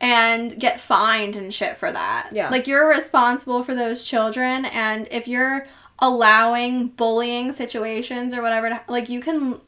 and 0.01 0.57
get 0.59 0.79
fined 0.79 1.35
and 1.35 1.53
shit 1.53 1.77
for 1.77 1.91
that. 1.91 2.29
Yeah. 2.31 2.49
Like 2.49 2.67
you're 2.67 2.87
responsible 2.87 3.63
for 3.63 3.75
those 3.75 4.03
children 4.03 4.65
and 4.65 5.07
if 5.11 5.27
you're 5.27 5.65
allowing 5.99 6.87
bullying 6.89 7.51
situations 7.51 8.33
or 8.33 8.41
whatever 8.41 8.69
to, 8.69 8.81
like 8.87 9.09
you 9.09 9.19
can 9.19 9.59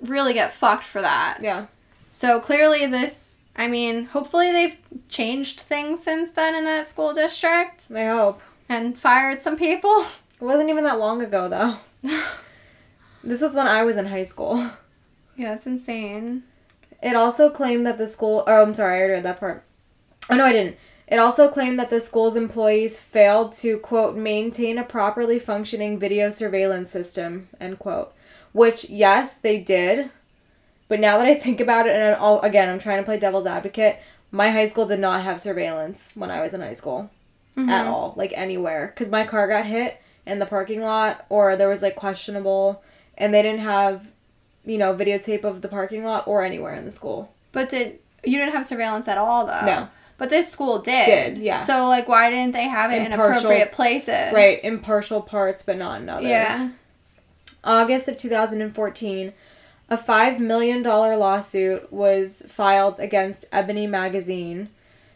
really 0.00 0.32
get 0.32 0.52
fucked 0.52 0.84
for 0.84 1.02
that. 1.02 1.38
Yeah. 1.42 1.66
So 2.18 2.40
clearly 2.40 2.84
this 2.84 3.42
I 3.54 3.68
mean, 3.68 4.06
hopefully 4.06 4.50
they've 4.50 4.76
changed 5.08 5.60
things 5.60 6.02
since 6.02 6.32
then 6.32 6.56
in 6.56 6.64
that 6.64 6.84
school 6.84 7.12
district 7.14 7.86
I 7.94 8.06
hope. 8.06 8.42
and 8.68 8.98
fired 8.98 9.40
some 9.40 9.56
people. 9.56 10.04
It 10.40 10.44
wasn't 10.44 10.68
even 10.68 10.82
that 10.82 10.98
long 10.98 11.22
ago, 11.22 11.48
though. 11.48 11.76
This 13.22 13.40
was 13.40 13.54
when 13.54 13.68
I 13.68 13.84
was 13.84 13.96
in 13.96 14.06
high 14.06 14.24
school. 14.24 14.56
yeah, 15.36 15.54
it's 15.54 15.66
insane. 15.66 16.42
It 17.00 17.14
also 17.14 17.50
claimed 17.50 17.86
that 17.86 17.98
the 17.98 18.06
school. 18.06 18.42
Oh, 18.46 18.62
I'm 18.62 18.74
sorry, 18.74 18.94
I 18.94 18.98
already 18.98 19.12
read 19.14 19.24
that 19.24 19.40
part. 19.40 19.64
Oh, 20.30 20.36
no, 20.36 20.44
I 20.44 20.52
didn't. 20.52 20.76
It 21.06 21.18
also 21.18 21.48
claimed 21.48 21.78
that 21.78 21.90
the 21.90 22.00
school's 22.00 22.36
employees 22.36 23.00
failed 23.00 23.52
to, 23.54 23.78
quote, 23.78 24.16
maintain 24.16 24.78
a 24.78 24.84
properly 24.84 25.38
functioning 25.38 25.98
video 25.98 26.30
surveillance 26.30 26.90
system, 26.90 27.48
end 27.60 27.78
quote. 27.78 28.12
Which, 28.52 28.88
yes, 28.88 29.36
they 29.36 29.58
did. 29.58 30.10
But 30.88 31.00
now 31.00 31.18
that 31.18 31.26
I 31.26 31.34
think 31.34 31.60
about 31.60 31.86
it, 31.86 31.94
and 31.94 32.16
I'll, 32.16 32.40
again, 32.40 32.68
I'm 32.68 32.78
trying 32.78 32.98
to 32.98 33.04
play 33.04 33.18
devil's 33.18 33.46
advocate, 33.46 34.00
my 34.32 34.50
high 34.50 34.66
school 34.66 34.86
did 34.86 35.00
not 35.00 35.22
have 35.22 35.40
surveillance 35.40 36.12
when 36.14 36.30
I 36.30 36.40
was 36.40 36.54
in 36.54 36.60
high 36.60 36.72
school 36.72 37.10
mm-hmm. 37.56 37.68
at 37.68 37.86
all, 37.86 38.14
like 38.16 38.32
anywhere. 38.34 38.92
Because 38.94 39.10
my 39.10 39.24
car 39.24 39.46
got 39.48 39.66
hit 39.66 40.00
in 40.26 40.38
the 40.38 40.46
parking 40.46 40.82
lot, 40.82 41.24
or 41.28 41.56
there 41.56 41.68
was 41.68 41.82
like 41.82 41.96
questionable, 41.96 42.82
and 43.16 43.32
they 43.32 43.42
didn't 43.42 43.60
have, 43.60 44.12
you 44.64 44.78
know, 44.78 44.94
videotape 44.94 45.44
of 45.44 45.62
the 45.62 45.68
parking 45.68 46.04
lot 46.04 46.26
or 46.26 46.42
anywhere 46.42 46.74
in 46.74 46.84
the 46.84 46.90
school. 46.90 47.34
But 47.52 47.68
did 47.68 47.98
you 48.24 48.38
didn't 48.38 48.52
have 48.52 48.66
surveillance 48.66 49.08
at 49.08 49.18
all 49.18 49.46
though? 49.46 49.64
No. 49.64 49.88
But 50.18 50.30
this 50.30 50.50
school 50.50 50.80
did. 50.80 51.06
Did, 51.06 51.38
yeah. 51.38 51.58
So 51.58 51.86
like, 51.86 52.08
why 52.08 52.28
didn't 52.28 52.52
they 52.52 52.66
have 52.66 52.90
it 52.90 53.02
in 53.02 53.12
appropriate 53.12 53.70
places? 53.72 54.32
Right, 54.32 54.58
impartial 54.64 55.22
parts, 55.22 55.62
but 55.62 55.76
not 55.76 56.00
in 56.00 56.08
others. 56.08 56.28
Yeah. 56.28 56.70
August 57.62 58.08
of 58.08 58.16
2014, 58.16 59.32
a 59.88 59.96
$5 59.96 60.38
million 60.38 60.82
lawsuit 60.82 61.92
was 61.92 62.42
filed 62.48 62.98
against 63.00 63.46
Ebony 63.50 63.86
Magazine. 63.86 64.68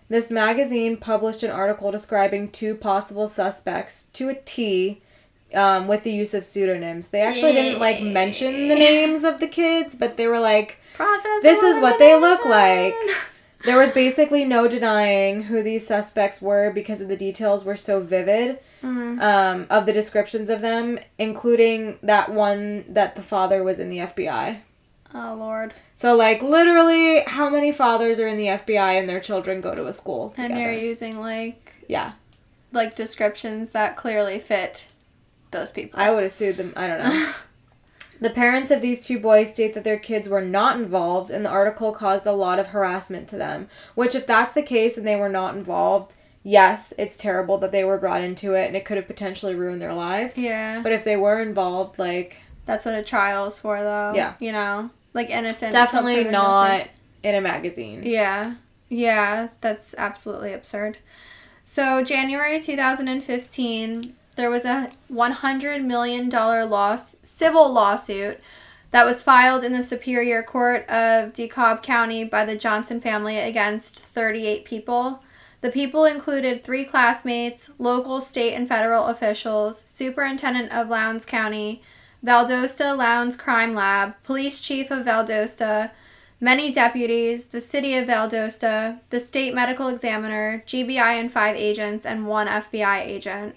This 0.08 0.30
magazine 0.30 0.96
published 0.96 1.42
an 1.42 1.50
article 1.50 1.90
describing 1.90 2.50
two 2.50 2.74
possible 2.74 3.28
suspects 3.28 4.06
to 4.14 4.28
a 4.28 4.34
T 4.34 5.00
um, 5.54 5.86
with 5.86 6.04
the 6.04 6.12
use 6.12 6.34
of 6.34 6.44
pseudonyms. 6.44 7.10
They 7.10 7.20
actually 7.22 7.52
didn't 7.52 7.80
like 7.80 8.02
mention 8.02 8.52
the 8.68 8.74
names 8.74 9.24
of 9.24 9.40
the 9.40 9.46
kids, 9.46 9.94
but 9.94 10.16
they 10.16 10.26
were 10.26 10.40
like, 10.40 10.78
Process. 10.94 11.42
This 11.42 11.62
is 11.62 11.80
what 11.80 11.98
they 11.98 12.14
look 12.18 12.44
like. 12.44 12.94
there 13.64 13.78
was 13.78 13.90
basically 13.92 14.44
no 14.44 14.68
denying 14.68 15.44
who 15.44 15.62
these 15.62 15.86
suspects 15.86 16.42
were 16.42 16.70
because 16.70 17.00
of 17.00 17.08
the 17.08 17.16
details 17.16 17.64
were 17.64 17.76
so 17.76 18.00
vivid 18.00 18.58
Mhm. 18.82 19.22
um, 19.22 19.66
of 19.70 19.86
the 19.86 19.92
descriptions 19.92 20.50
of 20.50 20.60
them, 20.60 20.98
including 21.18 21.98
that 22.02 22.30
one 22.32 22.84
that 22.88 23.14
the 23.16 23.22
father 23.22 23.62
was 23.62 23.78
in 23.78 23.88
the 23.88 23.98
FBI. 24.00 24.60
Oh 25.14 25.34
lord. 25.38 25.72
So, 25.94 26.16
like, 26.16 26.42
literally, 26.42 27.22
how 27.26 27.48
many 27.50 27.70
fathers 27.70 28.18
are 28.18 28.26
in 28.26 28.38
the 28.38 28.48
FBI 28.48 28.94
and 28.98 29.08
their 29.08 29.20
children 29.20 29.60
go 29.60 29.74
to 29.74 29.86
a 29.86 29.92
school 29.92 30.30
together? 30.30 30.54
And 30.54 30.62
you're 30.62 30.72
using 30.72 31.20
like 31.20 31.74
yeah, 31.88 32.12
like 32.72 32.96
descriptions 32.96 33.72
that 33.72 33.96
clearly 33.96 34.38
fit 34.38 34.88
those 35.50 35.70
people. 35.70 36.00
I 36.00 36.10
would 36.10 36.22
have 36.22 36.32
sued 36.32 36.56
them. 36.56 36.72
I 36.76 36.86
don't 36.86 36.98
know. 36.98 37.32
The 38.20 38.30
parents 38.30 38.70
of 38.70 38.80
these 38.80 39.04
two 39.04 39.18
boys 39.18 39.50
state 39.50 39.74
that 39.74 39.82
their 39.82 39.98
kids 39.98 40.28
were 40.28 40.40
not 40.40 40.76
involved, 40.76 41.28
and 41.28 41.44
the 41.44 41.50
article 41.50 41.90
caused 41.90 42.24
a 42.24 42.30
lot 42.30 42.60
of 42.60 42.68
harassment 42.68 43.26
to 43.30 43.36
them. 43.36 43.68
Which, 43.96 44.14
if 44.14 44.28
that's 44.28 44.52
the 44.52 44.62
case 44.62 44.96
and 44.96 45.04
they 45.04 45.16
were 45.16 45.28
not 45.28 45.56
involved, 45.56 46.14
yes, 46.42 46.92
it's 46.98 47.16
terrible 47.16 47.58
that 47.58 47.72
they 47.72 47.84
were 47.84 47.98
brought 47.98 48.22
into 48.22 48.54
it 48.54 48.66
and 48.66 48.76
it 48.76 48.84
could 48.84 48.96
have 48.96 49.06
potentially 49.06 49.54
ruined 49.54 49.80
their 49.82 49.94
lives. 49.94 50.36
yeah. 50.38 50.80
But 50.82 50.92
if 50.92 51.04
they 51.04 51.16
were 51.16 51.40
involved, 51.40 51.98
like, 51.98 52.42
That's 52.66 52.84
what 52.84 52.94
a 52.94 53.02
trial's 53.02 53.58
for 53.58 53.80
though. 53.82 54.12
Yeah. 54.14 54.34
You 54.40 54.52
know? 54.52 54.90
Like 55.14 55.30
innocent. 55.30 55.72
definitely 55.72 56.24
not 56.24 56.76
guilty. 56.78 56.90
in 57.22 57.34
a 57.34 57.40
magazine. 57.40 58.02
Yeah. 58.04 58.56
Yeah, 58.88 59.48
that's 59.60 59.94
absolutely 59.96 60.52
absurd. 60.52 60.98
So, 61.64 62.02
January 62.04 62.60
2015, 62.60 64.14
there 64.36 64.50
was 64.50 64.64
a 64.64 64.90
$100 65.10 65.84
million 65.84 66.28
loss, 66.28 67.16
civil 67.22 67.72
lawsuit 67.72 68.40
that 68.90 69.06
was 69.06 69.22
filed 69.22 69.62
in 69.64 69.72
the 69.72 69.82
Superior 69.82 70.42
Court 70.42 70.82
of 70.88 71.32
DeKalb 71.32 71.82
County 71.82 72.24
by 72.24 72.44
the 72.44 72.56
Johnson 72.56 73.00
family 73.00 73.38
against 73.38 73.98
38 73.98 74.64
people. 74.66 75.22
The 75.62 75.70
people 75.70 76.04
included 76.04 76.64
three 76.64 76.84
classmates, 76.84 77.70
local, 77.78 78.20
state, 78.20 78.52
and 78.52 78.68
federal 78.68 79.06
officials, 79.06 79.80
superintendent 79.80 80.72
of 80.72 80.88
Lowndes 80.88 81.24
County, 81.24 81.82
Valdosta 82.24 82.96
Lowndes 82.96 83.36
Crime 83.36 83.72
Lab, 83.72 84.20
police 84.24 84.60
chief 84.60 84.90
of 84.90 85.06
Valdosta, 85.06 85.92
many 86.40 86.72
deputies, 86.72 87.46
the 87.48 87.60
city 87.60 87.96
of 87.96 88.08
Valdosta, 88.08 88.98
the 89.10 89.20
state 89.20 89.54
medical 89.54 89.86
examiner, 89.86 90.64
GBI 90.66 91.20
and 91.20 91.30
five 91.30 91.54
agents, 91.54 92.04
and 92.04 92.26
one 92.26 92.48
FBI 92.48 93.00
agent. 93.06 93.56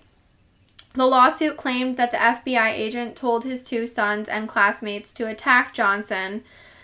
The 0.94 1.08
lawsuit 1.08 1.58
claimed 1.58 1.98
that 1.98 2.12
the 2.12 2.18
FBI 2.18 2.72
agent 2.72 3.16
told 3.16 3.44
his 3.44 3.64
two 3.64 3.88
sons 3.88 4.30
and 4.30 4.48
classmates 4.48 5.12
to 5.14 5.28
attack 5.28 5.74
Johnson, 5.74 6.44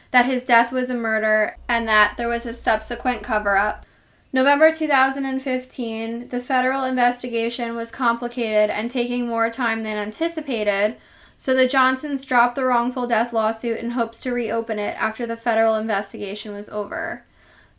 that 0.09 0.25
his 0.25 0.45
death 0.45 0.71
was 0.71 0.89
a 0.89 0.95
murder, 0.95 1.57
and 1.69 1.87
that 1.87 2.15
there 2.17 2.27
was 2.27 2.47
a 2.47 2.55
subsequent 2.55 3.21
cover 3.21 3.55
up. 3.55 3.85
November 4.33 4.71
2015, 4.71 6.29
the 6.29 6.39
federal 6.39 6.83
investigation 6.85 7.75
was 7.75 7.91
complicated 7.91 8.69
and 8.69 8.89
taking 8.89 9.27
more 9.27 9.49
time 9.49 9.83
than 9.83 9.97
anticipated, 9.97 10.95
so 11.37 11.53
the 11.53 11.67
Johnsons 11.67 12.23
dropped 12.23 12.55
the 12.55 12.63
wrongful 12.63 13.07
death 13.07 13.33
lawsuit 13.33 13.79
in 13.79 13.91
hopes 13.91 14.19
to 14.21 14.31
reopen 14.31 14.79
it 14.79 14.95
after 14.97 15.25
the 15.25 15.35
federal 15.35 15.75
investigation 15.75 16.53
was 16.53 16.69
over. 16.69 17.23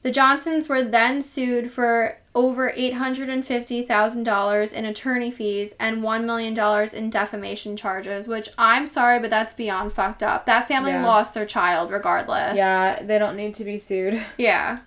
The 0.02 0.10
Johnsons 0.10 0.68
were 0.68 0.82
then 0.82 1.22
sued 1.22 1.70
for 1.70 2.18
over 2.34 2.70
$850,000 2.76 4.72
in 4.72 4.84
attorney 4.84 5.30
fees 5.30 5.76
and 5.78 6.02
$1 6.02 6.24
million 6.24 6.58
in 6.94 7.08
defamation 7.10 7.76
charges, 7.76 8.26
which 8.26 8.48
I'm 8.58 8.86
sorry, 8.88 9.20
but 9.20 9.30
that's 9.30 9.54
beyond 9.54 9.92
fucked 9.92 10.22
up. 10.24 10.44
That 10.46 10.66
family 10.66 10.90
Yeah. 10.92 11.06
lost 11.06 11.34
their 11.34 11.46
child 11.46 11.90
regardless. 11.92 12.56
Yeah, 12.56 13.00
they 13.02 13.18
don't 13.18 13.36
need 13.36 13.54
to 13.56 13.64
be 13.64 13.78
sued. 13.78 14.24
Yeah. 14.36 14.78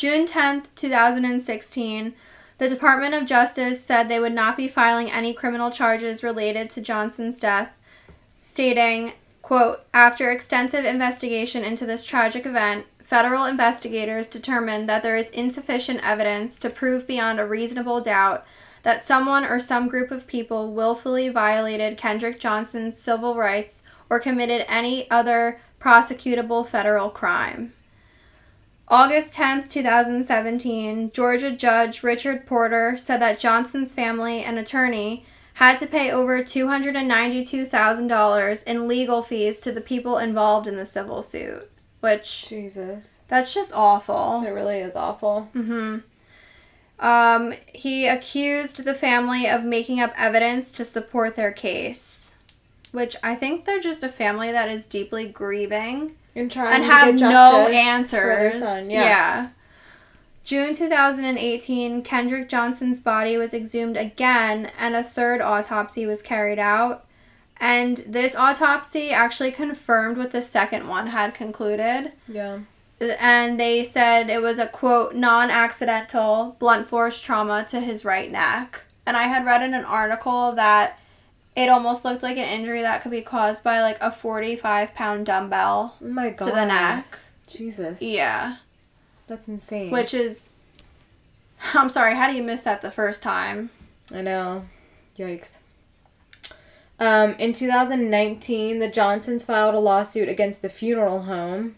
June 0.00 0.26
10th, 0.26 0.74
2016, 0.76 2.14
the 2.56 2.68
Department 2.70 3.12
of 3.12 3.26
Justice 3.26 3.84
said 3.84 4.08
they 4.08 4.18
would 4.18 4.32
not 4.32 4.56
be 4.56 4.66
filing 4.66 5.12
any 5.12 5.34
criminal 5.34 5.70
charges 5.70 6.24
related 6.24 6.70
to 6.70 6.80
Johnson's 6.80 7.38
death, 7.38 7.78
stating, 8.38 9.12
quote, 9.42 9.80
after 9.92 10.30
extensive 10.30 10.86
investigation 10.86 11.62
into 11.64 11.84
this 11.84 12.06
tragic 12.06 12.46
event, 12.46 12.86
federal 13.04 13.44
investigators 13.44 14.26
determined 14.26 14.88
that 14.88 15.02
there 15.02 15.18
is 15.18 15.28
insufficient 15.28 16.00
evidence 16.02 16.58
to 16.60 16.70
prove 16.70 17.06
beyond 17.06 17.38
a 17.38 17.44
reasonable 17.44 18.00
doubt 18.00 18.46
that 18.84 19.04
someone 19.04 19.44
or 19.44 19.60
some 19.60 19.86
group 19.86 20.10
of 20.10 20.26
people 20.26 20.72
willfully 20.72 21.28
violated 21.28 21.98
Kendrick 21.98 22.40
Johnson's 22.40 22.98
civil 22.98 23.34
rights 23.34 23.84
or 24.08 24.18
committed 24.18 24.64
any 24.66 25.10
other 25.10 25.60
prosecutable 25.78 26.66
federal 26.66 27.10
crime. 27.10 27.74
August 28.90 29.34
10th, 29.34 29.68
2017, 29.68 31.12
Georgia 31.12 31.52
Judge 31.52 32.02
Richard 32.02 32.44
Porter 32.44 32.96
said 32.96 33.22
that 33.22 33.38
Johnson's 33.38 33.94
family 33.94 34.42
and 34.42 34.58
attorney 34.58 35.24
had 35.54 35.78
to 35.78 35.86
pay 35.86 36.10
over 36.10 36.42
$292,000 36.42 38.64
in 38.64 38.88
legal 38.88 39.22
fees 39.22 39.60
to 39.60 39.70
the 39.70 39.80
people 39.80 40.18
involved 40.18 40.66
in 40.66 40.76
the 40.76 40.84
civil 40.84 41.22
suit, 41.22 41.70
which 42.00 42.48
Jesus. 42.48 43.22
that's 43.28 43.54
just 43.54 43.72
awful. 43.72 44.42
It 44.44 44.50
really 44.50 44.80
is 44.80 44.96
awful. 44.96 45.42
hmm 45.52 45.98
Um, 46.98 47.54
he 47.72 48.08
accused 48.08 48.82
the 48.84 48.94
family 48.94 49.48
of 49.48 49.62
making 49.64 50.00
up 50.00 50.12
evidence 50.16 50.72
to 50.72 50.84
support 50.84 51.36
their 51.36 51.52
case, 51.52 52.34
which 52.90 53.14
I 53.22 53.36
think 53.36 53.66
they're 53.66 53.78
just 53.78 54.02
a 54.02 54.08
family 54.08 54.50
that 54.50 54.68
is 54.68 54.84
deeply 54.86 55.28
grieving 55.28 56.16
And 56.34 56.50
trying 56.50 56.74
and 56.74 56.84
to 56.84 56.90
have 56.90 57.14
no 57.16 57.68
answers. 57.68 58.20
for 58.20 58.26
their 58.26 58.54
son. 58.54 58.90
yeah. 58.90 59.02
Yeah. 59.02 59.50
June 60.44 60.74
2018, 60.74 62.02
Kendrick 62.02 62.48
Johnson's 62.48 63.00
body 63.00 63.36
was 63.36 63.54
exhumed 63.54 63.96
again 63.96 64.70
and 64.78 64.96
a 64.96 65.04
third 65.04 65.40
autopsy 65.40 66.06
was 66.06 66.22
carried 66.22 66.58
out. 66.58 67.04
And 67.60 67.98
this 67.98 68.34
autopsy 68.34 69.10
actually 69.10 69.52
confirmed 69.52 70.16
what 70.16 70.32
the 70.32 70.40
second 70.40 70.88
one 70.88 71.08
had 71.08 71.34
concluded. 71.34 72.12
Yeah. 72.26 72.60
And 73.00 73.60
they 73.60 73.84
said 73.84 74.30
it 74.30 74.42
was 74.42 74.58
a 74.58 74.66
quote, 74.66 75.14
non 75.14 75.50
accidental 75.50 76.56
blunt 76.58 76.86
force 76.86 77.20
trauma 77.20 77.64
to 77.68 77.80
his 77.80 78.04
right 78.04 78.30
neck. 78.30 78.84
And 79.06 79.16
I 79.16 79.24
had 79.24 79.44
read 79.44 79.62
in 79.62 79.74
an 79.74 79.84
article 79.84 80.52
that 80.52 80.99
it 81.56 81.68
almost 81.68 82.04
looked 82.04 82.22
like 82.22 82.36
an 82.36 82.44
injury 82.44 82.82
that 82.82 83.02
could 83.02 83.10
be 83.10 83.22
caused 83.22 83.62
by 83.64 83.80
like 83.80 83.98
a 84.00 84.10
45 84.10 84.94
pound 84.94 85.26
dumbbell 85.26 85.96
Oh 86.02 86.06
my 86.08 86.30
god. 86.30 86.46
to 86.46 86.52
the 86.52 86.64
neck. 86.66 87.18
Jesus. 87.48 88.00
Yeah. 88.00 88.56
That's 89.26 89.48
insane. 89.48 89.90
Which 89.90 90.14
is. 90.14 90.56
I'm 91.74 91.90
sorry, 91.90 92.14
how 92.14 92.28
do 92.30 92.36
you 92.36 92.42
miss 92.42 92.62
that 92.62 92.80
the 92.82 92.90
first 92.90 93.22
time? 93.22 93.70
I 94.14 94.22
know. 94.22 94.64
Yikes. 95.18 95.58
Um, 96.98 97.34
in 97.38 97.52
2019, 97.52 98.78
the 98.78 98.88
Johnsons 98.88 99.44
filed 99.44 99.74
a 99.74 99.78
lawsuit 99.78 100.28
against 100.28 100.62
the 100.62 100.68
funeral 100.68 101.22
home, 101.22 101.76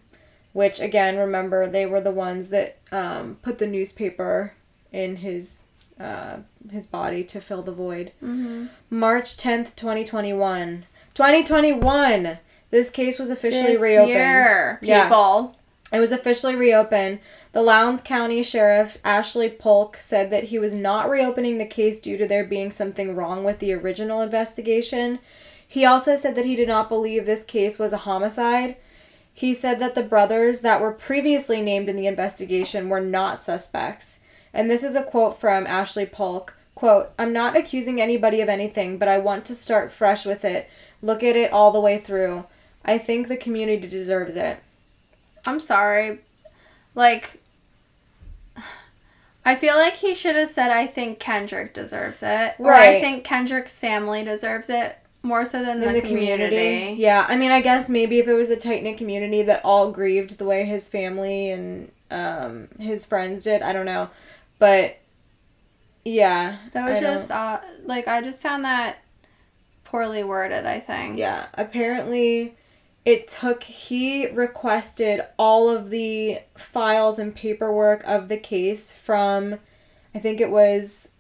which 0.53 0.81
again, 0.81 1.17
remember 1.17 1.67
they 1.69 1.87
were 1.87 2.01
the 2.01 2.11
ones 2.11 2.49
that 2.51 2.79
um, 2.91 3.37
put 3.43 3.59
the 3.59 3.67
newspaper 3.67 4.55
in 4.93 5.17
his 5.17 5.62
uh, 6.01 6.39
his 6.71 6.87
body 6.87 7.23
to 7.25 7.41
fill 7.41 7.63
the 7.63 7.73
void. 7.73 8.13
Mm-hmm. 8.23 8.67
March 8.91 9.37
10th, 9.37 9.75
2021. 9.77 10.85
2021. 11.15 12.39
This 12.71 12.91
case 12.91 13.19
was 13.19 13.31
officially 13.31 13.73
This 13.75 13.81
reopened. 13.81 14.09
year, 14.11 14.79
Yeah. 14.83 15.05
people. 15.05 15.57
It 15.93 16.01
was 16.01 16.11
officially 16.13 16.55
reopened. 16.57 17.19
The 17.53 17.61
Lowndes 17.63 18.01
County 18.01 18.43
Sheriff 18.43 18.97
Ashley 19.05 19.51
Paulk 19.51 19.99
said 20.01 20.31
that 20.31 20.45
he 20.45 20.59
was 20.59 20.75
not 20.75 21.11
reopening 21.11 21.59
the 21.59 21.67
case 21.67 22.01
due 22.01 22.17
to 22.17 22.27
there 22.27 22.45
being 22.45 22.71
something 22.71 23.15
wrong 23.15 23.45
with 23.45 23.59
the 23.59 23.75
original 23.75 24.23
investigation. 24.23 25.19
He 25.69 25.85
also 25.85 26.17
said 26.17 26.35
that 26.37 26.47
he 26.47 26.57
did 26.57 26.69
not 26.69 26.89
believe 26.89 27.27
this 27.27 27.45
case 27.45 27.79
was 27.79 27.93
a 27.93 27.99
homicide. 27.99 28.77
He 29.35 29.53
said 29.53 29.79
that 29.81 29.95
the 29.95 30.03
brothers 30.03 30.63
that 30.63 30.81
were 30.81 30.93
previously 30.93 31.61
named 31.61 31.91
in 31.91 31.97
the 31.97 32.07
investigation 32.07 32.89
were 32.89 33.01
not 33.01 33.39
suspects. 33.39 34.21
And 34.55 34.71
this 34.71 34.83
is 34.83 34.95
a 34.95 35.03
quote 35.03 35.41
from 35.41 35.67
Ashley 35.67 36.07
Paulk. 36.07 36.55
Quote, 36.75 37.09
I'm 37.19 37.33
not 37.33 37.57
accusing 37.57 38.01
anybody 38.01 38.41
of 38.41 38.49
anything, 38.49 38.99
but 38.99 39.09
I 39.09 39.19
want 39.19 39.45
to 39.47 39.55
start 39.55 39.93
fresh 39.93 40.27
with 40.27 40.45
it. 40.45 40.69
Look 41.01 41.23
at 41.23 41.37
it 41.37 41.53
all 41.53 41.71
the 41.73 41.81
way 41.81 41.99
through. 41.99 42.45
I 42.85 42.99
think 42.99 43.29
the 43.29 43.37
community 43.37 43.87
deserves 43.87 44.37
it. 44.37 44.59
I'm 45.47 45.61
sorry. 45.61 46.19
Like, 46.95 47.41
I 49.45 49.55
feel 49.55 49.75
like 49.75 49.95
he 49.95 50.15
should 50.15 50.37
have 50.37 50.49
said, 50.49 50.71
I 50.71 50.87
think 50.87 51.19
Kendrick 51.19 51.75
deserves 51.75 52.23
it. 52.23 52.55
Or 52.59 52.73
I 52.73 53.01
think 53.01 53.25
Kendrick's 53.25 53.81
family 53.81 54.25
deserves 54.25 54.71
it 54.71 54.97
more 55.23 55.45
so 55.45 55.65
than 55.65 55.83
in 55.83 55.93
the, 55.93 56.01
community. 56.01 56.95
Yeah, 56.99 57.27
I 57.29 57.37
mean, 57.37 57.51
I 57.51 57.61
guess 57.61 57.89
maybe 57.89 58.19
if 58.19 58.29
it 58.29 58.35
was 58.35 58.51
a 58.51 58.57
tight 58.57 58.83
knit 58.83 58.99
community 58.99 59.43
that 59.43 59.65
all 59.65 59.91
grieved 59.91 60.39
the 60.39 60.45
way 60.45 60.65
his 60.65 60.89
family 60.89 61.51
and 61.51 61.91
um, 62.11 62.69
his 62.79 63.07
friends 63.07 63.45
did, 63.45 63.63
I 63.63 63.73
don't 63.73 63.87
know, 63.87 64.11
but 64.63 64.97
yeah, 66.05 66.59
That 66.73 66.89
was 66.89 66.99
I 66.99 67.01
just, 67.01 67.31
uh, 67.33 67.61
like, 67.85 68.07
I 68.07 68.21
just 68.23 68.43
found 68.43 68.65
that 68.65 68.99
poorly 69.85 70.23
worded, 70.25 70.67
I 70.67 70.79
think. 70.79 71.19
yeah. 71.19 71.47
Apparently, 71.55 72.55
it 73.05 73.27
took 73.29 73.65
he 73.65 74.29
requested 74.29 75.23
all 75.39 75.69
of 75.69 75.91
the 75.91 76.39
files 76.57 77.19
and 77.19 77.35
paperwork 77.35 78.05
of 78.05 78.29
the 78.29 78.37
case 78.37 78.93
from, 78.93 79.59
I 80.15 80.19
think 80.21 80.41
it 80.41 80.51
was 80.51 81.12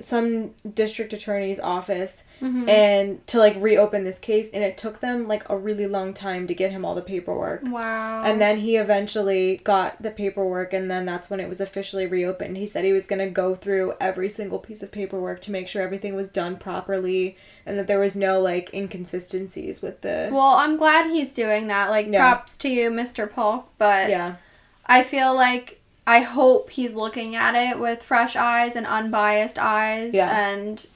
some 0.00 0.50
district 0.74 1.12
attorney's 1.12 1.58
office 1.58 2.22
Mhm. 2.40 2.68
and 2.68 3.26
to 3.26 3.38
like 3.38 3.56
reopen 3.58 4.04
this 4.04 4.18
case 4.20 4.48
and 4.54 4.62
it 4.62 4.78
took 4.78 5.00
them 5.00 5.26
like 5.26 5.42
a 5.50 5.56
really 5.56 5.88
long 5.88 6.14
time 6.14 6.46
to 6.46 6.54
get 6.54 6.70
him 6.70 6.84
all 6.84 6.94
the 6.94 7.02
paperwork 7.02 7.62
Wow. 7.64 8.22
and 8.24 8.40
then 8.40 8.58
he 8.58 8.76
eventually 8.76 9.60
got 9.64 10.00
the 10.00 10.10
paperwork 10.12 10.72
and 10.72 10.88
then 10.88 11.04
that's 11.04 11.28
when 11.30 11.40
it 11.40 11.48
was 11.48 11.60
officially 11.60 12.06
reopened 12.06 12.56
he 12.56 12.66
said 12.66 12.84
he 12.84 12.92
was 12.92 13.06
going 13.06 13.18
to 13.18 13.28
go 13.30 13.56
through 13.56 13.94
every 14.00 14.28
single 14.28 14.60
piece 14.60 14.82
of 14.84 14.92
paperwork 14.92 15.40
to 15.42 15.50
make 15.50 15.66
sure 15.66 15.82
everything 15.82 16.14
was 16.14 16.28
done 16.28 16.56
properly 16.56 17.36
and 17.66 17.76
that 17.76 17.88
there 17.88 17.98
was 17.98 18.14
no 18.14 18.40
like 18.40 18.72
inconsistencies 18.72 19.82
with 19.82 20.00
the 20.02 20.28
Well, 20.32 20.54
I'm 20.58 20.76
glad 20.76 21.10
he's 21.10 21.32
doing 21.32 21.66
that. 21.68 21.90
Like, 21.90 22.06
Yeah. 22.08 22.20
props 22.34 22.56
to 22.58 22.68
you, 22.68 22.90
Mr. 22.90 23.30
Paulk. 23.30 23.68
But 23.78 24.10
yeah 24.10 24.34
I 24.86 25.02
feel 25.02 25.34
like 25.34 25.77
I 26.08 26.20
hope 26.20 26.70
he's 26.70 26.94
looking 26.94 27.36
at 27.36 27.54
it 27.54 27.78
with 27.78 28.02
fresh 28.02 28.34
eyes 28.34 28.74
and 28.76 28.86
unbiased 28.86 29.58
eyes. 29.58 30.14
Yeah. 30.14 30.30
And 30.48 30.86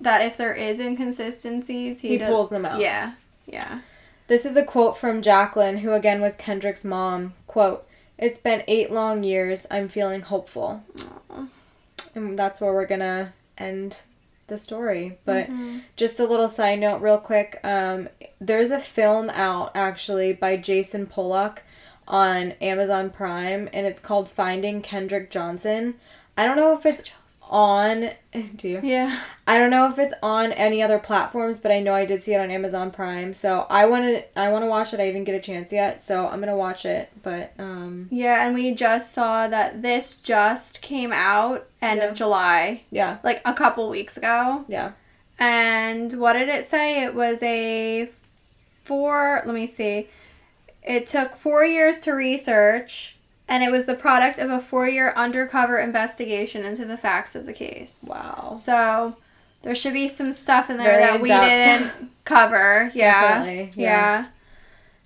that 0.00 0.22
if 0.22 0.36
there 0.36 0.54
is 0.54 0.80
inconsistencies, 0.80 2.00
he, 2.00 2.08
he 2.10 2.18
does- 2.18 2.28
pulls 2.28 2.48
them 2.48 2.64
out 2.64 2.80
Yeah. 2.80 3.12
Yeah. 3.46 3.80
This 4.28 4.46
is 4.46 4.56
a 4.56 4.62
quote 4.64 4.96
from 4.96 5.22
Jacqueline, 5.22 5.78
who 5.78 5.92
again 5.92 6.20
was 6.20 6.36
Kendrick's 6.36 6.84
mom. 6.84 7.34
Quote, 7.46 7.86
It's 8.16 8.38
been 8.38 8.62
eight 8.68 8.90
long 8.92 9.24
years. 9.24 9.66
I'm 9.70 9.88
feeling 9.88 10.20
hopeful. 10.22 10.82
Aw. 11.30 11.46
And 12.14 12.38
that's 12.38 12.60
where 12.60 12.72
we're 12.72 12.86
gonna 12.86 13.32
end 13.58 13.98
the 14.46 14.58
story. 14.58 15.18
But 15.24 15.48
Mhm. 15.48 15.80
just 15.96 16.18
a 16.20 16.24
little 16.26 16.48
side 16.48 16.78
note, 16.80 17.00
real 17.00 17.18
quick. 17.18 17.58
Um, 17.64 18.08
there's 18.40 18.70
a 18.70 18.78
film 18.80 19.30
out 19.30 19.70
actually 19.74 20.32
by 20.32 20.56
Jason 20.56 21.06
Pollock 21.06 21.62
on 22.10 22.52
Amazon 22.60 23.08
Prime, 23.10 23.68
and 23.72 23.86
it's 23.86 24.00
called 24.00 24.28
Finding 24.28 24.82
Kendrick 24.82 25.30
Johnson. 25.30 25.94
I 26.36 26.44
don't 26.46 26.56
know 26.56 26.76
if 26.76 26.84
it's 26.84 27.10
on. 27.48 28.10
Do 28.56 28.68
you? 28.68 28.80
Yeah. 28.82 29.20
I 29.46 29.58
don't 29.58 29.70
know 29.70 29.88
if 29.90 29.98
it's 29.98 30.14
on 30.22 30.52
any 30.52 30.82
other 30.82 30.98
platforms, 30.98 31.58
but 31.58 31.72
I 31.72 31.80
know 31.80 31.92
I 31.94 32.04
did 32.06 32.22
see 32.22 32.34
it 32.34 32.40
on 32.40 32.50
Amazon 32.50 32.90
Prime. 32.92 33.34
So 33.34 33.66
I 33.68 33.86
want 33.86 34.04
to. 34.04 34.38
I 34.38 34.50
want 34.50 34.62
to 34.62 34.68
watch 34.68 34.92
it. 34.94 35.00
I 35.00 35.06
didn't 35.06 35.24
get 35.24 35.34
a 35.34 35.40
chance 35.40 35.72
yet, 35.72 36.02
so 36.04 36.28
I'm 36.28 36.38
gonna 36.40 36.56
watch 36.56 36.84
it. 36.86 37.10
But 37.22 37.52
um, 37.58 38.06
Yeah, 38.10 38.44
and 38.46 38.54
we 38.54 38.72
just 38.74 39.12
saw 39.12 39.48
that 39.48 39.82
this 39.82 40.14
just 40.16 40.80
came 40.82 41.12
out 41.12 41.66
end 41.82 41.98
Yeah. 41.98 42.06
of 42.08 42.14
July, 42.14 42.82
yeah, 42.90 43.18
like 43.24 43.40
a 43.44 43.52
couple 43.54 43.88
weeks 43.88 44.16
ago. 44.16 44.64
yeah. 44.68 44.92
And 45.38 46.12
what 46.20 46.34
did 46.34 46.48
it 46.50 46.64
say? 46.66 47.02
It 47.02 47.14
was 47.14 47.42
a 47.42 48.10
four, 48.84 49.42
let 49.46 49.54
me 49.54 49.66
see. 49.66 50.08
It 50.82 51.06
took 51.06 51.34
four 51.34 51.64
years 51.64 52.00
to 52.02 52.12
research, 52.12 53.16
and 53.48 53.62
it 53.62 53.70
was 53.70 53.86
the 53.86 53.94
product 53.94 54.38
of 54.38 54.50
a 54.50 54.60
four 54.60 54.88
year 54.88 55.12
undercover 55.16 55.78
investigation 55.78 56.64
into 56.64 56.84
the 56.84 56.96
facts 56.96 57.34
of 57.34 57.46
the 57.46 57.52
case. 57.52 58.06
Wow. 58.08 58.54
So 58.54 59.16
there 59.62 59.74
should 59.74 59.92
be 59.92 60.08
some 60.08 60.32
stuff 60.32 60.70
in 60.70 60.76
there 60.78 60.86
Very 60.86 61.02
that 61.02 61.20
we 61.20 61.30
in-depth. 61.30 61.98
didn't 61.98 62.10
cover. 62.24 62.90
Yeah. 62.94 63.20
Definitely, 63.38 63.72
yeah. 63.82 64.26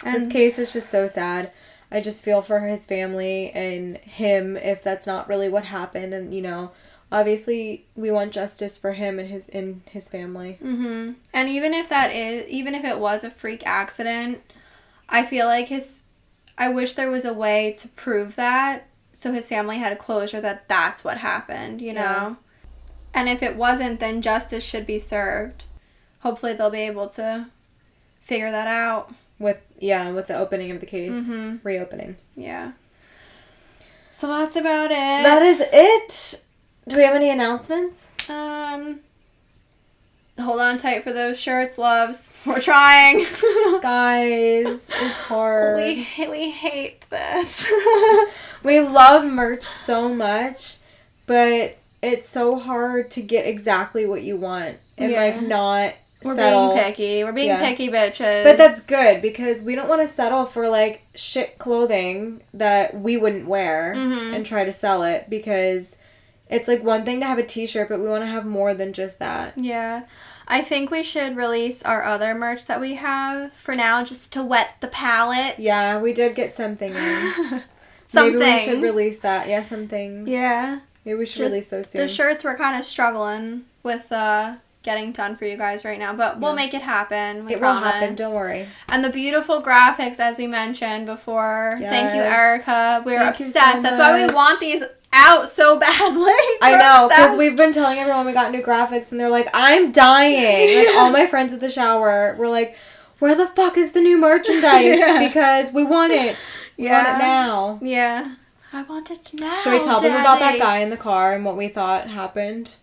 Yeah. 0.04 0.12
This 0.12 0.30
case 0.30 0.58
is 0.58 0.72
just 0.72 0.90
so 0.90 1.08
sad. 1.08 1.50
I 1.90 2.00
just 2.00 2.22
feel 2.24 2.42
for 2.42 2.60
his 2.60 2.86
family 2.86 3.50
and 3.52 3.96
him 3.98 4.56
if 4.56 4.82
that's 4.82 5.06
not 5.06 5.28
really 5.28 5.48
what 5.48 5.64
happened 5.64 6.12
and 6.12 6.34
you 6.34 6.42
know, 6.42 6.72
obviously 7.12 7.84
we 7.94 8.10
want 8.10 8.32
justice 8.32 8.76
for 8.76 8.92
him 8.92 9.18
and 9.18 9.28
his 9.28 9.48
in 9.48 9.82
his 9.90 10.08
family. 10.08 10.58
Mm-hmm. 10.62 11.12
And 11.32 11.48
even 11.48 11.72
if 11.72 11.88
that 11.88 12.12
is, 12.12 12.48
even 12.48 12.74
if 12.74 12.84
it 12.84 12.98
was 12.98 13.22
a 13.24 13.30
freak 13.30 13.64
accident, 13.66 14.42
I 15.14 15.22
feel 15.24 15.46
like 15.46 15.68
his, 15.68 16.04
I 16.58 16.68
wish 16.68 16.94
there 16.94 17.10
was 17.10 17.24
a 17.24 17.32
way 17.32 17.72
to 17.78 17.88
prove 17.88 18.36
that 18.36 18.86
so 19.14 19.32
his 19.32 19.48
family 19.48 19.78
had 19.78 19.92
a 19.92 19.96
closure 19.96 20.40
that 20.40 20.66
that's 20.68 21.04
what 21.04 21.18
happened, 21.18 21.80
you 21.80 21.92
know? 21.92 22.00
Yeah. 22.00 22.34
And 23.14 23.28
if 23.28 23.42
it 23.44 23.54
wasn't, 23.56 24.00
then 24.00 24.20
justice 24.22 24.64
should 24.64 24.86
be 24.86 24.98
served. 24.98 25.62
Hopefully 26.20 26.52
they'll 26.52 26.68
be 26.68 26.80
able 26.80 27.08
to 27.10 27.46
figure 28.20 28.50
that 28.50 28.66
out. 28.66 29.12
With 29.38 29.64
yeah, 29.78 30.10
with 30.10 30.26
the 30.26 30.36
opening 30.36 30.70
of 30.72 30.80
the 30.80 30.86
case. 30.86 31.26
hmm 31.26 31.56
Reopening. 31.62 32.16
Yeah. 32.34 32.72
So 34.08 34.26
that's 34.26 34.56
about 34.56 34.90
it. 34.90 34.94
That 34.96 35.42
is 35.42 35.62
it. 35.72 36.42
Do 36.88 36.96
we 36.96 37.02
have 37.04 37.14
any 37.14 37.30
announcements? 37.30 38.10
um, 38.28 39.00
hold 40.38 40.60
on 40.60 40.78
tight 40.78 41.04
for 41.04 41.12
those 41.12 41.40
shirts, 41.40 41.78
loves. 41.78 42.32
We're 42.46 42.60
trying. 42.60 43.18
Guys, 43.82 44.88
it's 44.90 45.18
hard. 45.28 45.76
we, 45.84 46.06
we 46.28 46.50
hate 46.50 47.08
this. 47.10 47.70
We 48.64 48.80
love 48.80 49.26
merch 49.26 49.64
so 49.64 50.08
much, 50.08 50.76
but 51.26 51.76
it's 52.02 52.26
so 52.26 52.58
hard 52.58 53.10
to 53.10 53.20
get 53.20 53.46
exactly 53.46 54.06
what 54.06 54.22
you 54.22 54.38
want 54.38 54.80
and 54.96 55.12
Yeah. 55.12 55.20
like 55.22 55.42
not 55.42 55.92
We're 56.24 56.34
settle. 56.34 56.72
being 56.72 56.82
picky. 56.84 57.24
We're 57.24 57.32
being 57.32 57.48
Yeah. 57.48 57.60
picky 57.60 57.90
bitches. 57.90 58.42
But 58.42 58.56
that's 58.56 58.86
good 58.86 59.20
because 59.20 59.62
we 59.62 59.74
don't 59.74 59.86
want 59.86 60.00
to 60.00 60.06
settle 60.08 60.46
for 60.46 60.70
like 60.70 61.02
shit 61.14 61.58
clothing 61.58 62.40
that 62.54 62.94
we 62.94 63.18
wouldn't 63.18 63.46
wear 63.46 63.92
Mhm. 63.94 64.34
and 64.34 64.46
try 64.46 64.64
to 64.64 64.72
sell 64.72 65.02
it 65.02 65.26
because 65.28 65.96
it's 66.48 66.66
like 66.66 66.82
one 66.82 67.04
thing 67.04 67.20
to 67.20 67.26
have 67.26 67.36
a 67.38 67.42
t-shirt, 67.42 67.90
but 67.90 68.00
we 68.00 68.08
want 68.08 68.22
to 68.22 68.28
have 68.28 68.46
more 68.46 68.72
than 68.72 68.94
just 68.94 69.18
that. 69.18 69.52
Yeah. 69.58 70.04
I 70.46 70.60
think 70.62 70.90
we 70.90 71.02
should 71.02 71.36
release 71.36 71.82
our 71.82 72.02
other 72.02 72.34
merch 72.34 72.66
that 72.66 72.80
we 72.80 72.94
have 72.94 73.52
for 73.52 73.72
now 73.74 74.04
just 74.04 74.32
to 74.34 74.42
wet 74.44 74.74
the 74.80 74.88
palate. 74.88 75.58
Yeah, 75.58 76.00
we 76.00 76.12
did 76.12 76.34
get 76.34 76.52
something 76.52 76.94
in. 76.94 77.62
Some 78.06 78.26
Maybe 78.32 78.38
things. 78.44 78.60
we 78.66 78.72
should 78.72 78.82
release 78.82 79.18
that. 79.20 79.48
Yeah, 79.48 79.62
some 79.62 79.88
things. 79.88 80.28
Yeah. 80.28 80.80
Maybe 81.04 81.18
we 81.18 81.26
should 81.26 81.38
Just 81.38 81.50
release 81.50 81.68
those 81.68 81.90
soon. 81.90 82.02
The 82.02 82.08
shirts 82.08 82.44
we're 82.44 82.56
kind 82.56 82.78
of 82.78 82.84
struggling 82.84 83.62
with 83.82 84.12
uh 84.12 84.56
getting 84.84 85.10
done 85.12 85.34
for 85.34 85.46
you 85.46 85.56
guys 85.56 85.84
right 85.84 85.98
now, 85.98 86.12
but 86.14 86.38
we'll 86.38 86.50
Yeah. 86.50 86.56
make 86.56 86.74
it 86.74 86.82
happen. 86.82 87.46
We 87.46 87.54
it 87.54 87.60
will 87.60 87.72
happen. 87.72 88.14
Don't 88.14 88.34
worry. 88.34 88.68
And 88.88 89.02
the 89.02 89.10
beautiful 89.10 89.62
graphics, 89.62 90.20
as 90.20 90.38
we 90.38 90.46
mentioned 90.46 91.06
before. 91.06 91.76
Yes. 91.80 91.90
Thank 91.90 92.14
you, 92.14 92.20
Erica. 92.22 93.02
We're 93.04 93.18
Thank 93.18 93.40
you 93.40 93.46
so 93.46 93.58
obsessed. 93.60 93.82
That's 93.82 93.98
why 93.98 94.24
we 94.26 94.32
want 94.32 94.60
these 94.60 94.84
out 95.14 95.48
so 95.48 95.78
badly. 95.78 96.24
I 96.62 96.76
know, 96.78 97.08
because 97.08 97.38
we've 97.38 97.56
been 97.56 97.72
telling 97.72 97.98
everyone 97.98 98.26
we 98.26 98.32
got 98.32 98.50
new 98.52 98.62
graphics, 98.62 99.10
and 99.10 99.18
they're 99.20 99.30
like, 99.30 99.48
"I'm 99.54 99.92
dying!" 99.92 100.86
Like 100.86 100.96
all 100.96 101.10
my 101.10 101.26
friends 101.26 101.52
at 101.52 101.60
the 101.60 101.70
shower 101.70 102.34
were 102.38 102.48
like, 102.48 102.76
"Where 103.20 103.34
the 103.34 103.46
fuck 103.46 103.76
is 103.78 103.92
the 103.92 104.00
new 104.00 104.18
merchandise? 104.18 104.84
Yeah. 104.98 105.26
Because 105.26 105.72
we 105.72 105.84
want 105.84 106.12
it. 106.12 106.58
We 106.76 106.84
want 106.88 107.06
Yeah. 107.06 107.14
it 107.16 107.18
now." 107.18 107.78
Yeah. 107.82 108.34
I 108.72 108.82
want 108.82 109.10
it 109.10 109.30
now. 109.38 109.56
Should 109.58 109.72
we 109.72 109.78
tell 109.78 110.00
them 110.00 110.12
about 110.20 110.40
that 110.40 110.58
guy 110.58 110.78
in 110.78 110.90
the 110.90 110.96
car 110.96 111.32
and 111.32 111.44
what 111.44 111.56
we 111.56 111.68
thought 111.68 112.08
happened 112.08 112.74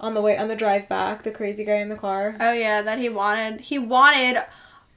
on 0.00 0.14
the 0.14 0.20
way 0.20 0.36
on 0.36 0.48
the 0.48 0.56
drive 0.56 0.88
back? 0.88 1.22
The 1.22 1.30
crazy 1.30 1.64
guy 1.64 1.76
in 1.76 1.88
the 1.88 1.96
car. 1.96 2.34
Oh 2.40 2.52
yeah, 2.52 2.82
that 2.82 2.98
he 2.98 3.08
wanted 3.08 3.60
he 3.60 3.78
wanted 3.78 4.42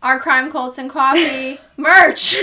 our 0.03 0.19
crime 0.19 0.51
cults 0.51 0.77
and 0.77 0.89
coffee 0.89 1.59
merch. 1.77 2.31
so 2.35 2.41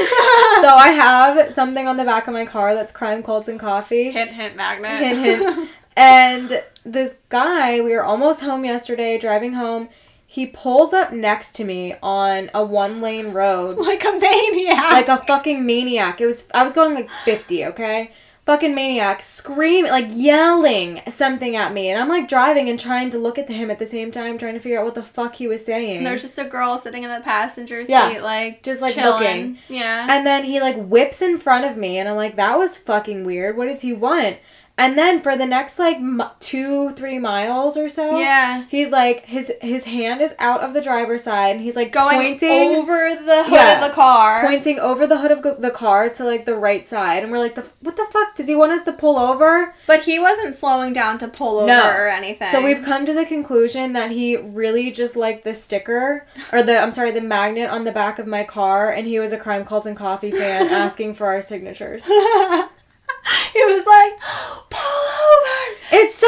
I 0.69 0.93
have 0.95 1.53
something 1.53 1.87
on 1.87 1.97
the 1.97 2.05
back 2.05 2.27
of 2.29 2.35
my 2.35 2.47
car 2.47 2.75
that's 2.75 2.93
crime 2.93 3.23
cults 3.23 3.49
and 3.49 3.59
coffee. 3.59 4.11
hint 4.11 4.31
hint 4.31 4.57
magnet. 4.57 4.99
Hint, 4.99 5.19
hint. 5.21 5.69
And 5.97 6.63
this 6.85 7.17
guy, 7.29 7.81
we 7.81 7.93
were 7.93 8.05
almost 8.05 8.43
home 8.43 8.65
yesterday, 8.65 9.19
driving 9.19 9.55
home. 9.55 9.89
He 10.25 10.47
pulls 10.47 10.93
up 10.93 11.13
next 11.13 11.57
to 11.57 11.65
me 11.65 11.97
on 12.01 12.51
a 12.55 12.65
one 12.65 13.01
lane 13.01 13.33
road 13.33 13.79
like 13.79 14.05
a 14.05 14.13
maniac. 14.13 14.93
like 14.93 15.09
a 15.09 15.19
fucking 15.27 15.67
maniac. 15.67 16.21
It 16.21 16.27
was 16.27 16.47
I 16.55 16.63
was 16.63 16.73
going 16.73 16.95
like 16.95 17.11
50, 17.25 17.65
okay? 17.67 18.13
Fucking 18.49 18.74
maniac, 18.74 19.22
screaming, 19.22 19.90
like 19.90 20.07
yelling 20.11 21.03
something 21.09 21.55
at 21.55 21.74
me. 21.74 21.90
And 21.90 22.01
I'm 22.01 22.09
like 22.09 22.28
driving 22.28 22.70
and 22.70 22.80
trying 22.80 23.11
to 23.11 23.18
look 23.18 23.38
at 23.38 23.46
him 23.46 23.70
at 23.70 23.78
the 23.78 23.84
same 23.84 24.11
time, 24.11 24.38
trying 24.38 24.55
to 24.55 24.59
figure 24.61 24.78
out 24.78 24.86
what 24.86 24.94
the 24.94 25.03
fuck 25.03 25.34
he 25.34 25.46
was 25.46 25.62
saying. 25.62 25.99
and 25.99 26.07
there's 26.07 26.22
just 26.22 26.38
a 26.38 26.44
girl 26.44 26.78
sitting 26.78 27.03
in 27.03 27.11
the 27.11 27.20
passenger 27.20 27.84
seat, 27.84 27.92
Yeah. 27.92 28.20
like 28.22 28.62
Just, 28.62 28.80
like, 28.80 28.94
chilling. 28.94 29.12
looking. 29.20 29.59
Yeah. 29.68 30.07
And 30.11 30.26
then 30.26 30.44
he 30.44 30.62
like 30.62 30.76
whips 30.82 31.20
in 31.20 31.36
front 31.36 31.66
of 31.66 31.76
me, 31.76 31.99
and 31.99 32.09
I'm 32.09 32.16
like, 32.16 32.36
that 32.36 32.57
was 32.57 32.78
fucking 32.78 33.26
weird. 33.26 33.55
What 33.55 33.66
does 33.68 33.82
he 33.82 33.92
want? 33.92 34.38
And 34.79 34.97
then 34.97 35.20
for 35.20 35.37
the 35.37 35.45
next 35.45 35.79
like 35.79 35.97
m- 35.97 36.22
two, 36.41 36.91
three 36.93 37.18
miles 37.18 37.76
or 37.76 37.89
so, 37.89 38.16
yeah. 38.18 38.64
he's 38.70 38.91
like 38.91 39.26
his 39.26 39.53
his 39.61 39.85
hand 39.85 40.20
is 40.20 40.35
out 40.39 40.61
of 40.61 40.72
the 40.72 40.81
driver's 40.81 41.24
side, 41.24 41.57
and 41.57 41.61
he's 41.61 41.74
like 41.76 41.91
Going 41.93 42.16
pointing 42.16 42.76
over 42.76 43.14
the 43.14 43.43
hood 43.45 43.53
Yeah. 43.53 43.85
of 43.85 43.91
the 43.91 43.95
car. 43.95 44.41
pointing 44.47 44.79
over 44.79 45.07
the 45.07 45.18
hood 45.18 45.33
of 45.33 45.43
the 45.61 45.70
car 45.72 46.09
to 46.11 46.24
like 46.24 46.45
the 46.45 46.55
right 46.55 46.87
side, 46.87 47.22
and 47.24 47.33
we're 47.33 47.41
like, 47.41 47.57
the 47.57 47.66
what 47.83 47.97
the 47.97 48.07
fuck? 48.12 48.37
Does 48.37 48.47
he 48.47 48.55
want 48.55 48.70
us 48.72 48.85
to 48.85 48.93
pull 48.93 49.18
over? 49.18 49.74
But 49.89 50.05
he 50.05 50.18
wasn't 50.20 50.55
slowing 50.55 50.93
down 50.93 51.18
to 51.18 51.29
pull 51.29 51.59
over 51.59 51.66
No. 51.66 51.91
or 51.91 52.07
anything. 52.09 52.49
So 52.49 52.64
we've 52.64 52.83
come 52.85 53.05
to 53.07 53.12
the 53.12 53.24
conclusion 53.26 53.95
that 53.95 54.12
he 54.12 54.37
really 54.37 54.93
just 54.93 55.16
liked 55.16 55.43
the 55.43 55.55
sticker 55.55 56.24
or 56.53 56.62
the 56.62 56.79
I'm 56.79 56.93
sorry, 56.93 57.11
the 57.11 57.20
magnet 57.20 57.68
on 57.68 57.83
the 57.83 57.91
back 57.93 58.20
of 58.20 58.29
my 58.29 58.45
car, 58.45 58.93
and 58.93 59.09
he 59.09 59.18
was 59.18 59.33
a 59.33 59.39
crime 59.39 59.64
cults 59.64 59.87
and 59.87 59.97
coffee 59.97 60.31
fan 60.31 60.68
asking 60.72 61.14
for 61.14 61.26
our 61.26 61.43
signatures. 61.43 62.05
he 63.53 63.64
was 63.64 63.85
like, 63.87 64.08
pull 64.08 64.08
over. 64.08 64.08
It's 64.08 64.08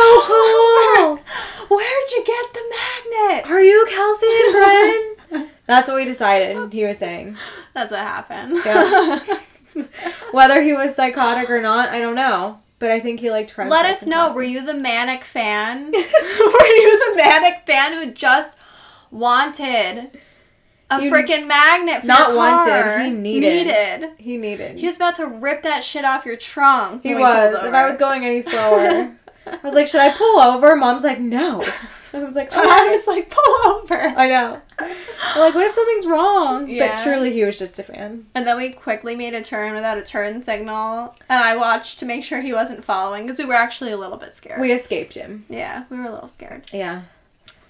so 0.01 0.23
cool. 0.97 1.17
Where'd 1.69 2.11
you 2.11 2.25
get 2.25 2.53
the 2.53 2.63
magnet? 2.77 3.51
Are 3.51 3.61
you 3.61 3.87
Kelsey 3.89 4.27
and 4.27 4.53
Bryn? 5.33 5.49
That's 5.67 5.87
what 5.87 5.97
we 5.97 6.05
decided. 6.05 6.73
He 6.73 6.85
was 6.85 6.99
saying 6.99 7.37
That's 7.75 7.93
what 7.93 8.01
happened. 8.01 8.61
Yeah. 8.65 9.21
whether 10.33 10.61
he 10.63 10.73
was 10.73 10.97
psychotic 10.97 11.49
or 11.49 11.63
not, 11.63 11.91
I 11.91 12.01
don't 12.01 12.17
know. 12.17 12.59
But 12.81 12.91
I 12.91 12.99
think 12.99 13.21
he 13.21 13.31
liked. 13.31 13.57
Let 13.59 13.85
us 13.85 14.07
know. 14.07 14.33
Were 14.33 14.43
you 14.43 14.65
the 14.65 14.75
manic 14.75 15.23
fan? 15.23 15.91
were 15.93 16.01
you 16.01 17.11
the 17.11 17.17
manic 17.17 17.67
fan 17.67 17.93
who 17.93 18.11
just 18.11 18.57
wanted 19.11 20.19
a 20.91 21.03
You- 21.03 21.13
freaking 21.13 21.47
magnet 21.47 22.01
for 22.01 22.07
Not 22.07 22.35
wanted, 22.35 23.05
he 23.05 23.11
needed. 23.11 23.67
Needed. 23.67 24.11
He 24.19 24.37
needed. 24.39 24.79
He 24.79 24.87
was 24.87 24.97
about 24.97 25.15
to 25.17 25.27
rip 25.27 25.63
that 25.63 25.85
shit 25.85 26.05
off 26.05 26.25
your 26.25 26.37
trunk. 26.37 27.03
He 27.03 27.11
when 27.15 27.19
we 27.19 27.23
pulled 27.23 27.53
was. 27.53 27.65
If. 27.65 27.75
I 27.75 27.87
was 27.87 27.97
going 27.99 28.25
any 28.25 28.41
slower, 28.43 29.15
I 29.53 29.59
was 29.63 29.75
like, 29.75 29.87
"Should 29.89 30.01
I 30.01 30.11
pull 30.11 30.39
over?" 30.41 30.77
Mom's 30.77 31.05
like, 31.05 31.21
"No." 31.21 31.63
I 32.13 32.25
was 32.25 32.35
like, 32.35 32.49
I 32.53 32.57
"Oh, 32.57 32.91
was 32.97 33.07
like, 33.07 33.31
pull 33.31 33.73
over. 33.75 33.95
I 34.17 34.29
know." 34.29 34.61
Like, 34.81 35.55
what 35.55 35.65
if 35.67 35.73
something's 35.73 36.07
wrong? 36.07 36.69
Yeah. 36.69 36.97
But 36.97 37.03
truly, 37.05 37.33
he 37.33 37.45
was 37.45 37.59
just 37.59 37.79
a 37.79 37.83
fan. 37.85 38.27
And 38.35 38.47
then 38.47 38.57
we 38.57 38.71
quickly 38.73 39.15
made 39.15 39.35
a 39.35 39.43
turn 39.43 39.75
without 39.75 39.97
a 39.99 40.03
turn 40.03 40.43
signal, 40.43 41.15
and 41.29 41.43
I 41.45 41.57
watched 41.57 41.99
to 42.01 42.07
make 42.07 42.25
sure 42.25 42.41
he 42.41 42.53
wasn't 42.53 42.83
following 42.85 43.25
because 43.25 43.39
we 43.39 43.45
were 43.45 43.55
actually 43.55 43.93
a 43.93 43.97
little 43.97 44.17
bit 44.17 44.35
scared. 44.35 44.61
We 44.61 44.73
escaped 44.73 45.15
him. 45.15 45.45
yeah, 45.49 45.85
we 45.91 45.99
were 45.99 46.07
a 46.07 46.13
little 46.13 46.29
scared. 46.29 46.65
Yeah. 46.73 47.03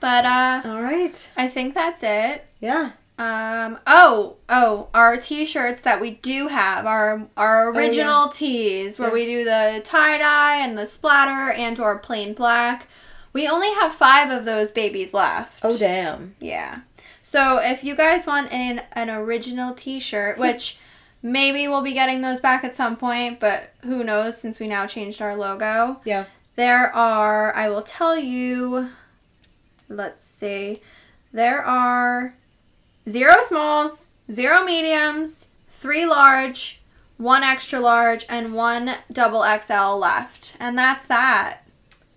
But 0.01 0.25
uh, 0.25 0.63
All 0.65 0.81
right. 0.83 1.31
I 1.37 1.49
think 1.49 1.75
that's 1.75 2.03
it. 2.03 2.47
Yeah. 2.61 2.93
Um. 3.21 3.79
Oh. 3.87 4.37
Oh. 4.49 4.89
Our 4.95 5.17
T-shirts 5.17 5.83
that 5.83 6.01
we 6.01 6.13
do 6.13 6.49
have 6.49 6.87
our 6.87 7.27
our 7.37 7.69
Oh, 7.69 7.73
yeah. 7.73 7.79
original 7.79 8.29
tees 8.29 8.99
where 8.99 9.13
we 9.13 9.27
do 9.27 9.45
the 9.45 9.83
tie 9.85 10.19
dye 10.19 10.57
and 10.57 10.77
the 10.79 10.87
splatter 10.87 11.53
and 11.53 11.79
or 11.79 11.99
plain 11.99 12.33
black. 12.35 12.87
We 13.33 13.47
only 13.47 13.73
have 13.75 13.95
five 13.95 14.31
of 14.31 14.45
those 14.45 14.71
babies 14.71 15.13
left. 15.15 15.61
Oh 15.63 15.77
damn. 15.77 16.35
Yeah. 16.41 16.81
So 17.23 17.59
if 17.63 17.85
you 17.85 17.95
guys 17.95 18.27
want 18.27 18.53
an 18.53 18.83
an 18.93 19.11
original 19.11 19.75
T-shirt, 19.75 20.39
which 20.47 20.79
Maybe 21.23 21.69
we'll 21.69 21.83
be 21.83 21.93
getting 21.93 22.23
those 22.23 22.41
back 22.41 22.65
at 22.65 22.73
some 22.73 22.97
point, 22.97 23.41
but 23.41 23.75
who 23.83 24.03
knows 24.03 24.41
since 24.41 24.59
we 24.59 24.67
now 24.67 24.87
changed 24.87 25.21
our 25.21 25.37
logo. 25.37 26.01
Yeah. 26.07 26.25
There 26.57 26.91
are, 26.97 27.55
I 27.55 27.69
will 27.69 27.83
tell 27.83 28.17
you, 28.19 28.89
let's 29.87 30.25
see, 30.25 30.81
there 31.31 31.63
are 31.63 32.33
zero 33.11 33.37
smalls, 33.43 34.09
zero 34.31 34.65
mediums, 34.65 35.51
three 35.69 36.07
large, 36.07 36.81
one 37.19 37.43
extra 37.43 37.81
large, 37.81 38.25
and 38.29 38.55
one 38.55 38.97
double 39.13 39.43
XL 39.43 39.97
left. 39.99 40.57
And 40.61 40.79
that's 40.79 41.05
that. 41.07 41.59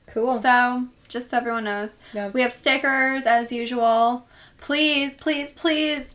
Cool. 0.08 0.40
So, 0.42 0.88
just 1.10 1.32
so 1.32 1.38
everyone 1.38 1.64
knows, 1.66 2.00
we 2.34 2.42
have 2.42 2.54
stickers 2.54 3.26
as 3.26 3.52
usual. 3.52 4.28
Please, 4.62 5.16
please, 5.16 5.52
please 5.52 6.14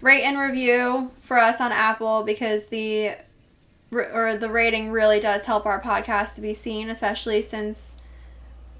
rate 0.00 0.22
and 0.22 0.38
review 0.38 1.10
for 1.20 1.38
us 1.38 1.60
on 1.60 1.72
Apple 1.72 2.22
because 2.22 2.68
the 2.68 3.12
or 3.92 4.36
the 4.36 4.50
rating 4.50 4.90
really 4.92 5.18
does 5.18 5.44
help 5.46 5.66
our 5.66 5.80
podcast 5.80 6.36
to 6.36 6.40
be 6.40 6.54
seen, 6.54 6.88
especially 6.88 7.42
since 7.42 7.99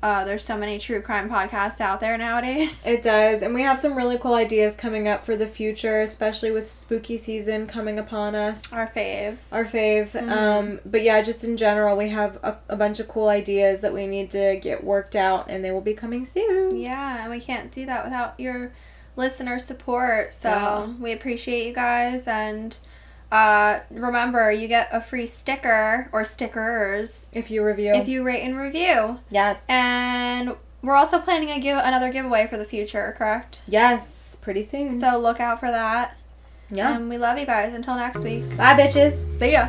uh, 0.03 0.25
there's 0.25 0.45
so 0.45 0.57
many 0.57 0.79
true 0.79 1.01
crime 1.03 1.29
podcasts 1.29 1.81
out 1.81 2.01
there 2.01 2.17
nowadays. 2.17 2.87
It 2.91 3.03
does, 3.03 3.43
and 3.43 3.55
we 3.55 3.63
have 3.63 3.79
some 3.79 3.97
really 3.97 4.17
cool 4.19 4.35
ideas 4.35 4.75
coming 4.75 5.07
up 5.09 5.25
for 5.27 5.37
the 5.37 5.47
future, 5.47 6.01
especially 6.01 6.51
with 6.51 6.71
spooky 6.71 7.17
season 7.19 7.67
coming 7.67 7.99
upon 7.99 8.35
us. 8.35 8.73
our 8.73 8.87
fave. 8.87 9.37
Our 9.53 9.65
fave. 9.65 10.15
Um, 10.31 10.81
but 10.87 11.03
yeah, 11.03 11.21
just 11.23 11.45
in 11.45 11.57
general, 11.57 11.97
we 11.97 12.09
have 12.09 12.37
a, 12.43 12.57
a 12.71 12.77
bunch 12.77 12.99
of 13.01 13.09
cool 13.09 13.29
ideas 13.29 13.83
that 13.83 13.93
we 13.93 14.07
need 14.07 14.31
to 14.31 14.59
get 14.63 14.83
worked 14.85 15.15
out, 15.17 15.49
and 15.51 15.63
they 15.65 15.71
will 15.71 15.81
be 15.83 15.95
coming 15.95 16.25
soon. 16.25 16.77
Yeah, 16.79 17.23
and 17.23 17.31
we 17.31 17.41
can't 17.41 17.71
do 17.71 17.85
that 17.87 18.05
without 18.05 18.39
your 18.41 18.73
listener 19.17 19.59
support. 19.59 20.33
So 20.33 20.49
Yeah. 20.49 20.87
we 20.99 21.13
appreciate 21.13 21.67
you 21.67 21.75
guys 21.75 22.27
and 22.27 22.77
uh, 23.33 23.81
remember 23.91 24.51
you 24.53 24.67
get 24.69 24.89
a 24.93 25.01
free 25.01 25.27
sticker 25.27 26.09
or 26.13 26.25
stickers 26.25 27.29
If 27.33 27.51
you 27.51 27.65
review. 27.65 27.95
if 27.95 28.09
you 28.09 28.23
rate 28.25 28.43
and 28.43 28.57
review. 28.59 29.19
yes. 29.31 29.67
And 29.69 30.55
we're 30.83 30.95
also 30.97 31.19
planning 31.21 31.51
a 31.51 31.61
give 31.61 31.77
another 31.77 32.11
giveaway 32.13 32.47
for 32.47 32.57
the 32.57 32.65
future, 32.65 33.15
correct? 33.19 33.61
yes. 33.67 34.37
Pretty 34.43 34.63
soon. 34.63 34.99
So 34.99 35.19
look 35.19 35.39
out 35.41 35.61
for 35.61 35.71
that. 35.71 36.17
yeah. 36.71 36.97
And 36.97 37.09
we 37.11 37.19
love 37.19 37.39
you 37.39 37.45
guys. 37.47 37.75
Until 37.75 37.97
next 37.97 38.25
week. 38.25 38.57
Bye, 38.57 38.73
bitches. 38.75 39.13
See 39.39 39.53
ya. 39.53 39.69